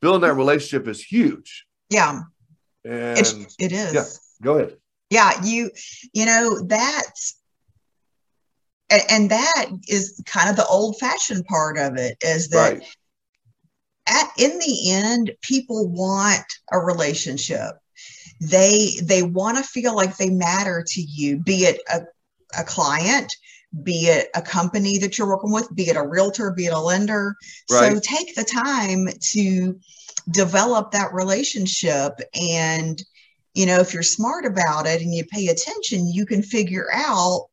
Building 0.00 0.22
that 0.22 0.34
relationship 0.34 0.88
is 0.88 1.02
huge. 1.02 1.66
Yeah, 1.90 2.22
and 2.84 3.46
it 3.58 3.72
is. 3.72 3.94
Yeah, 3.94 4.04
go 4.42 4.58
ahead. 4.58 4.76
Yeah, 5.10 5.32
you 5.44 5.70
you 6.12 6.26
know 6.26 6.62
that's 6.66 7.38
and, 8.88 9.02
and 9.10 9.30
that 9.30 9.66
is 9.88 10.22
kind 10.26 10.48
of 10.48 10.56
the 10.56 10.66
old 10.66 10.98
fashioned 10.98 11.44
part 11.46 11.78
of 11.78 11.96
it 11.96 12.16
is 12.22 12.48
that 12.48 12.74
right. 12.74 12.96
at 14.08 14.30
in 14.38 14.58
the 14.58 14.90
end 14.92 15.32
people 15.42 15.88
want 15.88 16.44
a 16.72 16.78
relationship 16.78 17.72
they 18.40 18.96
they 19.02 19.22
want 19.22 19.58
to 19.58 19.62
feel 19.62 19.94
like 19.94 20.16
they 20.16 20.30
matter 20.30 20.82
to 20.86 21.00
you 21.02 21.36
be 21.36 21.64
it 21.64 21.80
a, 21.92 22.00
a 22.58 22.64
client 22.64 23.34
be 23.82 24.06
it 24.06 24.28
a 24.34 24.42
company 24.42 24.98
that 24.98 25.16
you're 25.16 25.28
working 25.28 25.52
with 25.52 25.72
be 25.74 25.88
it 25.88 25.96
a 25.96 26.06
realtor 26.06 26.50
be 26.50 26.66
it 26.66 26.72
a 26.72 26.78
lender. 26.78 27.36
Right. 27.70 27.92
so 27.92 28.00
take 28.00 28.34
the 28.34 28.44
time 28.44 29.08
to 29.32 29.78
develop 30.30 30.90
that 30.90 31.12
relationship. 31.12 32.20
And 32.34 33.00
you 33.54 33.66
know 33.66 33.78
if 33.80 33.92
you're 33.92 34.02
smart 34.02 34.46
about 34.46 34.86
it 34.86 35.02
and 35.02 35.14
you 35.14 35.24
pay 35.24 35.48
attention 35.48 36.08
you 36.08 36.24
can 36.24 36.42
figure 36.42 36.86
out 36.92 37.48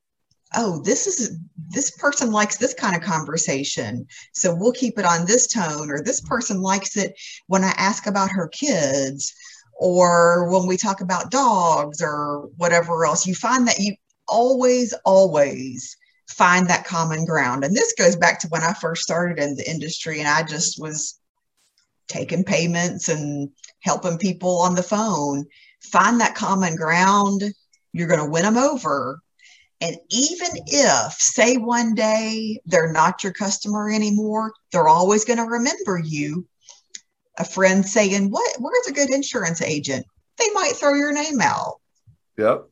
oh 0.55 0.81
this 0.83 1.07
is 1.07 1.37
this 1.69 1.91
person 1.91 2.31
likes 2.31 2.57
this 2.57 2.73
kind 2.73 2.95
of 2.95 3.01
conversation. 3.01 4.07
So 4.31 4.55
we'll 4.55 4.71
keep 4.71 4.97
it 4.97 5.05
on 5.05 5.25
this 5.25 5.47
tone 5.47 5.91
or 5.91 6.01
this 6.01 6.21
person 6.21 6.61
likes 6.61 6.95
it 6.97 7.13
when 7.47 7.63
i 7.63 7.73
ask 7.77 8.07
about 8.07 8.31
her 8.31 8.47
kids 8.47 9.33
or 9.79 10.49
when 10.51 10.67
we 10.67 10.77
talk 10.77 11.01
about 11.01 11.31
dogs 11.31 12.01
or 12.01 12.49
whatever 12.57 13.05
else 13.05 13.27
you 13.27 13.35
find 13.35 13.67
that 13.67 13.79
you 13.79 13.95
always 14.27 14.93
always 15.05 15.95
find 16.27 16.67
that 16.67 16.85
common 16.85 17.25
ground 17.25 17.63
and 17.63 17.75
this 17.75 17.93
goes 17.97 18.15
back 18.15 18.39
to 18.39 18.47
when 18.49 18.63
i 18.63 18.73
first 18.73 19.03
started 19.03 19.41
in 19.41 19.55
the 19.55 19.69
industry 19.69 20.19
and 20.19 20.27
i 20.27 20.43
just 20.43 20.81
was 20.81 21.19
taking 22.07 22.43
payments 22.43 23.07
and 23.09 23.49
helping 23.79 24.17
people 24.17 24.59
on 24.59 24.75
the 24.75 24.83
phone 24.83 25.45
find 25.81 26.19
that 26.19 26.35
common 26.35 26.75
ground 26.75 27.43
you're 27.93 28.07
going 28.07 28.19
to 28.19 28.29
win 28.29 28.43
them 28.43 28.57
over 28.57 29.21
and 29.79 29.95
even 30.09 30.49
if, 30.65 31.13
say, 31.13 31.57
one 31.57 31.93
day 31.93 32.59
they're 32.65 32.91
not 32.91 33.23
your 33.23 33.33
customer 33.33 33.91
anymore, 33.91 34.53
they're 34.71 34.87
always 34.87 35.23
going 35.23 35.37
to 35.37 35.43
remember 35.43 36.01
you. 36.03 36.47
A 37.37 37.45
friend 37.45 37.85
saying, 37.85 38.29
"What? 38.29 38.55
Where's 38.59 38.87
a 38.87 38.93
good 38.93 39.09
insurance 39.11 39.61
agent?" 39.61 40.05
They 40.37 40.49
might 40.53 40.73
throw 40.75 40.93
your 40.93 41.11
name 41.11 41.41
out. 41.41 41.75
Yep. 42.37 42.65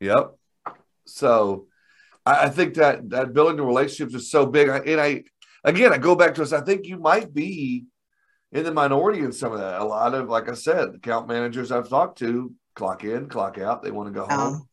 Yep. 0.00 0.34
So, 1.06 1.66
I, 2.24 2.44
I 2.44 2.48
think 2.48 2.74
that 2.74 3.10
that 3.10 3.32
building 3.32 3.56
the 3.56 3.64
relationships 3.64 4.14
is 4.14 4.30
so 4.30 4.46
big. 4.46 4.68
And 4.68 5.00
I, 5.00 5.24
again, 5.64 5.92
I 5.92 5.98
go 5.98 6.14
back 6.14 6.34
to 6.34 6.42
us. 6.42 6.52
I 6.52 6.60
think 6.60 6.86
you 6.86 6.98
might 6.98 7.34
be 7.34 7.86
in 8.52 8.64
the 8.64 8.72
minority 8.72 9.20
in 9.20 9.32
some 9.32 9.52
of 9.52 9.58
that. 9.58 9.80
A 9.80 9.84
lot 9.84 10.14
of, 10.14 10.28
like 10.28 10.48
I 10.48 10.54
said, 10.54 10.94
account 10.94 11.28
managers 11.28 11.72
I've 11.72 11.88
talked 11.88 12.18
to 12.18 12.52
clock 12.74 13.04
in, 13.04 13.28
clock 13.28 13.58
out. 13.58 13.82
They 13.82 13.90
want 13.90 14.08
to 14.08 14.20
go 14.20 14.26
home. 14.26 14.54
Um, 14.54 14.68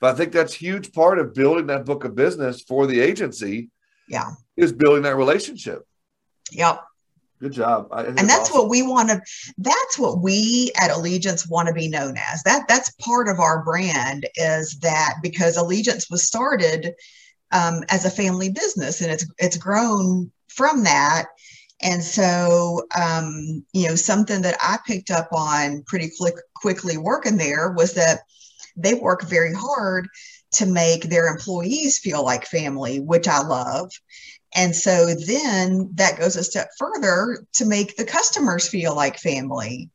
but 0.00 0.14
I 0.14 0.16
think 0.16 0.32
that's 0.32 0.52
huge 0.52 0.92
part 0.92 1.18
of 1.18 1.34
building 1.34 1.66
that 1.68 1.86
book 1.86 2.04
of 2.04 2.14
business 2.14 2.60
for 2.60 2.86
the 2.86 3.00
agency. 3.00 3.70
Yeah. 4.08 4.32
Is 4.56 4.72
building 4.72 5.02
that 5.02 5.16
relationship. 5.16 5.86
Yep. 6.52 6.82
Good 7.40 7.52
job. 7.52 7.88
and 7.92 8.16
that's 8.16 8.50
awesome. 8.50 8.62
what 8.62 8.70
we 8.70 8.82
want 8.82 9.10
to 9.10 9.20
that's 9.58 9.98
what 9.98 10.22
we 10.22 10.72
at 10.80 10.90
Allegiance 10.90 11.46
want 11.46 11.68
to 11.68 11.74
be 11.74 11.88
known 11.88 12.16
as. 12.32 12.42
That 12.44 12.66
that's 12.66 12.90
part 12.92 13.28
of 13.28 13.40
our 13.40 13.62
brand 13.62 14.26
is 14.36 14.78
that 14.80 15.16
because 15.22 15.56
Allegiance 15.56 16.08
was 16.10 16.22
started 16.22 16.94
um, 17.52 17.84
as 17.90 18.04
a 18.04 18.10
family 18.10 18.50
business 18.50 19.00
and 19.00 19.10
it's 19.10 19.26
it's 19.38 19.58
grown 19.58 20.30
from 20.48 20.84
that. 20.84 21.26
And 21.82 22.02
so, 22.02 22.86
um, 22.98 23.64
you 23.74 23.88
know, 23.88 23.96
something 23.96 24.40
that 24.42 24.56
I 24.60 24.78
picked 24.86 25.10
up 25.10 25.28
on 25.32 25.82
pretty 25.86 26.10
quick, 26.18 26.36
quickly 26.54 26.96
working 26.96 27.36
there 27.36 27.74
was 27.76 27.92
that 27.94 28.20
they 28.76 28.94
work 28.94 29.22
very 29.24 29.52
hard 29.52 30.08
to 30.52 30.66
make 30.66 31.02
their 31.02 31.26
employees 31.26 31.98
feel 31.98 32.24
like 32.24 32.46
family, 32.46 33.00
which 33.00 33.28
I 33.28 33.42
love. 33.42 33.90
And 34.56 34.74
so 34.74 35.14
then 35.14 35.90
that 35.94 36.18
goes 36.18 36.34
a 36.34 36.42
step 36.42 36.70
further 36.78 37.46
to 37.54 37.66
make 37.66 37.96
the 37.96 38.04
customers 38.04 38.66
feel 38.66 38.96
like 38.96 39.18
family. 39.18 39.90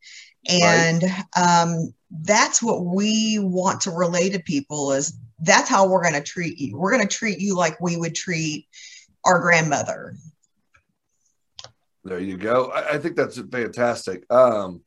And 0.47 1.03
right. 1.03 1.63
um, 1.63 1.93
that's 2.09 2.61
what 2.61 2.85
we 2.85 3.39
want 3.39 3.81
to 3.81 3.91
relay 3.91 4.29
to 4.29 4.39
people 4.39 4.91
is 4.91 5.17
that's 5.39 5.69
how 5.69 5.87
we're 5.87 6.03
going 6.03 6.13
to 6.13 6.21
treat 6.21 6.59
you. 6.59 6.77
We're 6.77 6.91
going 6.91 7.07
to 7.07 7.13
treat 7.13 7.39
you 7.39 7.55
like 7.55 7.81
we 7.81 7.97
would 7.97 8.15
treat 8.15 8.67
our 9.25 9.39
grandmother. 9.39 10.15
There 12.03 12.19
you 12.19 12.37
go. 12.37 12.71
I, 12.71 12.93
I 12.93 12.97
think 12.97 13.15
that's 13.15 13.39
fantastic. 13.39 14.31
Um, 14.31 14.81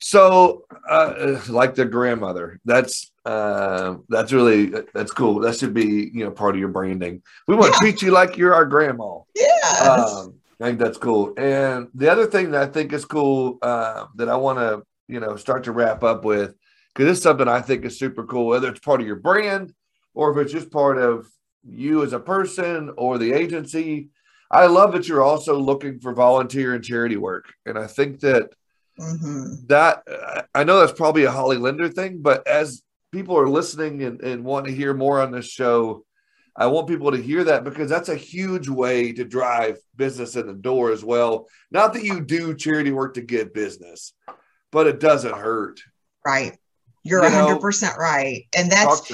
so, 0.00 0.64
uh, 0.88 1.40
like 1.48 1.76
the 1.76 1.84
grandmother, 1.84 2.60
that's 2.64 3.11
uh, 3.24 3.96
that's 4.08 4.32
really 4.32 4.72
that's 4.94 5.12
cool. 5.12 5.40
That 5.40 5.56
should 5.56 5.74
be 5.74 6.10
you 6.12 6.24
know 6.24 6.30
part 6.30 6.54
of 6.54 6.60
your 6.60 6.68
branding. 6.68 7.22
We 7.46 7.54
want 7.54 7.74
to 7.74 7.78
yeah. 7.84 7.90
treat 7.90 8.02
you 8.02 8.10
like 8.10 8.36
you're 8.36 8.54
our 8.54 8.66
grandma. 8.66 9.20
Yeah, 9.34 9.90
um, 9.90 10.34
I 10.60 10.66
think 10.66 10.78
that's 10.78 10.98
cool. 10.98 11.32
And 11.36 11.88
the 11.94 12.10
other 12.10 12.26
thing 12.26 12.50
that 12.50 12.62
I 12.62 12.66
think 12.66 12.92
is 12.92 13.04
cool 13.04 13.58
uh, 13.62 14.06
that 14.16 14.28
I 14.28 14.36
want 14.36 14.58
to 14.58 14.82
you 15.08 15.20
know 15.20 15.36
start 15.36 15.64
to 15.64 15.72
wrap 15.72 16.02
up 16.02 16.24
with 16.24 16.54
because 16.94 17.10
it's 17.10 17.22
something 17.22 17.48
I 17.48 17.60
think 17.60 17.84
is 17.84 17.98
super 17.98 18.24
cool, 18.24 18.46
whether 18.46 18.68
it's 18.68 18.80
part 18.80 19.00
of 19.00 19.06
your 19.06 19.16
brand 19.16 19.72
or 20.14 20.32
if 20.32 20.44
it's 20.44 20.52
just 20.52 20.70
part 20.70 20.98
of 20.98 21.26
you 21.64 22.02
as 22.02 22.12
a 22.12 22.20
person 22.20 22.92
or 22.96 23.18
the 23.18 23.32
agency. 23.32 24.08
I 24.50 24.66
love 24.66 24.92
that 24.92 25.08
you're 25.08 25.22
also 25.22 25.58
looking 25.58 25.98
for 25.98 26.12
volunteer 26.12 26.74
and 26.74 26.84
charity 26.84 27.16
work, 27.16 27.54
and 27.64 27.78
I 27.78 27.86
think 27.86 28.20
that 28.20 28.50
Mm-hmm. 28.98 29.66
That 29.68 30.02
I 30.54 30.64
know 30.64 30.80
that's 30.80 30.92
probably 30.92 31.24
a 31.24 31.30
Holly 31.30 31.56
Linder 31.56 31.88
thing, 31.88 32.20
but 32.20 32.46
as 32.46 32.82
people 33.12 33.38
are 33.38 33.48
listening 33.48 34.02
and, 34.02 34.20
and 34.22 34.44
want 34.44 34.66
to 34.66 34.72
hear 34.72 34.94
more 34.94 35.20
on 35.20 35.30
this 35.30 35.46
show, 35.46 36.04
I 36.56 36.66
want 36.66 36.88
people 36.88 37.12
to 37.12 37.22
hear 37.22 37.44
that 37.44 37.64
because 37.64 37.88
that's 37.88 38.08
a 38.08 38.16
huge 38.16 38.68
way 38.68 39.12
to 39.12 39.24
drive 39.24 39.78
business 39.96 40.36
in 40.36 40.46
the 40.46 40.54
door 40.54 40.90
as 40.90 41.04
well. 41.04 41.46
Not 41.70 41.94
that 41.94 42.04
you 42.04 42.20
do 42.20 42.54
charity 42.54 42.90
work 42.90 43.14
to 43.14 43.22
get 43.22 43.54
business, 43.54 44.12
but 44.70 44.86
it 44.86 45.00
doesn't 45.00 45.34
hurt. 45.34 45.80
Right. 46.24 46.58
You're 47.04 47.24
you 47.24 47.30
100% 47.30 47.82
know, 47.82 47.96
right. 47.96 48.46
And 48.56 48.70
that's 48.70 49.12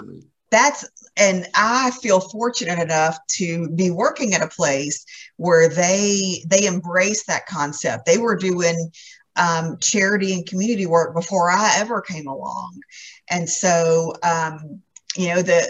that's 0.51 0.89
and 1.17 1.47
I 1.55 1.91
feel 1.91 2.21
fortunate 2.21 2.79
enough 2.79 3.19
to 3.33 3.69
be 3.71 3.91
working 3.91 4.35
at 4.35 4.43
a 4.43 4.49
place 4.49 5.05
where 5.37 5.69
they 5.69 6.43
they 6.47 6.67
embrace 6.67 7.25
that 7.27 7.47
concept. 7.47 8.07
They 8.07 8.19
were 8.19 8.37
doing 8.37 8.91
um, 9.39 9.79
charity 9.79 10.35
and 10.35 10.47
community 10.47 10.87
work 10.87 11.15
before 11.15 11.51
I 11.51 11.75
ever 11.77 12.01
came 12.01 12.27
along. 12.27 12.81
And 13.31 13.49
so, 13.49 14.13
um, 14.23 14.83
you 15.17 15.29
know, 15.29 15.43
the 15.43 15.67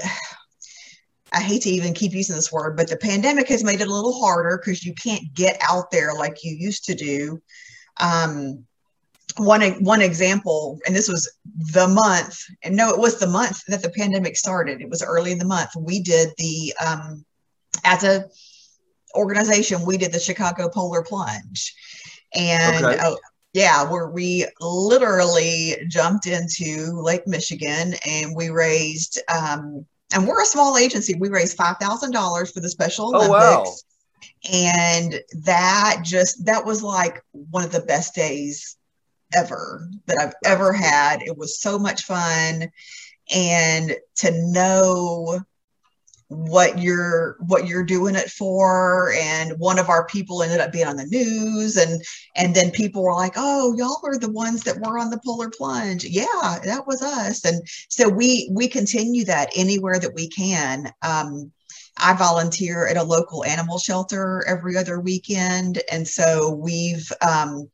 I 1.32 1.40
hate 1.40 1.62
to 1.62 1.70
even 1.70 1.92
keep 1.92 2.12
using 2.12 2.36
this 2.36 2.50
word, 2.50 2.76
but 2.76 2.88
the 2.88 2.96
pandemic 2.96 3.48
has 3.48 3.62
made 3.62 3.80
it 3.80 3.88
a 3.88 3.94
little 3.94 4.18
harder 4.18 4.58
because 4.58 4.84
you 4.84 4.94
can't 4.94 5.22
get 5.34 5.60
out 5.68 5.90
there 5.90 6.14
like 6.14 6.42
you 6.42 6.56
used 6.56 6.84
to 6.86 6.94
do. 6.94 7.40
Um, 8.00 8.64
one 9.36 9.62
one 9.84 10.00
example, 10.00 10.78
and 10.86 10.96
this 10.96 11.08
was 11.08 11.30
the 11.72 11.86
month, 11.86 12.42
and 12.62 12.74
no, 12.74 12.90
it 12.90 12.98
was 12.98 13.18
the 13.18 13.26
month 13.26 13.62
that 13.68 13.82
the 13.82 13.90
pandemic 13.90 14.36
started. 14.36 14.80
It 14.80 14.88
was 14.88 15.02
early 15.02 15.30
in 15.30 15.38
the 15.38 15.44
month. 15.44 15.70
We 15.76 16.00
did 16.00 16.30
the 16.38 16.74
um, 16.84 17.24
as 17.84 18.04
a 18.04 18.24
organization, 19.14 19.84
we 19.84 19.98
did 19.98 20.12
the 20.12 20.18
Chicago 20.18 20.68
Polar 20.68 21.02
Plunge, 21.02 21.74
and 22.34 22.84
okay. 22.84 22.98
uh, 22.98 23.14
yeah, 23.52 23.88
where 23.90 24.08
we 24.08 24.46
literally 24.60 25.76
jumped 25.88 26.26
into 26.26 26.92
Lake 26.92 27.26
Michigan 27.26 27.94
and 28.06 28.36
we 28.36 28.50
raised, 28.50 29.20
um, 29.28 29.86
and 30.12 30.26
we're 30.26 30.42
a 30.42 30.46
small 30.46 30.76
agency. 30.76 31.14
We 31.14 31.28
raised 31.28 31.56
five 31.56 31.76
thousand 31.78 32.12
dollars 32.12 32.50
for 32.50 32.60
the 32.60 32.68
Special 32.68 33.08
Olympics. 33.08 33.30
Oh, 33.30 33.64
wow. 33.64 33.74
And 34.52 35.20
that 35.44 36.00
just 36.04 36.44
that 36.46 36.64
was 36.64 36.82
like 36.82 37.22
one 37.32 37.64
of 37.64 37.72
the 37.72 37.80
best 37.80 38.14
days 38.14 38.76
ever 39.34 39.88
that 40.06 40.18
I've 40.18 40.34
ever 40.44 40.72
had. 40.72 41.22
It 41.22 41.36
was 41.36 41.60
so 41.60 41.78
much 41.78 42.02
fun. 42.02 42.70
And 43.34 43.96
to 44.16 44.30
know 44.32 45.40
what 46.28 46.78
you're 46.78 47.36
what 47.40 47.66
you're 47.66 47.84
doing 47.84 48.14
it 48.14 48.30
for. 48.30 49.12
And 49.14 49.58
one 49.58 49.78
of 49.78 49.88
our 49.88 50.06
people 50.06 50.42
ended 50.42 50.60
up 50.60 50.72
being 50.72 50.86
on 50.86 50.96
the 50.96 51.06
news. 51.06 51.76
And 51.76 52.02
and 52.36 52.54
then 52.54 52.70
people 52.70 53.02
were 53.02 53.14
like 53.14 53.34
oh 53.36 53.74
y'all 53.76 54.00
were 54.02 54.18
the 54.18 54.30
ones 54.30 54.62
that 54.64 54.78
were 54.80 54.98
on 54.98 55.10
the 55.10 55.20
polar 55.24 55.50
plunge. 55.50 56.04
Yeah 56.04 56.58
that 56.64 56.86
was 56.86 57.02
us. 57.02 57.44
And 57.44 57.62
so 57.88 58.08
we 58.08 58.48
we 58.52 58.68
continue 58.68 59.24
that 59.24 59.50
anywhere 59.56 59.98
that 59.98 60.14
we 60.14 60.28
can. 60.28 60.92
Um, 61.02 61.52
I 62.00 62.14
volunteer 62.14 62.86
at 62.86 62.96
a 62.96 63.02
local 63.02 63.44
animal 63.44 63.78
shelter 63.78 64.44
every 64.46 64.76
other 64.76 65.00
weekend. 65.00 65.82
And 65.90 66.06
so 66.06 66.50
we've, 66.50 67.10
um, 67.26 67.68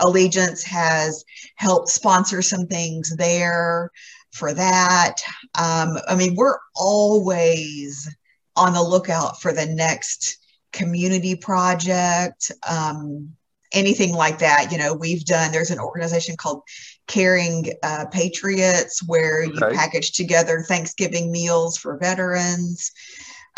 Allegiance 0.00 0.62
has 0.64 1.24
helped 1.56 1.88
sponsor 1.88 2.42
some 2.42 2.66
things 2.66 3.14
there 3.16 3.90
for 4.32 4.52
that. 4.54 5.16
Um, 5.58 5.98
I 6.08 6.14
mean, 6.16 6.34
we're 6.34 6.58
always 6.76 8.08
on 8.56 8.72
the 8.72 8.82
lookout 8.82 9.40
for 9.40 9.52
the 9.52 9.66
next 9.66 10.38
community 10.72 11.34
project, 11.34 12.50
um, 12.68 13.32
anything 13.72 14.12
like 14.12 14.38
that. 14.38 14.70
You 14.70 14.78
know, 14.78 14.94
we've 14.94 15.24
done, 15.24 15.52
there's 15.52 15.70
an 15.70 15.78
organization 15.78 16.36
called 16.36 16.62
Caring 17.06 17.72
uh, 17.82 18.06
Patriots 18.10 19.02
where 19.06 19.44
you 19.44 19.58
package 19.58 20.12
together 20.12 20.62
Thanksgiving 20.62 21.32
meals 21.32 21.78
for 21.78 21.96
veterans. 21.96 22.92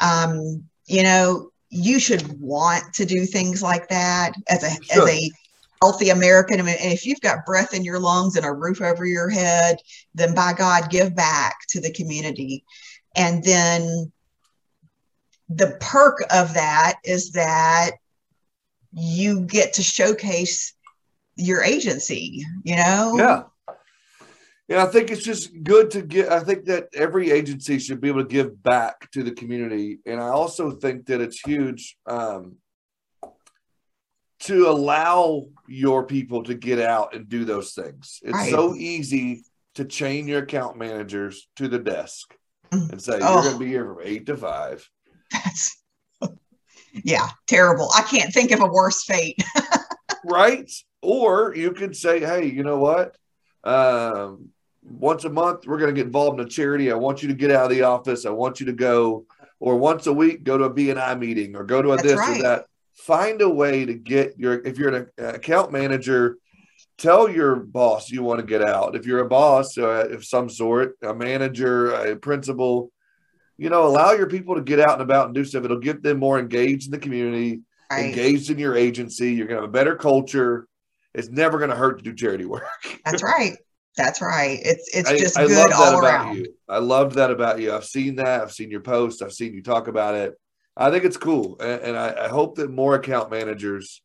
Um, 0.01 0.65
you 0.87 1.03
know, 1.03 1.51
you 1.69 2.01
should 2.01 2.41
want 2.41 2.95
to 2.95 3.05
do 3.05 3.27
things 3.27 3.63
like 3.63 3.89
that 3.89 4.33
as 4.49 4.65
a, 4.65 4.71
sure. 4.85 5.09
as 5.09 5.15
a 5.15 5.31
healthy 5.83 6.11
American. 6.11 6.65
Mean, 6.65 6.77
if 6.79 7.07
you've 7.07 7.21
got 7.21 7.47
breath 7.47 7.75
in 7.75 7.85
your 7.85 7.99
lungs 7.99 8.37
and 8.37 8.45
a 8.45 8.53
roof 8.53 8.81
over 8.81 9.07
your 9.07 9.31
head, 9.31 9.79
then 10.15 10.35
by 10.35 10.53
God, 10.53 10.91
give 10.91 11.15
back 11.15 11.57
to 11.71 11.81
the 11.81 11.93
community. 11.93 12.65
And 13.17 13.43
then 13.43 14.13
the 15.49 15.77
perk 15.81 16.21
of 16.31 16.55
that 16.55 16.97
is 17.05 17.33
that 17.33 17.93
you 18.93 19.41
get 19.41 19.75
to 19.75 19.83
showcase 19.83 20.75
your 21.37 21.63
agency, 21.63 22.45
you 22.65 22.77
know? 22.77 23.15
Yeah. 23.17 23.43
Yeah, 24.69 24.85
I 24.85 24.87
think 24.87 25.11
it's 25.11 25.25
just 25.25 25.51
good 25.65 25.91
to 25.91 26.03
get. 26.03 26.31
I 26.31 26.39
think 26.39 26.67
that 26.67 26.91
every 26.95 27.33
agency 27.33 27.81
should 27.81 28.01
be 28.01 28.07
able 28.07 28.23
to 28.23 28.29
give 28.29 28.63
back 28.63 29.11
to 29.11 29.25
the 29.25 29.33
community, 29.33 29.99
and 30.07 30.21
I 30.21 30.29
also 30.29 30.71
think 30.71 31.07
that 31.07 31.21
it's 31.21 31.41
huge 31.41 31.97
um, 32.07 32.55
to 34.41 34.69
allow 34.69 35.47
your 35.69 36.05
people 36.05 36.43
to 36.45 36.55
get 36.55 36.81
out 36.81 37.15
and 37.15 37.29
do 37.29 37.45
those 37.45 37.73
things. 37.73 38.21
It's 38.23 38.33
right. 38.33 38.51
so 38.51 38.75
easy 38.75 39.45
to 39.75 39.85
chain 39.85 40.27
your 40.27 40.43
account 40.43 40.77
managers 40.77 41.49
to 41.57 41.69
the 41.69 41.79
desk 41.79 42.35
mm. 42.73 42.91
and 42.91 43.01
say 43.01 43.19
oh. 43.21 43.35
you're 43.35 43.43
going 43.43 43.55
to 43.55 43.59
be 43.59 43.67
here 43.67 43.85
from 43.85 44.03
eight 44.03 44.27
to 44.27 44.37
five. 44.37 44.89
That's 45.31 45.83
yeah, 47.05 47.29
terrible. 47.47 47.91
I 47.95 48.03
can't 48.03 48.33
think 48.33 48.51
of 48.51 48.61
a 48.61 48.67
worse 48.67 49.05
fate. 49.05 49.43
right? 50.25 50.71
Or 51.03 51.55
you 51.55 51.73
could 51.73 51.97
say, 51.97 52.21
hey, 52.21 52.47
you 52.47 52.63
know 52.63 52.79
what? 52.79 53.17
Um, 53.63 54.49
once 54.83 55.25
a 55.25 55.31
month, 55.31 55.67
we're 55.67 55.79
going 55.79 55.95
to 55.95 55.99
get 55.99 56.07
involved 56.07 56.41
in 56.41 56.47
a 56.47 56.49
charity. 56.49 56.91
I 56.91 56.95
want 56.95 57.23
you 57.23 57.29
to 57.29 57.35
get 57.35 57.51
out 57.51 57.65
of 57.65 57.71
the 57.71 57.83
office. 57.83 58.25
I 58.25 58.31
want 58.31 58.61
you 58.61 58.67
to 58.67 58.73
go, 58.73 59.27
or 59.59 59.77
once 59.77 60.07
a 60.07 60.13
week, 60.13 60.45
go 60.45 60.57
to 60.57 60.65
a 60.65 60.75
BNI 60.75 61.19
meeting 61.19 61.57
or 61.57 61.65
go 61.65 61.83
to 61.83 61.93
a 61.93 61.97
That's 61.97 62.09
this 62.09 62.19
right. 62.19 62.41
or 62.41 62.43
that. 62.43 62.67
Find 63.01 63.41
a 63.43 63.49
way 63.49 63.85
to 63.85 63.95
get 63.95 64.39
your, 64.39 64.61
if 64.67 64.79
you're 64.79 64.95
an 64.95 65.09
account 65.19 65.73
manager, 65.73 66.37
tell 66.99 67.29
your 67.29 67.57
boss 67.57 68.11
you 68.11 68.23
want 68.23 68.41
to 68.41 68.47
get 68.47 68.63
out. 68.63 68.95
If 68.95 69.07
you're 69.07 69.21
a 69.21 69.29
boss 69.29 69.79
uh, 69.79 70.09
of 70.11 70.25
some 70.25 70.49
sort, 70.49 70.97
a 71.03 71.15
manager, 71.15 71.93
a 71.93 72.17
principal, 72.17 72.93
you 73.57 73.71
know, 73.71 73.87
allow 73.87 74.13
your 74.13 74.27
people 74.29 74.55
to 74.55 74.63
get 74.63 74.81
out 74.81 74.95
and 74.95 75.03
about 75.03 75.27
and 75.27 75.35
do 75.35 75.45
stuff. 75.45 75.65
It'll 75.65 75.79
get 75.79 76.03
them 76.03 76.19
more 76.19 76.39
engaged 76.39 76.87
in 76.87 76.93
the 76.93 76.99
community, 76.99 77.61
right. 77.91 78.07
engaged 78.07 78.51
in 78.51 78.59
your 78.59 78.77
agency. 78.77 79.33
You're 79.33 79.47
going 79.47 79.59
to 79.59 79.63
have 79.63 79.71
a 79.71 79.73
better 79.73 79.97
culture. 79.97 80.67
It's 81.15 81.29
never 81.29 81.59
going 81.59 81.71
to 81.71 81.77
hurt 81.77 81.99
to 81.99 82.05
do 82.05 82.15
charity 82.15 82.45
work. 82.45 82.65
That's 83.05 83.23
right. 83.23 83.57
That's 83.97 84.23
right. 84.23 84.59
It's 84.63 84.89
it's 84.95 85.11
just 85.11 85.39
I, 85.39 85.43
I 85.43 85.47
good 85.47 85.73
all 85.73 86.03
around. 86.03 86.37
You. 86.37 86.55
I 86.69 86.79
loved 86.79 87.17
that 87.17 87.31
about 87.31 87.61
you. 87.61 87.75
I've 87.75 87.85
seen 87.85 88.17
that. 88.17 88.43
I've 88.43 88.53
seen 88.53 88.71
your 88.71 88.81
posts. 88.81 89.21
I've 89.21 89.33
seen 89.33 89.53
you 89.53 89.63
talk 89.63 89.89
about 89.89 90.15
it. 90.15 90.35
I 90.81 90.91
think 90.91 91.05
it's 91.05 91.17
cool, 91.17 91.57
and, 91.61 91.81
and 91.83 91.97
I, 91.97 92.25
I 92.25 92.29
hope 92.29 92.57
that 92.57 92.71
more 92.71 92.95
account 92.95 93.31
managers 93.31 94.03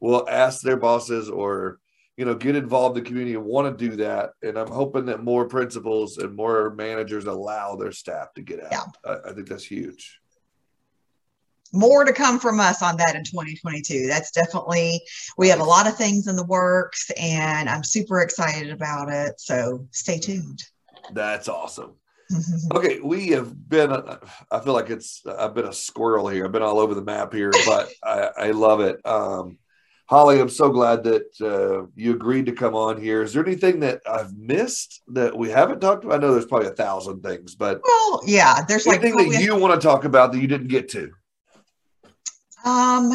will 0.00 0.28
ask 0.28 0.60
their 0.60 0.76
bosses 0.76 1.30
or 1.30 1.78
you 2.16 2.24
know 2.24 2.34
get 2.34 2.54
involved 2.54 2.96
in 2.96 3.02
the 3.02 3.08
community 3.08 3.34
and 3.34 3.44
want 3.44 3.78
to 3.78 3.88
do 3.88 3.96
that. 3.96 4.30
And 4.42 4.58
I'm 4.58 4.70
hoping 4.70 5.06
that 5.06 5.24
more 5.24 5.46
principals 5.46 6.18
and 6.18 6.36
more 6.36 6.74
managers 6.74 7.24
allow 7.24 7.76
their 7.76 7.92
staff 7.92 8.34
to 8.34 8.42
get 8.42 8.62
out. 8.62 8.72
Yeah. 8.72 8.84
I, 9.04 9.30
I 9.30 9.32
think 9.32 9.48
that's 9.48 9.64
huge 9.64 10.20
more 11.72 12.04
to 12.04 12.12
come 12.12 12.38
from 12.38 12.60
us 12.60 12.82
on 12.82 12.96
that 12.98 13.16
in 13.16 13.24
2022. 13.24 14.06
That's 14.06 14.30
definitely, 14.30 15.00
we 15.38 15.48
have 15.48 15.60
a 15.60 15.64
lot 15.64 15.86
of 15.86 15.96
things 15.96 16.26
in 16.26 16.36
the 16.36 16.44
works 16.44 17.10
and 17.18 17.68
I'm 17.68 17.82
super 17.82 18.20
excited 18.20 18.70
about 18.70 19.08
it. 19.08 19.40
So 19.40 19.86
stay 19.90 20.18
tuned. 20.18 20.62
That's 21.12 21.48
awesome. 21.48 21.94
Okay, 22.74 23.00
we 23.00 23.28
have 23.28 23.68
been, 23.68 23.92
I 24.50 24.60
feel 24.60 24.72
like 24.72 24.90
it's, 24.90 25.22
I've 25.26 25.54
been 25.54 25.66
a 25.66 25.72
squirrel 25.72 26.28
here. 26.28 26.44
I've 26.44 26.52
been 26.52 26.62
all 26.62 26.78
over 26.78 26.94
the 26.94 27.02
map 27.02 27.32
here, 27.32 27.52
but 27.64 27.88
I, 28.02 28.30
I 28.36 28.50
love 28.50 28.80
it. 28.80 29.04
Um, 29.06 29.58
Holly, 30.06 30.40
I'm 30.40 30.48
so 30.48 30.70
glad 30.70 31.04
that 31.04 31.40
uh, 31.40 31.86
you 31.94 32.12
agreed 32.12 32.46
to 32.46 32.52
come 32.52 32.74
on 32.74 33.00
here. 33.00 33.22
Is 33.22 33.32
there 33.32 33.46
anything 33.46 33.80
that 33.80 34.02
I've 34.06 34.36
missed 34.36 35.02
that 35.08 35.36
we 35.36 35.48
haven't 35.48 35.80
talked 35.80 36.04
about? 36.04 36.16
I 36.16 36.18
know 36.18 36.32
there's 36.32 36.44
probably 36.44 36.68
a 36.68 36.72
thousand 36.72 37.22
things, 37.22 37.54
but 37.54 37.80
well, 37.82 38.20
yeah, 38.26 38.62
there's 38.68 38.86
like 38.86 39.00
anything 39.00 39.16
like 39.16 39.30
that 39.30 39.42
you 39.42 39.56
want 39.56 39.80
to 39.80 39.86
talk 39.86 40.04
about 40.04 40.32
that 40.32 40.40
you 40.40 40.48
didn't 40.48 40.68
get 40.68 40.90
to. 40.90 41.12
Um, 42.64 43.12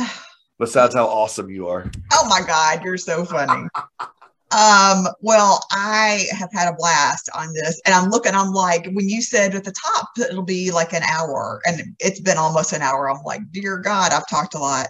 besides 0.57 0.95
how 0.95 1.05
awesome 1.05 1.49
you 1.49 1.67
are. 1.67 1.89
Oh 2.13 2.27
my 2.27 2.41
God, 2.45 2.83
you're 2.83 2.97
so 2.97 3.25
funny. 3.25 3.67
um, 4.51 5.07
well, 5.19 5.65
I 5.71 6.27
have 6.31 6.51
had 6.53 6.69
a 6.69 6.75
blast 6.75 7.29
on 7.35 7.51
this, 7.53 7.81
and 7.85 7.93
I'm 7.93 8.09
looking. 8.09 8.33
I'm 8.33 8.53
like, 8.53 8.85
when 8.93 9.09
you 9.09 9.21
said 9.21 9.55
at 9.55 9.65
the 9.65 9.73
top 9.73 10.07
it'll 10.17 10.43
be 10.43 10.71
like 10.71 10.93
an 10.93 11.03
hour, 11.03 11.61
and 11.65 11.95
it's 11.99 12.21
been 12.21 12.37
almost 12.37 12.71
an 12.71 12.81
hour. 12.81 13.09
I'm 13.09 13.23
like, 13.23 13.41
dear 13.51 13.77
God, 13.77 14.13
I've 14.13 14.29
talked 14.29 14.55
a 14.55 14.59
lot. 14.59 14.87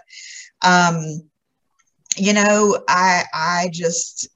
Um, 0.64 1.28
you 2.18 2.34
know, 2.34 2.84
I 2.88 3.24
I 3.34 3.70
just 3.74 4.28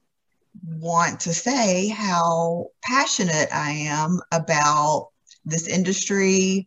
want 0.66 1.20
to 1.20 1.32
say 1.32 1.88
how 1.88 2.66
passionate 2.82 3.48
I 3.52 3.70
am 3.70 4.20
about 4.32 5.10
this 5.44 5.68
industry 5.68 6.66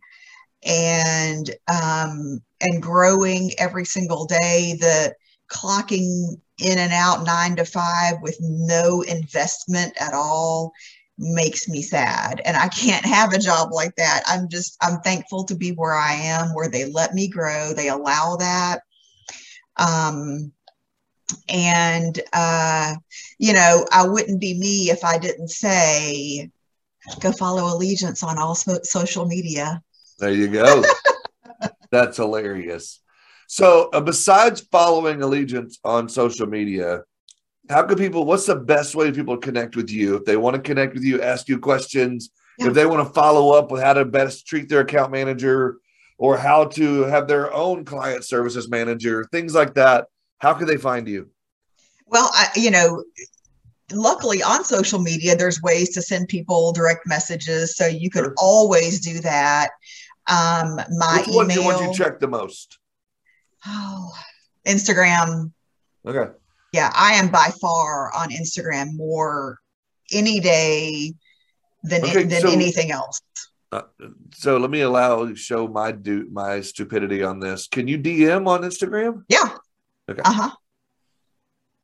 and 0.65 1.49
um, 1.67 2.39
and 2.61 2.81
growing 2.81 3.51
every 3.57 3.85
single 3.85 4.25
day. 4.25 4.77
The 4.79 5.13
clocking 5.51 6.39
in 6.59 6.77
and 6.77 6.93
out 6.93 7.25
nine 7.25 7.55
to 7.57 7.65
five 7.65 8.15
with 8.21 8.37
no 8.41 9.01
investment 9.01 9.93
at 9.99 10.13
all 10.13 10.71
makes 11.17 11.67
me 11.69 11.81
sad. 11.81 12.41
And 12.45 12.57
i 12.57 12.67
can't 12.67 13.05
have 13.05 13.33
a 13.33 13.39
job 13.39 13.71
like 13.71 13.95
that. 13.95 14.23
I'm 14.27 14.49
just 14.49 14.77
i'm 14.81 14.99
thankful 15.01 15.43
to 15.45 15.55
be 15.55 15.71
where 15.71 15.93
i 15.93 16.13
am 16.13 16.53
where 16.53 16.69
they 16.69 16.91
let 16.91 17.13
me 17.13 17.27
grow. 17.27 17.73
They 17.73 17.89
allow 17.89 18.37
that. 18.37 18.81
Um 19.77 20.51
and 21.49 22.21
uh 22.33 22.95
you 23.39 23.51
know 23.53 23.85
i 23.91 24.07
wouldn't 24.07 24.39
be 24.39 24.59
me 24.59 24.91
if 24.91 25.03
i 25.03 25.17
didn't 25.17 25.47
say 25.47 26.51
go 27.19 27.31
follow 27.31 27.75
allegiance 27.75 28.23
on 28.23 28.37
all 28.37 28.55
so- 28.55 28.79
social 28.83 29.25
media. 29.25 29.81
There 30.19 30.31
you 30.31 30.47
go. 30.47 30.83
That's 31.91 32.17
hilarious. 32.17 33.01
So, 33.47 33.89
uh, 33.93 34.01
besides 34.01 34.61
following 34.61 35.21
Allegiance 35.21 35.79
on 35.83 36.09
social 36.09 36.47
media, 36.47 37.01
how 37.69 37.83
can 37.83 37.97
people, 37.97 38.25
what's 38.25 38.45
the 38.45 38.55
best 38.55 38.95
way 38.95 39.11
people 39.11 39.37
connect 39.37 39.75
with 39.75 39.89
you? 39.89 40.15
If 40.15 40.25
they 40.25 40.37
want 40.37 40.55
to 40.55 40.61
connect 40.61 40.93
with 40.93 41.03
you, 41.03 41.21
ask 41.21 41.47
you 41.47 41.59
questions, 41.59 42.29
yeah. 42.59 42.67
if 42.67 42.73
they 42.73 42.85
want 42.85 43.07
to 43.07 43.13
follow 43.13 43.51
up 43.57 43.71
with 43.71 43.81
how 43.81 43.93
to 43.93 44.05
best 44.05 44.47
treat 44.47 44.69
their 44.69 44.81
account 44.81 45.11
manager 45.11 45.77
or 46.17 46.37
how 46.37 46.65
to 46.65 47.03
have 47.03 47.27
their 47.27 47.53
own 47.53 47.85
client 47.85 48.23
services 48.23 48.69
manager, 48.69 49.25
things 49.31 49.53
like 49.53 49.73
that, 49.75 50.07
how 50.39 50.53
can 50.53 50.67
they 50.67 50.77
find 50.77 51.07
you? 51.07 51.29
Well, 52.07 52.29
I, 52.33 52.49
you 52.55 52.71
know, 52.71 53.03
luckily 53.91 54.43
on 54.43 54.63
social 54.63 54.99
media, 54.99 55.35
there's 55.35 55.61
ways 55.61 55.93
to 55.95 56.01
send 56.01 56.27
people 56.27 56.71
direct 56.71 57.07
messages. 57.07 57.75
So 57.75 57.87
you 57.87 58.09
could 58.09 58.25
sure. 58.25 58.35
always 58.37 59.01
do 59.01 59.19
that. 59.21 59.69
Um, 60.27 60.79
my 60.97 61.23
Which 61.27 61.35
email. 61.35 61.65
One 61.65 61.83
you 61.83 61.93
check 61.93 62.19
the 62.19 62.27
most? 62.27 62.79
Oh, 63.67 64.11
Instagram. 64.65 65.51
Okay. 66.05 66.31
Yeah, 66.73 66.91
I 66.93 67.13
am 67.13 67.29
by 67.29 67.51
far 67.61 68.13
on 68.13 68.29
Instagram 68.29 68.95
more 68.95 69.59
any 70.11 70.39
day 70.39 71.13
than 71.83 72.03
okay, 72.03 72.23
than 72.23 72.41
so, 72.41 72.51
anything 72.51 72.91
else. 72.91 73.21
Uh, 73.71 73.81
so 74.33 74.57
let 74.57 74.69
me 74.69 74.81
allow 74.81 75.33
show 75.33 75.67
my 75.67 75.91
do 75.91 76.27
my 76.31 76.61
stupidity 76.61 77.23
on 77.23 77.39
this. 77.39 77.67
Can 77.67 77.87
you 77.87 77.97
DM 77.97 78.47
on 78.47 78.61
Instagram? 78.61 79.23
Yeah. 79.29 79.55
Okay. 80.09 80.21
Uh 80.23 80.33
huh. 80.33 80.51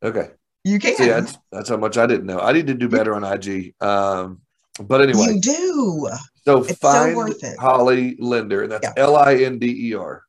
Okay. 0.02 0.30
You 0.64 0.78
can. 0.78 0.96
See, 0.96 1.06
that's, 1.06 1.38
that's 1.50 1.68
how 1.68 1.76
much 1.76 1.98
I 1.98 2.06
didn't 2.06 2.26
know. 2.26 2.38
I 2.38 2.52
need 2.52 2.68
to 2.68 2.74
do 2.74 2.88
better 2.88 3.14
on 3.14 3.24
IG. 3.24 3.74
Um, 3.80 4.40
but 4.80 5.00
anyway, 5.00 5.34
you 5.34 5.40
do. 5.40 6.08
So 6.44 6.64
it's 6.64 6.78
find 6.78 7.12
so 7.12 7.16
worth 7.16 7.44
it. 7.44 7.58
Holly 7.58 8.16
Linder, 8.18 8.62
and 8.62 8.72
that's 8.72 8.88
L 8.96 9.16
I 9.16 9.34
N 9.36 9.58
D 9.58 9.88
E 9.88 9.94
R. 9.94 10.22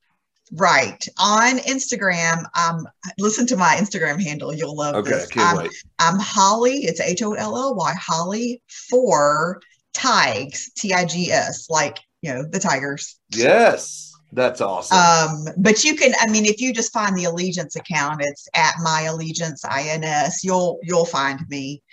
Right 0.55 1.03
on 1.19 1.57
Instagram. 1.59 2.43
Um, 2.55 2.87
listen 3.17 3.47
to 3.47 3.57
my 3.57 3.75
Instagram 3.75 4.21
handle. 4.21 4.53
You'll 4.53 4.75
love 4.75 4.95
okay, 4.95 5.09
this. 5.09 5.27
can't 5.27 5.57
I'm, 5.57 5.57
wait. 5.63 5.71
I'm 5.99 6.19
Holly. 6.19 6.85
It's 6.85 7.01
H 7.01 7.23
O 7.23 7.33
L 7.33 7.57
L 7.57 7.75
Y. 7.75 7.93
Holly 7.99 8.61
for 8.89 9.61
Tigs. 9.93 10.71
T 10.77 10.93
I 10.93 11.05
G 11.05 11.31
S. 11.31 11.69
Like 11.69 11.99
you 12.21 12.33
know 12.33 12.43
the 12.43 12.59
Tigers. 12.59 13.19
Yes. 13.29 14.11
That's 14.35 14.61
awesome. 14.61 14.97
Um, 14.97 15.53
but 15.57 15.83
you 15.83 15.95
can, 15.95 16.13
I 16.19 16.27
mean, 16.27 16.45
if 16.45 16.59
you 16.59 16.73
just 16.73 16.91
find 16.91 17.15
the 17.15 17.25
Allegiance 17.25 17.75
account, 17.75 18.21
it's 18.23 18.47
at 18.55 18.73
my 18.81 19.01
Allegiance 19.01 19.63
INS. 19.63 20.43
You'll 20.43 20.79
you'll 20.81 21.05
find 21.05 21.39
me, 21.49 21.83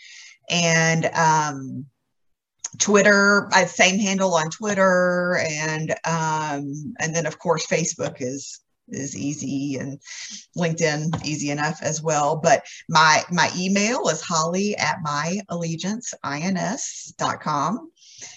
and 0.48 1.04
um, 1.14 1.84
Twitter, 2.78 3.48
I 3.52 3.64
same 3.64 3.98
handle 3.98 4.34
on 4.34 4.50
Twitter, 4.50 5.38
and 5.44 5.92
um, 6.04 6.94
and 6.98 7.14
then 7.14 7.24
of 7.26 7.38
course 7.38 7.66
Facebook 7.66 8.16
is 8.20 8.60
is 8.88 9.16
easy 9.16 9.76
and 9.76 10.00
LinkedIn 10.56 11.24
easy 11.24 11.50
enough 11.50 11.80
as 11.82 12.02
well. 12.02 12.36
But 12.36 12.64
my 12.88 13.22
my 13.30 13.50
email 13.56 14.08
is 14.08 14.20
holly 14.20 14.76
at 14.76 14.96
my 15.02 15.40
allegianceins.com. 15.50 17.90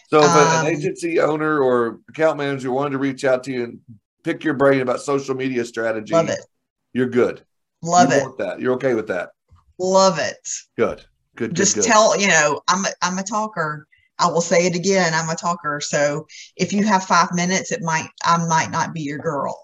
So 0.10 0.20
if 0.20 0.30
um, 0.30 0.66
an 0.66 0.72
agency 0.72 1.20
owner 1.20 1.60
or 1.60 2.00
account 2.10 2.38
manager 2.38 2.72
wanted 2.72 2.92
to 2.92 3.00
reach 3.00 3.26
out 3.26 3.44
to 3.46 3.52
you 3.52 3.64
and 3.64 3.80
pick 4.24 4.44
your 4.44 4.54
brain 4.54 4.82
about 4.82 5.02
social 5.02 5.34
media 5.36 5.66
strategy, 5.66 6.14
love 6.14 6.30
it. 6.30 6.46
You're 6.94 7.10
good. 7.10 7.44
Love 7.82 8.12
you 8.12 8.30
it. 8.30 8.38
that. 8.38 8.62
You're 8.62 8.74
okay 8.74 8.94
with 8.94 9.08
that. 9.08 9.32
Love 9.80 10.20
it. 10.20 10.48
Good. 10.78 11.04
Good. 11.36 11.56
Just 11.56 11.76
good, 11.76 11.84
tell, 11.84 12.20
you 12.20 12.28
know, 12.28 12.62
I'm 12.68 12.86
a, 12.86 12.90
I'm 13.02 13.18
a 13.18 13.24
talker. 13.24 13.88
I 14.20 14.28
will 14.28 14.42
say 14.42 14.66
it 14.66 14.76
again. 14.76 15.14
I'm 15.14 15.30
a 15.30 15.36
talker. 15.36 15.82
So 15.82 16.28
if 16.56 16.72
you 16.72 16.86
have 16.86 17.04
five 17.04 17.30
minutes, 17.34 17.72
it 17.72 17.82
might, 17.82 18.08
I 18.24 18.38
might 18.46 18.72
not 18.72 18.94
be 18.94 19.02
your 19.02 19.18
girl. 19.18 19.62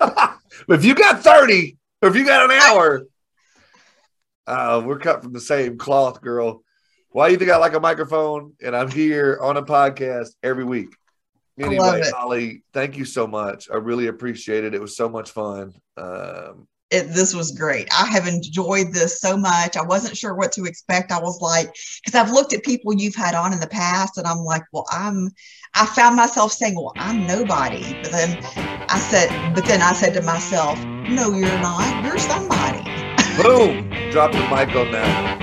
if 0.68 0.84
you 0.84 0.94
got 0.94 1.22
30 1.22 1.76
or 2.02 2.08
if 2.08 2.16
you 2.16 2.24
got 2.24 2.50
an 2.50 2.58
hour, 2.58 3.02
uh, 4.46 4.82
we're 4.84 4.98
cut 4.98 5.22
from 5.22 5.32
the 5.32 5.40
same 5.40 5.78
cloth, 5.78 6.20
girl. 6.20 6.62
Why 7.10 7.28
do 7.28 7.32
you 7.32 7.38
think 7.38 7.50
I 7.50 7.58
like 7.58 7.74
a 7.74 7.80
microphone 7.80 8.54
and 8.62 8.74
I'm 8.74 8.90
here 8.90 9.38
on 9.40 9.56
a 9.56 9.62
podcast 9.62 10.30
every 10.42 10.64
week? 10.64 10.88
Anyway, 11.58 12.02
Holly, 12.14 12.62
thank 12.72 12.96
you 12.96 13.04
so 13.04 13.26
much. 13.26 13.68
I 13.70 13.76
really 13.76 14.06
appreciate 14.06 14.64
it. 14.64 14.74
It 14.74 14.80
was 14.80 14.96
so 14.96 15.08
much 15.10 15.30
fun. 15.30 15.74
Um, 15.98 16.66
it, 16.92 17.08
this 17.14 17.34
was 17.34 17.50
great. 17.52 17.88
I 17.90 18.06
have 18.06 18.26
enjoyed 18.26 18.92
this 18.92 19.18
so 19.18 19.34
much. 19.34 19.78
I 19.78 19.82
wasn't 19.82 20.16
sure 20.16 20.34
what 20.34 20.52
to 20.52 20.64
expect. 20.64 21.10
I 21.10 21.18
was 21.18 21.40
like, 21.40 21.74
because 22.04 22.14
I've 22.14 22.30
looked 22.30 22.52
at 22.52 22.62
people 22.62 22.92
you've 22.92 23.14
had 23.14 23.34
on 23.34 23.54
in 23.54 23.60
the 23.60 23.66
past, 23.66 24.18
and 24.18 24.26
I'm 24.26 24.38
like, 24.44 24.62
well, 24.72 24.86
I'm. 24.90 25.30
I 25.74 25.86
found 25.86 26.16
myself 26.16 26.52
saying, 26.52 26.74
well, 26.74 26.92
I'm 26.96 27.26
nobody. 27.26 27.98
But 28.02 28.12
then 28.12 28.44
I 28.90 28.98
said, 28.98 29.54
but 29.54 29.64
then 29.64 29.80
I 29.80 29.94
said 29.94 30.12
to 30.14 30.22
myself, 30.22 30.78
no, 30.84 31.32
you're 31.32 31.58
not. 31.60 32.04
You're 32.04 32.18
somebody. 32.18 32.82
Boom! 33.42 33.88
Drop 34.10 34.32
the 34.32 34.40
mic 34.40 34.76
on 34.76 34.92
that. 34.92 35.38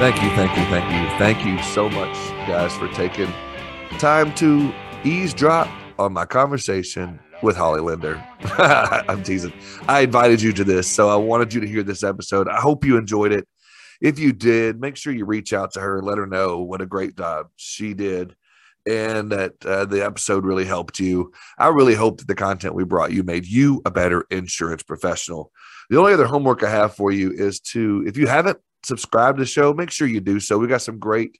Thank 0.00 0.20
you, 0.20 0.30
thank 0.30 0.58
you, 0.58 0.64
thank 0.64 0.90
you, 0.90 1.18
thank 1.18 1.46
you 1.46 1.62
so 1.72 1.88
much, 1.88 2.12
guys, 2.48 2.76
for 2.76 2.88
taking 2.88 3.32
time 4.02 4.34
to 4.34 4.74
eavesdrop 5.04 5.68
on 5.96 6.12
my 6.12 6.24
conversation 6.24 7.20
with 7.40 7.56
Holly 7.56 7.80
Linder. 7.80 8.20
I'm 8.58 9.22
teasing. 9.22 9.52
I 9.86 10.00
invited 10.00 10.42
you 10.42 10.52
to 10.54 10.64
this, 10.64 10.88
so 10.88 11.08
I 11.08 11.14
wanted 11.14 11.54
you 11.54 11.60
to 11.60 11.68
hear 11.68 11.84
this 11.84 12.02
episode. 12.02 12.48
I 12.48 12.60
hope 12.60 12.84
you 12.84 12.96
enjoyed 12.96 13.30
it. 13.30 13.46
If 14.00 14.18
you 14.18 14.32
did, 14.32 14.80
make 14.80 14.96
sure 14.96 15.12
you 15.12 15.24
reach 15.24 15.52
out 15.52 15.74
to 15.74 15.80
her 15.80 15.98
and 15.98 16.06
let 16.06 16.18
her 16.18 16.26
know 16.26 16.62
what 16.62 16.82
a 16.82 16.86
great 16.86 17.16
job 17.16 17.50
she 17.54 17.94
did 17.94 18.34
and 18.90 19.30
that 19.30 19.64
uh, 19.64 19.84
the 19.84 20.04
episode 20.04 20.44
really 20.44 20.64
helped 20.64 20.98
you. 20.98 21.30
I 21.56 21.68
really 21.68 21.94
hope 21.94 22.18
that 22.18 22.26
the 22.26 22.34
content 22.34 22.74
we 22.74 22.82
brought 22.82 23.12
you 23.12 23.22
made 23.22 23.46
you 23.46 23.82
a 23.84 23.92
better 23.92 24.26
insurance 24.32 24.82
professional. 24.82 25.52
The 25.90 26.00
only 26.00 26.12
other 26.12 26.26
homework 26.26 26.64
I 26.64 26.70
have 26.70 26.96
for 26.96 27.12
you 27.12 27.30
is 27.30 27.60
to, 27.70 28.02
if 28.04 28.16
you 28.16 28.26
haven't 28.26 28.58
subscribed 28.82 29.38
to 29.38 29.42
the 29.44 29.46
show, 29.46 29.72
make 29.72 29.92
sure 29.92 30.08
you 30.08 30.20
do 30.20 30.40
so. 30.40 30.58
We 30.58 30.66
got 30.66 30.82
some 30.82 30.98
great 30.98 31.38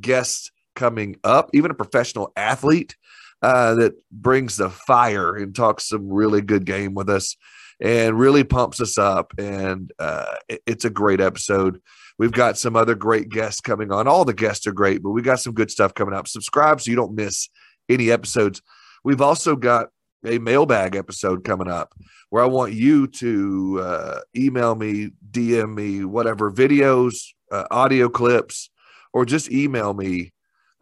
guests 0.00 0.52
coming 0.74 1.16
up, 1.24 1.50
even 1.52 1.70
a 1.70 1.74
professional 1.74 2.32
athlete 2.36 2.96
uh, 3.42 3.74
that 3.74 3.94
brings 4.10 4.56
the 4.56 4.70
fire 4.70 5.36
and 5.36 5.54
talks 5.54 5.88
some 5.88 6.08
really 6.08 6.40
good 6.40 6.64
game 6.64 6.94
with 6.94 7.10
us 7.10 7.36
and 7.80 8.18
really 8.18 8.44
pumps 8.44 8.80
us 8.80 8.96
up. 8.98 9.32
And 9.38 9.92
uh, 9.98 10.34
it, 10.48 10.62
it's 10.66 10.84
a 10.84 10.90
great 10.90 11.20
episode. 11.20 11.80
We've 12.18 12.32
got 12.32 12.56
some 12.56 12.76
other 12.76 12.94
great 12.94 13.28
guests 13.28 13.60
coming 13.60 13.92
on. 13.92 14.06
All 14.06 14.24
the 14.24 14.34
guests 14.34 14.66
are 14.66 14.72
great, 14.72 15.02
but 15.02 15.10
we 15.10 15.22
got 15.22 15.40
some 15.40 15.52
good 15.52 15.70
stuff 15.70 15.94
coming 15.94 16.14
up. 16.14 16.28
Subscribe 16.28 16.80
so 16.80 16.90
you 16.90 16.96
don't 16.96 17.14
miss 17.14 17.48
any 17.88 18.10
episodes. 18.10 18.62
We've 19.02 19.20
also 19.20 19.56
got 19.56 19.88
a 20.24 20.38
mailbag 20.38 20.96
episode 20.96 21.44
coming 21.44 21.68
up 21.68 21.92
where 22.30 22.42
I 22.42 22.46
want 22.46 22.72
you 22.72 23.06
to 23.08 23.80
uh, 23.82 24.20
email 24.34 24.74
me, 24.74 25.10
DM 25.30 25.74
me, 25.74 26.04
whatever 26.04 26.50
videos, 26.50 27.16
uh, 27.52 27.64
audio 27.70 28.08
clips, 28.08 28.70
or 29.12 29.24
just 29.24 29.50
email 29.50 29.92
me 29.92 30.32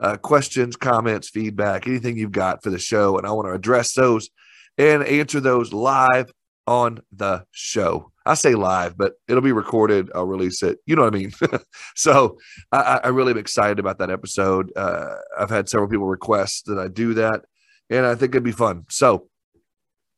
uh, 0.02 0.16
questions, 0.16 0.76
comments, 0.76 1.30
feedback, 1.30 1.86
anything 1.86 2.18
you've 2.18 2.32
got 2.32 2.62
for 2.62 2.70
the 2.70 2.78
show. 2.78 3.16
And 3.16 3.26
I 3.26 3.30
want 3.30 3.46
to 3.46 3.52
address 3.54 3.94
those 3.94 4.28
and 4.76 5.04
answer 5.04 5.40
those 5.40 5.72
live 5.72 6.30
on 6.66 7.00
the 7.12 7.44
show. 7.52 8.10
I 8.26 8.34
say 8.34 8.54
live, 8.54 8.96
but 8.96 9.14
it'll 9.28 9.42
be 9.42 9.52
recorded. 9.52 10.10
I'll 10.14 10.26
release 10.26 10.62
it. 10.62 10.78
You 10.86 10.96
know 10.96 11.02
what 11.02 11.14
I 11.14 11.18
mean? 11.18 11.32
so 11.96 12.38
I, 12.70 13.00
I, 13.04 13.08
really 13.08 13.32
am 13.32 13.38
excited 13.38 13.78
about 13.80 13.98
that 13.98 14.10
episode. 14.10 14.72
Uh, 14.76 15.16
I've 15.36 15.50
had 15.50 15.68
several 15.68 15.88
people 15.88 16.06
request 16.06 16.66
that 16.66 16.78
I 16.78 16.86
do 16.86 17.14
that, 17.14 17.44
and 17.90 18.06
I 18.06 18.14
think 18.14 18.34
it'd 18.34 18.44
be 18.44 18.52
fun. 18.52 18.84
So 18.90 19.28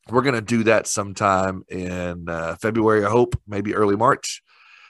we're 0.09 0.21
going 0.21 0.35
to 0.35 0.41
do 0.41 0.63
that 0.65 0.85
sometime 0.85 1.63
in 1.67 2.29
uh, 2.29 2.57
February, 2.61 3.03
I 3.03 3.09
hope, 3.09 3.39
maybe 3.47 3.73
early 3.73 3.95
March, 3.95 4.43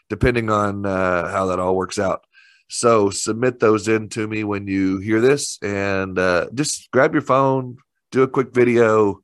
depending 0.09 0.49
on 0.49 0.85
uh, 0.85 1.29
how 1.29 1.45
that 1.47 1.59
all 1.59 1.75
works 1.75 1.99
out. 1.99 2.24
So 2.67 3.09
submit 3.09 3.59
those 3.59 3.87
in 3.87 4.09
to 4.09 4.27
me 4.27 4.43
when 4.43 4.67
you 4.67 4.99
hear 4.99 5.21
this 5.21 5.59
and 5.61 6.17
uh, 6.17 6.47
just 6.53 6.89
grab 6.91 7.13
your 7.13 7.21
phone, 7.21 7.77
do 8.11 8.23
a 8.23 8.27
quick 8.27 8.53
video, 8.53 9.19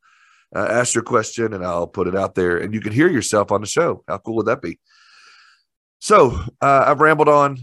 uh, 0.55 0.67
ask 0.69 0.93
your 0.93 1.03
question, 1.03 1.53
and 1.53 1.65
I'll 1.65 1.87
put 1.87 2.07
it 2.07 2.15
out 2.15 2.35
there. 2.35 2.57
And 2.57 2.73
you 2.73 2.81
can 2.81 2.93
hear 2.93 3.09
yourself 3.09 3.51
on 3.51 3.61
the 3.61 3.67
show. 3.67 4.03
How 4.07 4.19
cool 4.19 4.35
would 4.37 4.47
that 4.47 4.61
be? 4.61 4.79
So 5.99 6.39
uh, 6.61 6.85
I've 6.87 6.99
rambled 6.99 7.29
on. 7.29 7.57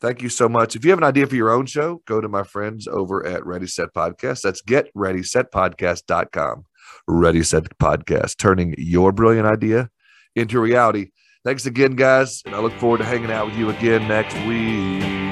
Thank 0.00 0.22
you 0.22 0.28
so 0.28 0.48
much. 0.48 0.76
If 0.76 0.84
you 0.84 0.92
have 0.92 0.98
an 0.98 1.04
idea 1.04 1.26
for 1.26 1.34
your 1.34 1.50
own 1.50 1.66
show, 1.66 2.02
go 2.06 2.20
to 2.20 2.28
my 2.28 2.44
friends 2.44 2.86
over 2.86 3.26
at 3.26 3.44
Ready 3.44 3.66
Set 3.66 3.92
Podcast. 3.92 4.42
That's 4.42 4.62
getreadysetpodcast.com. 4.62 6.64
Ready 7.08 7.42
Set 7.42 7.78
Podcast, 7.78 8.36
turning 8.36 8.76
your 8.78 9.10
brilliant 9.10 9.48
idea 9.48 9.90
into 10.36 10.60
reality. 10.60 11.10
Thanks 11.44 11.66
again, 11.66 11.92
guys. 11.92 12.42
And 12.44 12.54
I 12.54 12.58
look 12.58 12.72
forward 12.74 12.98
to 12.98 13.04
hanging 13.04 13.30
out 13.30 13.46
with 13.46 13.56
you 13.56 13.70
again 13.70 14.08
next 14.08 14.34
week. 14.46 15.27